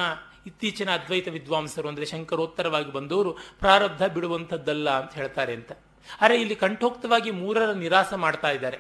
[0.47, 5.73] ಇತ್ತೀಚಿನ ಅದ್ವೈತ ವಿದ್ವಾಂಸರು ಅಂದರೆ ಶಂಕರೋತ್ತರವಾಗಿ ಬಂದವರು ಪ್ರಾರಬ್ಧ ಬಿಡುವಂಥದ್ದಲ್ಲ ಅಂತ ಹೇಳ್ತಾರೆ ಅಂತ.
[6.21, 8.79] ಆದರೆ ಇಲ್ಲಿ ಕಂಠೋಕ್ತವಾಗಿ ಮೂರರ ನಿರಾಸ ಮಾಡ್ತಾ ಇದ್ದಾರೆ.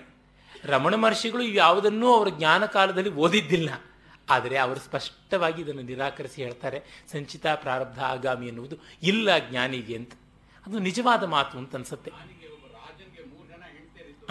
[0.65, 3.71] ರಮಣ ಮಹರ್ಷಿಗಳು ಯಾವುದನ್ನೂ ಅವರ ಜ್ಞಾನ ಕಾಲದಲ್ಲಿ ಓದಿದ್ದಿಲ್ಲ.
[4.31, 6.79] ಆದರೆ ಅವರು ಸ್ಪಷ್ಟವಾಗಿ ಇದನ್ನು ನಿರಾಕರಿಸಿ ಹೇಳ್ತಾರೆ,
[7.13, 10.13] ಸಂಚಿತ ಪ್ರಾರಬ್ಧ ಆಗಾಮಿ ಎನ್ನುವುದು ಇಲ್ಲ ಜ್ಞಾನಿಗೆ ಅಂತ.
[10.67, 12.11] ಅದು ನಿಜವಾದ ಮಾತು ಅಂತ ಅನ್ಸುತ್ತೆ.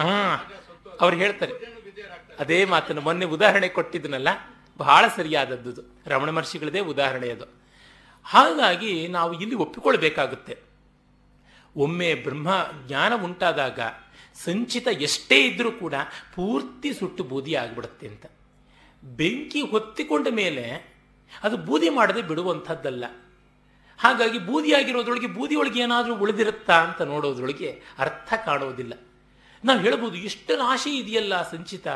[0.00, 0.14] ಹಾ
[1.00, 1.52] ಅವ್ರು ಹೇಳ್ತಾರೆ.
[2.38, 4.28] ಅದೇ ಮಾತನ್ನು ಮೊನ್ನೆ ಉದಾಹರಣೆ ಕೊಟ್ಟಿದ್ದನಲ್ಲ
[4.78, 7.44] ಬಹಳ ಸರಿಯಾದದ್ದು ರಮಣ ಮಹರ್ಷಿಗಳದೇ ಉದಾಹರಣೆ ಅದು.
[8.24, 10.58] ಹಾಗಾಗಿ ನಾವು ಇಲ್ಲಿ ಒಪ್ಪಿಕೊಳ್ಬೇಕಾಗುತ್ತೆ.
[11.76, 12.48] ಒಮ್ಮೆ ಬ್ರಹ್ಮ
[12.86, 13.80] ಜ್ಞಾನ ಉಂಟಾದಾಗ
[14.44, 15.94] ಸಂಚಿತ ಎಷ್ಟೇ ಇದ್ದರೂ ಕೂಡ
[16.34, 18.26] ಪೂರ್ತಿ ಸುಟ್ಟು ಬೂದಿ ಆಗಿಬಿಡುತ್ತೆ ಅಂತ.
[19.04, 20.94] ಬೆಂಕಿ ಹೊತ್ತಿಕೊಂಡ ಮೇಲೆ
[21.42, 23.04] ಅದು ಬೂದಿ ಮಾಡದೆ ಬಿಡುವಂಥದ್ದಲ್ಲ.
[23.98, 28.92] ಹಾಗಾಗಿ ಬೂದಿಯಾಗಿರೋದ್ರೊಳಗೆ ಬೂದಿ ಒಳಗೆ ಏನಾದರೂ ಉಳಿದಿರುತ್ತಾ ಅಂತ ನೋಡೋದ್ರೊಳಗೆ ಅರ್ಥ ಕಾಣೋದಿಲ್ಲ.
[29.64, 31.88] ನಾವು ಹೇಳ್ಬೋದು ಇಷ್ಟು ರಾಶಿ ಇದೆಯಲ್ಲ ಸಂಚಿತ?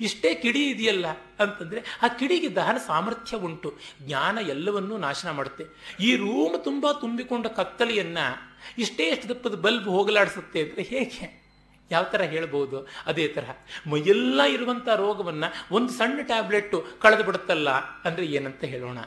[0.00, 1.06] ಇಷ್ಟೇ ಕಿಡಿ ಇದೆಯಲ್ಲ
[1.40, 3.78] ಅಂತಂದರೆ ಆ ಕಿಡಿಗೆ ದಹನ ಸಾಮರ್ಥ್ಯ ಉಂಟು.
[4.02, 5.64] ಜ್ಞಾನ ಎಲ್ಲವನ್ನೂ ನಾಶನ ಮಾಡುತ್ತೆ.
[6.00, 11.42] ಈ ರೂಮ್ ತುಂಬ ತುಂಬಿಕೊಂಡ ಕತ್ತಲೆಯನ್ನು ಇಷ್ಟೇ ಎಷ್ಟು ದಪ್ಪದ ಬಲ್ಬ್ ಹೋಗಲಾಡಿಸುತ್ತೆ ಅಂದರೆ ಹೇಗೆ?
[11.90, 12.88] ಯಾವ ಥರ ಹೇಳ್ಬೋದು?
[13.06, 13.50] ಅದೇ ತರಹ
[13.90, 18.98] ಮೈಯೆಲ್ಲ ಇರುವಂಥ ರೋಗವನ್ನು ಒಂದು ಸಣ್ಣ ಟ್ಯಾಬ್ಲೆಟ್ಟು ಕಳೆದು ಬಿಡುತ್ತಲ್ಲ ಅಂದರೆ ಏನಂತ ಹೇಳೋಣ.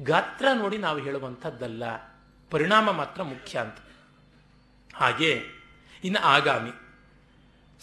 [0.00, 1.82] ಗಾತ್ರ ನೋಡಿ ನಾವು ಹೇಳುವಂಥದ್ದಲ್ಲ.
[2.50, 3.76] ಪರಿಣಾಮ ಮಾತ್ರ ಮುಖ್ಯ ಅಂತ.
[4.94, 5.42] ಹಾಗೆ
[6.04, 6.70] ಇನ್ನು ಆಗಾಮಿ.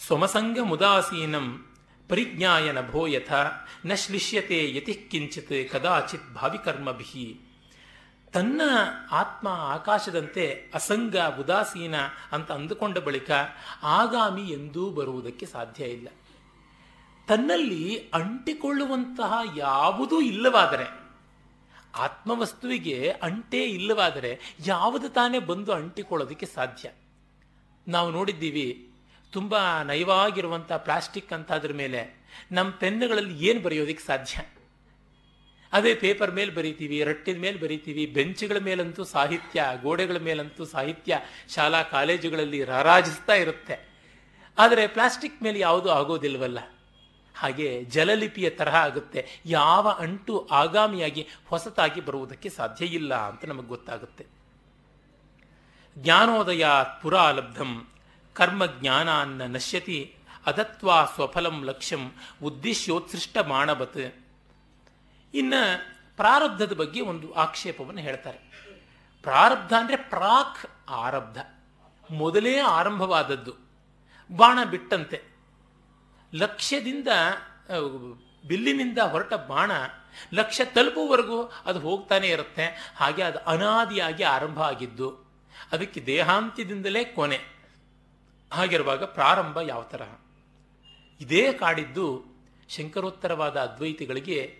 [0.06, 1.67] ಸೊಮಸಂಗ ಮುದಾಸೀನಂ
[2.08, 3.32] ಪರಿಜ್ಞಾಯ ನಭೋ ಯಥ
[3.86, 7.40] ನ ಶ್ಲಿಷ್ಯತೆ ಯತಿಕ್ಕಿಂಚಿತ್ ಕದಾಚಿತ್ ಭಾವಿಕರ್ಮಭಿ.
[8.32, 8.60] ತನ್ನ
[9.10, 11.94] ಆತ್ಮ ಆಕಾಶದಂತೆ ಅಸಂಗ, ಉದಾಸೀನ
[12.32, 13.30] ಅಂತ ಅಂದುಕೊಂಡ ಬಳಿಕ
[13.82, 16.08] ಆಗಾಮಿ ಎಂದೂ ಬರುವುದಕ್ಕೆ ಸಾಧ್ಯ ಇಲ್ಲ.
[17.28, 21.08] ತನ್ನಲ್ಲಿ ಅಂಟಿಕೊಳ್ಳುವಂತಹ ಯಾವುದೂ ಇಲ್ಲವಾದರೆ,
[21.96, 26.90] ಆತ್ಮವಸ್ತುವಿಗೆ ಅಂಟೇ ಇಲ್ಲವಾದರೆ ಯಾವುದು ತಾನೇ ಬಂದು ಅಂಟಿಕೊಳ್ಳೋದಕ್ಕೆ ಸಾಧ್ಯ?
[27.88, 28.87] ನಾವು ನೋಡಿದ್ದೀವಿ
[29.32, 32.18] ತುಂಬ ನಯವಾಗಿರುವಂಥ ಪ್ಲಾಸ್ಟಿಕ್ ಅಂತ ಅದ್ರ ಮೇಲೆ
[32.52, 34.44] ನಮ್ಮ ಪೆನ್ನುಗಳಲ್ಲಿ ಏನು ಬರೆಯೋದಕ್ಕೆ ಸಾಧ್ಯ?
[35.72, 42.64] ಅದೇ ಪೇಪರ್ ಮೇಲೆ ಬರೀತೀವಿ, ರಟ್ಟಿನ ಮೇಲೆ ಬರೀತೀವಿ, ಬೆಂಚ್ಗಳ ಮೇಲಂತೂ ಸಾಹಿತ್ಯ, ಗೋಡೆಗಳ ಮೇಲಂತೂ ಸಾಹಿತ್ಯ, ಶಾಲಾ ಕಾಲೇಜುಗಳಲ್ಲಿ
[42.64, 43.88] ರಾರಾಜಿಸ್ತಾ ಇರುತ್ತೆ.
[44.58, 46.58] ಆದರೆ ಪ್ಲಾಸ್ಟಿಕ್ ಮೇಲೆ ಯಾವುದೂ ಆಗೋದಿಲ್ವಲ್ಲ?
[47.34, 49.26] ಹಾಗೆ ಜಲಲಿಪಿಯ ತರಹ ಆಗುತ್ತೆ.
[49.46, 54.26] ಯಾವ ಅಂಟು ಆಗಾಮಿಯಾಗಿ ಹೊಸತಾಗಿ ಬರುವುದಕ್ಕೆ ಸಾಧ್ಯ ಇಲ್ಲ ಅಂತ ನಮಗೆ ಗೊತ್ತಾಗುತ್ತೆ.
[55.98, 56.66] ಜ್ಞಾನೋದಯ
[57.02, 57.88] ಪುರಾಲಬ್ಧಂ
[58.34, 60.16] ಕರ್ಮ ಜ್ಞಾನಾನ್ನ ನಶ್ಯತಿ
[60.46, 62.10] ಅದತ್ವಾ ಸ್ವಫಲಂ ಲಕ್ಷ್ಯಂ
[62.42, 64.14] ಉದ್ದೇಶ್ಯೋತ್ಸೃಷ್ಟ ಮಾಣಬತ್
[65.34, 65.78] ಇನ್ನು
[66.16, 68.38] ಪ್ರಾರಬ್ಧದ ಬಗ್ಗೆ ಒಂದು ಆಕ್ಷೇಪವನ್ನು ಹೇಳ್ತಾರೆ.
[69.22, 71.38] ಪ್ರಾರಬ್ಧ ಅಂದ್ರೆ ಪ್ರಾಕ್ ಆರಬ್ಧ.
[72.10, 73.52] ಮೊದಲೇ ಆರಂಭವಾದದ್ದು.
[74.36, 75.22] ಬಾಣ ಬಿಟ್ಟಂತೆ.
[76.34, 77.08] ಲಕ್ಷ್ಯದಿಂದ
[78.48, 79.70] ಬಿಲ್ಲಿನಿಂದ ಹೊರಟ ಬಾಣ
[80.34, 82.94] ಲಕ್ಷ್ಯ ತಲುಪುವವರೆಗೂ ಅದು ಹೋಗ್ತಾನೆ ಇರುತ್ತೆ.
[82.96, 85.32] ಹಾಗೆ ಅದು ಅನಾದಿಯಾಗಿ ಆರಂಭ ಆಗಿದ್ದು.
[85.72, 87.57] ಅದಕ್ಕೆ ದೇಹಾಂತ್ಯದಿಂದಲೇ ಕೊನೆ.
[88.50, 90.14] ಹಾಗಿರುವಾಗ ಪ್ರಾರಂಭ ಯಾವ ತರಹ?
[91.20, 92.24] ಇದೇ ಕಾಡಿದ್ದು
[92.68, 94.56] ಶಂಕರೋತ್ತರವಾದ ಅದ್ವೈತಿಗಳಿಗೆ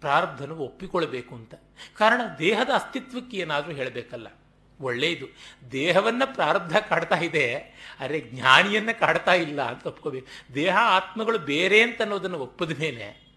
[0.00, 1.54] ಪ್ರಾರಬ್ಧನು ಒಪ್ಪಿಕೊಳ್ಳಬೇಕು ಅಂತ.
[1.98, 4.26] ಕಾರಣ ದೇಹದ ಅಸ್ತಿತ್ವಕ್ಕೆ ಏನಾದರೂ ಹೇಳಬೇಕಲ್ಲ.
[4.80, 5.26] ಒಳ್ಳೆಯದು.
[5.72, 7.54] ದೇಹವನ್ನು ಪ್ರಾರಬ್ಧ ಕಾಡ್ತಾ ಇದೆ.
[8.00, 10.54] ಅರೆ ಜ್ಞಾನಿಯನ್ನು ಕಾಡ್ತಾ ಇಲ್ಲ ಅಂತ ಒಪ್ಕೋಬೇಕು.
[10.54, 13.30] ದೇಹ ಆತ್ಮಗಳು ಬೇರೆ ಅಂತ ಅನ್ನೋದನ್ನು ಒಪ್ಪದ ಮೇಲೆ,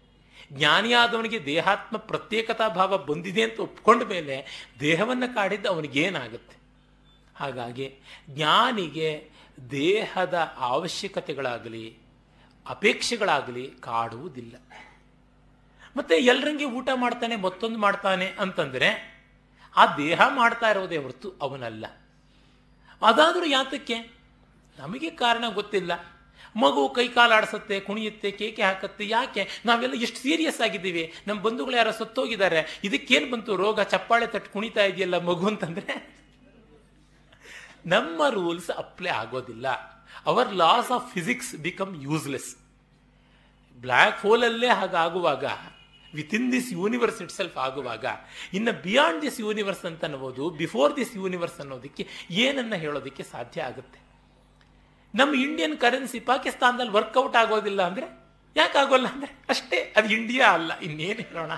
[0.52, 6.56] ಜ್ಞಾನಿಯಾದವನಿಗೆ ದೇಹಾತ್ಮ ಪ್ರತ್ಯೇಕತಾ ಭಾವ ಬಂದಿದೆ ಅಂತ ಒಪ್ಕೊಂಡ ಮೇಲೆ ದೇಹವನ್ನು ಕಾಡಿದ್ದು ಅವನಿಗೇನಾಗುತ್ತೆ?
[7.36, 7.94] ಹಾಗಾಗಿ
[8.28, 9.33] ಜ್ಞಾನಿಗೆ
[9.70, 11.98] ದೇಹದ ಅವಶ್ಯಕತೆಗಳಾಗಲಿ,
[12.68, 14.54] ಅಪೇಕ್ಷೆಗಳಾಗಲಿ ಕಾಡುವುದಿಲ್ಲ.
[15.96, 19.14] ಮತ್ತೆ ಎಲ್ಲರಂಗೆ ಊಟ ಮಾಡ್ತಾನೆ, ಮತ್ತೊಂದು ಮಾಡ್ತಾನೆ ಅಂತಂದರೆ,
[19.76, 21.86] ಆ ದೇಹ ಮಾಡ್ತಾ ಇರೋದೇ ಹೊರತು ಅವನಲ್ಲ.
[23.02, 23.94] ಅದಾದರೂ ಯಾತಕ್ಕೆ?
[24.78, 26.14] ನಮಗೆ ಕಾರಣ ಗೊತ್ತಿಲ್ಲ.
[26.56, 29.48] ಮಗು ಕೈ ಕಾಲಾಡಿಸುತ್ತೆ ಕುಣಿಯುತ್ತೆ, ಕೇಕೆ ಹಾಕುತ್ತೆ, ಯಾಕೆ?
[29.66, 31.14] ನಾವೆಲ್ಲ ಎಷ್ಟು ಸೀರಿಯಸ್ ಆಗಿದ್ದೀವಿ.
[31.26, 32.80] ನಮ್ಮ ಬಂಧುಗಳು ಯಾರೋ ಸತ್ತೋಗಿದ್ದಾರೆ.
[32.84, 33.56] ಇದಕ್ಕೇನು ಬಂತು?
[33.56, 36.23] ರೋಗ, ಚಪ್ಪಾಳೆ ತಟ್ಟು ಕುಣಿತಾ ಇದೆಯಲ್ಲ ಮಗು ಅಂತಂದ್ರೆ?
[37.92, 39.66] ನಮ್ಮ ರೂಲ್ಸ್ ಅಪ್ಲೈ ಆಗೋದಿಲ್ಲ.
[40.30, 42.50] Our laws of physics become useless
[43.84, 45.44] black ಹೋಲಲ್ಲೇ ಹಾಗಾಗುವಾಗ
[46.12, 48.04] with in this universe itself ಆಗುವಾಗ,
[48.56, 52.02] ಇನ್ನು ಬಿಯಾಂಡ್ ದಿಸ್ ಯೂನಿವರ್ಸ್ ಅಂತ ಅನ್ನೋದು ಬಿಫೋರ್ ದಿಸ್ ಯೂನಿವರ್ಸ್ ಅನ್ನೋದಕ್ಕೆ
[52.44, 54.00] ಏನನ್ನ ಹೇಳೋದಕ್ಕೆ ಸಾಧ್ಯ ಆಗುತ್ತೆ.
[55.14, 58.06] ನಮ್ಮ ಇಂಡಿಯನ್ ಕರೆನ್ಸಿ ಪಾಕಿಸ್ತಾನದಲ್ಲಿ ವರ್ಕೌಟ್ ಆಗೋದಿಲ್ಲ ಅಂದರೆ,
[58.56, 61.52] ಯಾಕೆ ಆಗೋಲ್ಲ ಅಂದರೆ, ಅಷ್ಟೇ, ಅದು ಇಂಡಿಯಾ ಅಲ್ಲ, ಇನ್ನೇನು ಹೇಳೋಣ.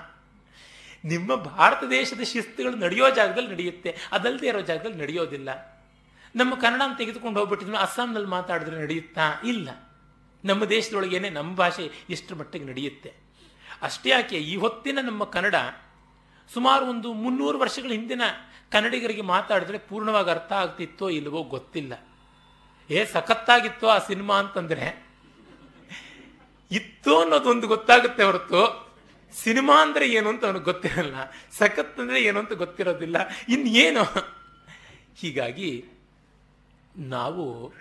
[1.03, 5.49] ನಿಮ್ಮ ಭಾರತ ದೇಶದ ಶಿಸ್ತುಗಳು ನಡೆಯೋ ಜಾಗದಲ್ಲಿ ನಡೆಯುತ್ತೆ ಅದಲ್ಲದೆ ಇರೋ ಜಾಗದಲ್ಲಿ ನಡೆಯೋದಿಲ್ಲ.
[6.37, 9.41] ನಮ್ಮ ಕನ್ನಡ ತೆಗೆದುಕೊಂಡು ಹೋಗ್ಬಿಟ್ಟಿದ್ರು ಅಸ್ಸಾಂನಲ್ಲಿ ಮಾತಾಡಿದ್ರೆ ನಡೆಯುತ್ತಾ?
[9.43, 9.69] ಇಲ್ಲ.
[10.45, 13.13] ನಮ್ಮ ದೇಶದೊಳಗೇನೆ ನಮ್ಮ ಭಾಷೆ ಎಷ್ಟು ಮಟ್ಟಿಗೆ ನಡೆಯುತ್ತೆ?
[13.81, 15.55] ಅಷ್ಟೇ ಯಾಕೆ ಈ ಹೊತ್ತಿನ ನಮ್ಮ ಕನ್ನಡ
[16.53, 18.21] ಸುಮಾರು ಒಂದು ಮುನ್ನೂರು ವರ್ಷಗಳ ಹಿಂದಿನ
[18.71, 22.07] ಕನ್ನಡಿಗರಿಗೆ ಮಾತಾಡಿದ್ರೆ ಪೂರ್ಣವಾಗಿ ಅರ್ಥ ಆಗ್ತಿತ್ತೋ ಇಲ್ಲವೋ ಗೊತ್ತಿಲ್ಲ.
[22.89, 25.07] ಏ, ಸಖತ್ತಾಗಿತ್ತೋ ಆ ಸಿನಿಮಾ ಅಂತಂದ್ರೆ?
[26.71, 28.87] ಇತ್ತು ಅನ್ನೋದೊಂದು ಗೊತ್ತಾಗುತ್ತೆ ಹೊರತು.
[29.33, 31.15] ಸಿನಿಮಾ ಅಂದ್ರೆ ಏನು ಅಂತ ಅವನಿಗೆ ಗೊತ್ತಿರಲ್ಲ.
[31.51, 33.15] ಸಖತ್ ಅಂದ್ರೆ ಏನು ಅಂತ ಗೊತ್ತಿರೋದಿಲ್ಲ.
[33.49, 34.03] ಇನ್ನೇನು
[35.15, 35.85] ಹೀಗಾಗಿ
[36.97, 37.73] ನಾವು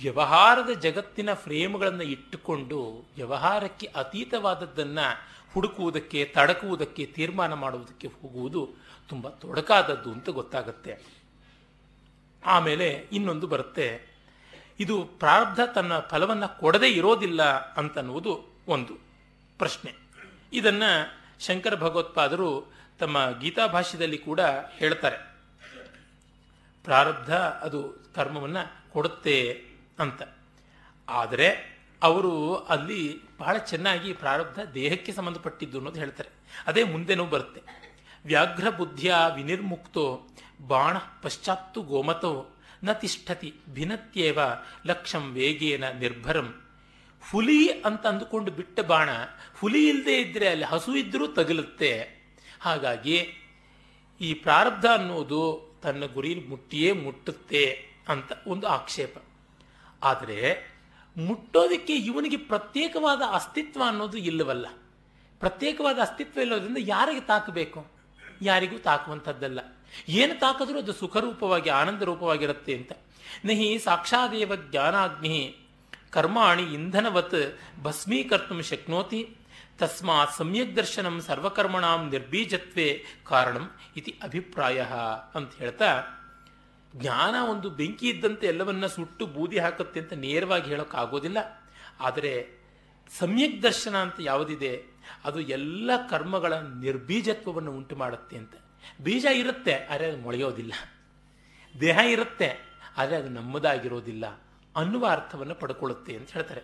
[0.00, 8.68] ವ್ಯವಹಾರದ ಜಗತ್ತಿನ ಫ್ರೇಮ್ಗಳನ್ನು ಇಟ್ಟುಕೊಂಡು ವ್ಯವಹಾರಕ್ಕೆ ಅತೀತವಾದದ್ದನ್ನು ಹುಡುಕುವುದಕ್ಕೆ, ತಡಕುವುದಕ್ಕೆ, ತೀರ್ಮಾನ ಮಾಡುವುದಕ್ಕೆ ಹೋಗುವುದು
[9.08, 10.98] ತುಂಬ ತೊಡಕಾದದ್ದು ಅಂತ ಗೊತ್ತಾಗುತ್ತೆ.
[12.46, 14.14] ಆಮೇಲೆ ಇನ್ನೊಂದು ಬರುತ್ತೆ,
[14.80, 17.42] ಇದು ಪ್ರಾರಬ್ಧ ತನ್ನ ಫಲವನ್ನು ಕೊಡದೇ ಇರೋದಿಲ್ಲ
[17.74, 18.94] ಅಂತನ್ನುವುದು ಒಂದು
[19.58, 19.92] ಪ್ರಶ್ನೆ.
[20.52, 24.40] ಇದನ್ನು ಶಂಕರ ಭಗವತ್ಪಾದರು ತಮ್ಮ ಗೀತಾ ಭಾಷ್ಯದಲ್ಲಿ ಕೂಡ
[24.76, 25.33] ಹೇಳ್ತಾರೆ.
[26.84, 29.64] ಪ್ರಾರಬ್ಧ ಅದು ಕರ್ಮವನ್ನು ಕೊಡುತ್ತೆ
[29.98, 30.22] ಅಂತ.
[31.08, 36.28] ಆದರೆ ಅವರು ಅಲ್ಲಿ ಬಹಳ ಚೆನ್ನಾಗಿ ಪ್ರಾರಬ್ಧ ದೇಹಕ್ಕೆ ಸಂಬಂಧಪಟ್ಟಿದ್ದು ಅನ್ನೋದು ಹೇಳ್ತಾರೆ.
[36.66, 37.62] ಅದೇ ಮುಂದೆನೂ ಬರುತ್ತೆ.
[38.24, 40.22] ವ್ಯಾಘ್ರ ಬುದ್ಧಿಯ ವಿನಿರ್ಮುಕ್ತೋ
[40.66, 44.38] ಬಾಣ ಪಶ್ಚಾತ್ತು ಗೋಮತೋ ನ ತಿಷ್ಠತಿ ಭಿನ್ನತ್ಯೇವ
[44.86, 46.60] ಲಕ್ಷಂ ವೇಗೇನ ನಿರ್ಭರಂ.
[47.30, 49.10] ಹುಲಿ ಅಂತ ಅಂದುಕೊಂಡು ಬಿಟ್ಟ ಬಾಣ
[49.60, 52.08] ಹುಲಿ ಇಲ್ಲದೆ ಇದ್ರೆ ಅಲ್ಲಿ ಹಸು ಇದ್ದರೂ ತಗಲುತ್ತೆ.
[52.60, 53.16] ಹಾಗಾಗಿ
[54.20, 59.16] ಈ ಪ್ರಾರಬ್ಧ ಅನ್ನೋದು ತನ್ನ ಗುರಿ ಮುಟ್ಟಿಯೇ ಮುಟ್ಟುತ್ತೆ ಅಂತ ಒಂದು ಆಕ್ಷೇಪ.
[60.02, 60.70] ಆದರೆ
[61.16, 64.66] ಮುಟ್ಟೋದಕ್ಕೆ ಇವನಿಗೆ ಪ್ರತ್ಯೇಕವಾದ ಅಸ್ತಿತ್ವ ಅನ್ನೋದು ಇಲ್ಲವಲ್ಲ.
[65.40, 67.86] ಪ್ರತ್ಯೇಕವಾದ ಅಸ್ತಿತ್ವ ಇಲ್ಲೋದ್ರಿಂದ ಯಾರಿಗೆ ತಾಕಬೇಕು?
[68.42, 69.60] ಯಾರಿಗೂ ತಾಕುವಂಥದ್ದಲ್ಲ.
[70.08, 72.92] ಏನು ತಾಕಿದ್ರೂ ಅದು ಸುಖರೂಪವಾಗಿ ಆನಂದ ರೂಪವಾಗಿರುತ್ತೆ ಅಂತ.
[73.44, 75.56] ನಹಿ ಸಾಕ್ಷಾದೇವ ಜ್ಞಾನಾಗ್ನಿ
[76.10, 79.36] ಕರ್ಮಾಣಿ ಇಂಧನವತ್ ಭಸ್ಮೀಕರ್ತು ಶಕ್ನೋತಿ
[79.78, 82.88] ತಸ್ಮಾತ್ ಸಮ್ಯಕ್ ದರ್ಶನಂ ಸರ್ವಕರ್ಮಣಾಂ ನಿರ್ಬೀಜತ್ವೇ
[83.30, 83.64] ಕಾರಣಂ
[83.98, 84.80] ಇತಿ ಅಭಿಪ್ರಾಯ
[85.38, 85.88] ಅಂತ ಹೇಳ್ತಾ,
[86.92, 91.38] ಜ್ಞಾನ ಒಂದು ಬೆಂಕಿ ಇದ್ದಂತೆ ಎಲ್ಲವನ್ನ ಸುಟ್ಟು ಬೂದಿ ಹಾಕುತ್ತೆ ಅಂತ ನೇರವಾಗಿ ಹೇಳೋಕ್ಕಾಗೋದಿಲ್ಲ.
[92.06, 92.32] ಆದರೆ
[93.10, 94.72] ಸಮ್ಯಕ್ ದರ್ಶನ ಅಂತ ಯಾವುದಿದೆ,
[95.28, 96.52] ಅದು ಎಲ್ಲ ಕರ್ಮಗಳ
[96.84, 98.54] ನಿರ್ಬೀಜತ್ವವನ್ನು ಉಂಟು ಮಾಡುತ್ತೆ ಅಂತ.
[99.04, 100.74] ಬೀಜ ಇರುತ್ತೆ, ಆದರೆ ಅದು ಮೊಳೆಯೋದಿಲ್ಲ.
[101.74, 102.50] ದೇಹ ಇರುತ್ತೆ,
[102.98, 104.24] ಆದರೆ ಅದು ನಮ್ಮದಾಗಿರೋದಿಲ್ಲ
[104.74, 106.62] ಅನ್ನುವ ಅರ್ಥವನ್ನು ಪಡ್ಕೊಳ್ಳುತ್ತೆ ಅಂತ ಹೇಳ್ತಾರೆ.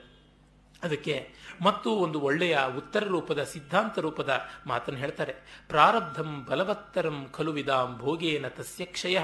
[0.82, 5.34] ಅದಕ್ಕೆ ಮತ್ತು ಒಂದು ಒಳ್ಳೆಯ ಉತ್ತರ ರೂಪದ, ಸಿದ್ಧಾಂತ ರೂಪದ ಮಾತನ್ನು ಹೇಳ್ತಾರೆ.
[5.68, 9.18] ಪ್ರಾರಬ್ಧಂ ಬಲವತ್ತರಂ ಖಲು ವಿಧಾಂ ಭೋಗೇನ ತಸ್ಯ ಕ್ಷಯ,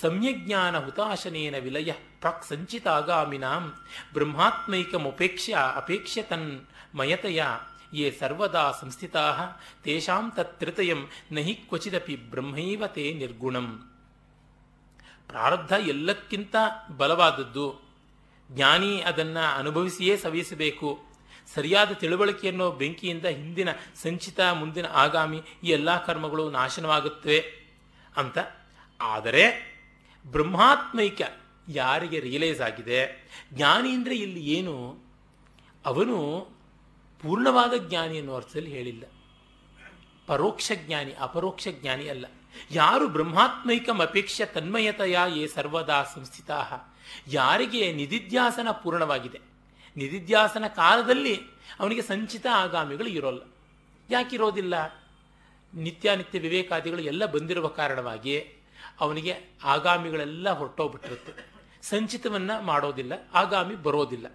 [0.00, 3.72] ಸಮ್ಯಜ್ಞಾನ ಹುತಾಶನೇನ ವಿಲಯ, ಪ್ರಾಕ್ ಸಂಚಿತಾಗಾಮಿನಾಂ
[4.12, 7.44] ಬ್ರಹ್ಮಾತ್ಮೈಕಮುಪೇಕ್ಷ್ಯ ಅಪೇಕ್ಷ್ಯ ತನ್ ಮಯತೆಯ,
[7.92, 9.34] ಯೇ ಸರ್ವದಾ ಸಂಸ್ಥಿತಾ,
[9.84, 13.90] ತೇಷಾಂ ತತ್ರಿತಯಂ ನಹಿ ಕ್ವಚಿದಪಿ ಬ್ರಹ್ಮೈವ ತೇ ನಿರ್ಗುಣಂ.
[15.28, 16.56] ಪ್ರಾರಬ್ಧ ಎಲ್ಲಕ್ಕಿಂತ
[16.96, 17.87] ಬಲವಾದದ್ದು
[18.52, 21.04] ಜ್ಞಾನಿ ಅದನ್ನು ಅನುಭವಿಸಿಯೇ ಸವಿಸಬೇಕು
[21.54, 23.68] ಸರಿಯಾದ ತಿಳುವಳಿಕೆಯನ್ನು ಬೆಂಕಿಯಿಂದ ಹಿಂದಿನ
[24.02, 27.44] ಸಂಚಿತ ಮುಂದಿನ ಆಗಾಮಿ ಈ ಎಲ್ಲ ಕರ್ಮಗಳು ನಾಶನವಾಗುತ್ತವೆ
[28.16, 28.38] ಅಂತ.
[29.00, 29.74] ಆದರೆ
[30.26, 31.20] ಬ್ರಹ್ಮಾತ್ಮೈಕ
[31.68, 33.28] ಯಾರಿಗೆ ರಿಯಲೈಸ್ ಆಗಿದೆ?
[33.52, 34.98] ಜ್ಞಾನಿ ಅಂದರೆ ಇಲ್ಲಿ ಏನು?
[35.86, 36.48] ಅವನು
[37.22, 39.02] ಪೂರ್ಣವಾದ ಜ್ಞಾನಿ ಅನ್ನೋ ಅರ್ಥದಲ್ಲಿ ಹೇಳಿಲ್ಲ.
[40.26, 42.26] ಪರೋಕ್ಷ ಜ್ಞಾನಿ, ಅಪರೋಕ್ಷ ಜ್ಞಾನಿ ಅಲ್ಲ.
[42.70, 46.64] ಯಾರು ಬ್ರಹ್ಮಾತ್ಮೈಕಂ ಅಪೇಕ್ಷ ತನ್ಮಯತೆಯ ಯೇ ಸರ್ವದಾ ಸಂಸ್ಥಿತಾ.
[47.26, 49.40] ಯಾರಿಗೆ ನಿಧಿಧ್ಯಾಸನ ಪೂರ್ಣವಾಗಿದೆ?
[49.96, 51.40] ನಿಧಿಧ್ಯಾಸನ ಕಾಲದಲ್ಲಿ
[51.80, 53.42] ಅವನಿಗೆ ಸಂಚಿತ ಆಗಾಮಿಗಳು ಇರೋಲ್ಲ.
[54.10, 54.74] ಯಾಕಿರೋದಿಲ್ಲ
[55.74, 58.38] ನಿತ್ಯಾನಿತ್ಯ ವಿವೇಕಾದಿಗಳು ಎಲ್ಲ ಬಂದಿರುವ ಕಾರಣವಾಗಿ
[59.00, 59.34] ಅವನಿಗೆ
[59.64, 61.32] ಆಗಾಮಿಗಳೆಲ್ಲ ಹೊರಟೋಗ್ಬಿಟ್ಟಿರುತ್ತೆ.
[61.82, 64.26] ಸಂಚಿತವನ್ನು ಮಾಡೋದಿಲ್ಲ, ಆಗಾಮಿ ಬರೋದಿಲ್ಲ.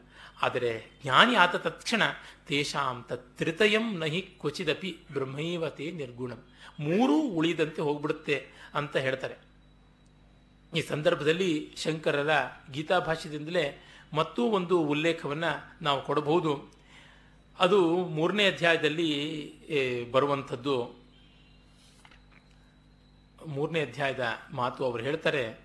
[0.42, 2.04] ಆದರೆ ಜ್ಞಾನಿ ಆತ ತಕ್ಷಣ
[2.48, 6.44] ತೇಷಾಂ ತತ್ರಿತಯಂ ನಹಿ ಕ್ವಚಿದಪಿ ಬ್ರಹ್ಮೈವತೆ ನಿರ್ಗುಣಂ.
[6.80, 9.53] ಮೂರೂ ಉಳಿದಂತೆ ಹೋಗ್ಬಿಡುತ್ತೆ ಅಂತ ಹೇಳ್ತಾರೆ.
[10.76, 12.30] ಈ ಸಂದರ್ಭದಲ್ಲಿ ಶಂಕರರ
[12.72, 16.74] ಗೀತಾಭಾಷ್ಯದಿಂದಲೇ ಮತ್ತೂ ಒಂದು ಉಲ್ಲೇಖವನ್ನು ನಾವು ಕೊಡಬಹುದು.
[17.60, 21.04] ಅದು ಮೂರನೇ ಅಧ್ಯಾಯದಲ್ಲಿ ಬರುವಂಥದ್ದು.
[23.48, 25.63] ಮೂರನೇ ಅಧ್ಯಾಯದ ಮಾತು ಅವರು ಹೇಳ್ತಾರೆ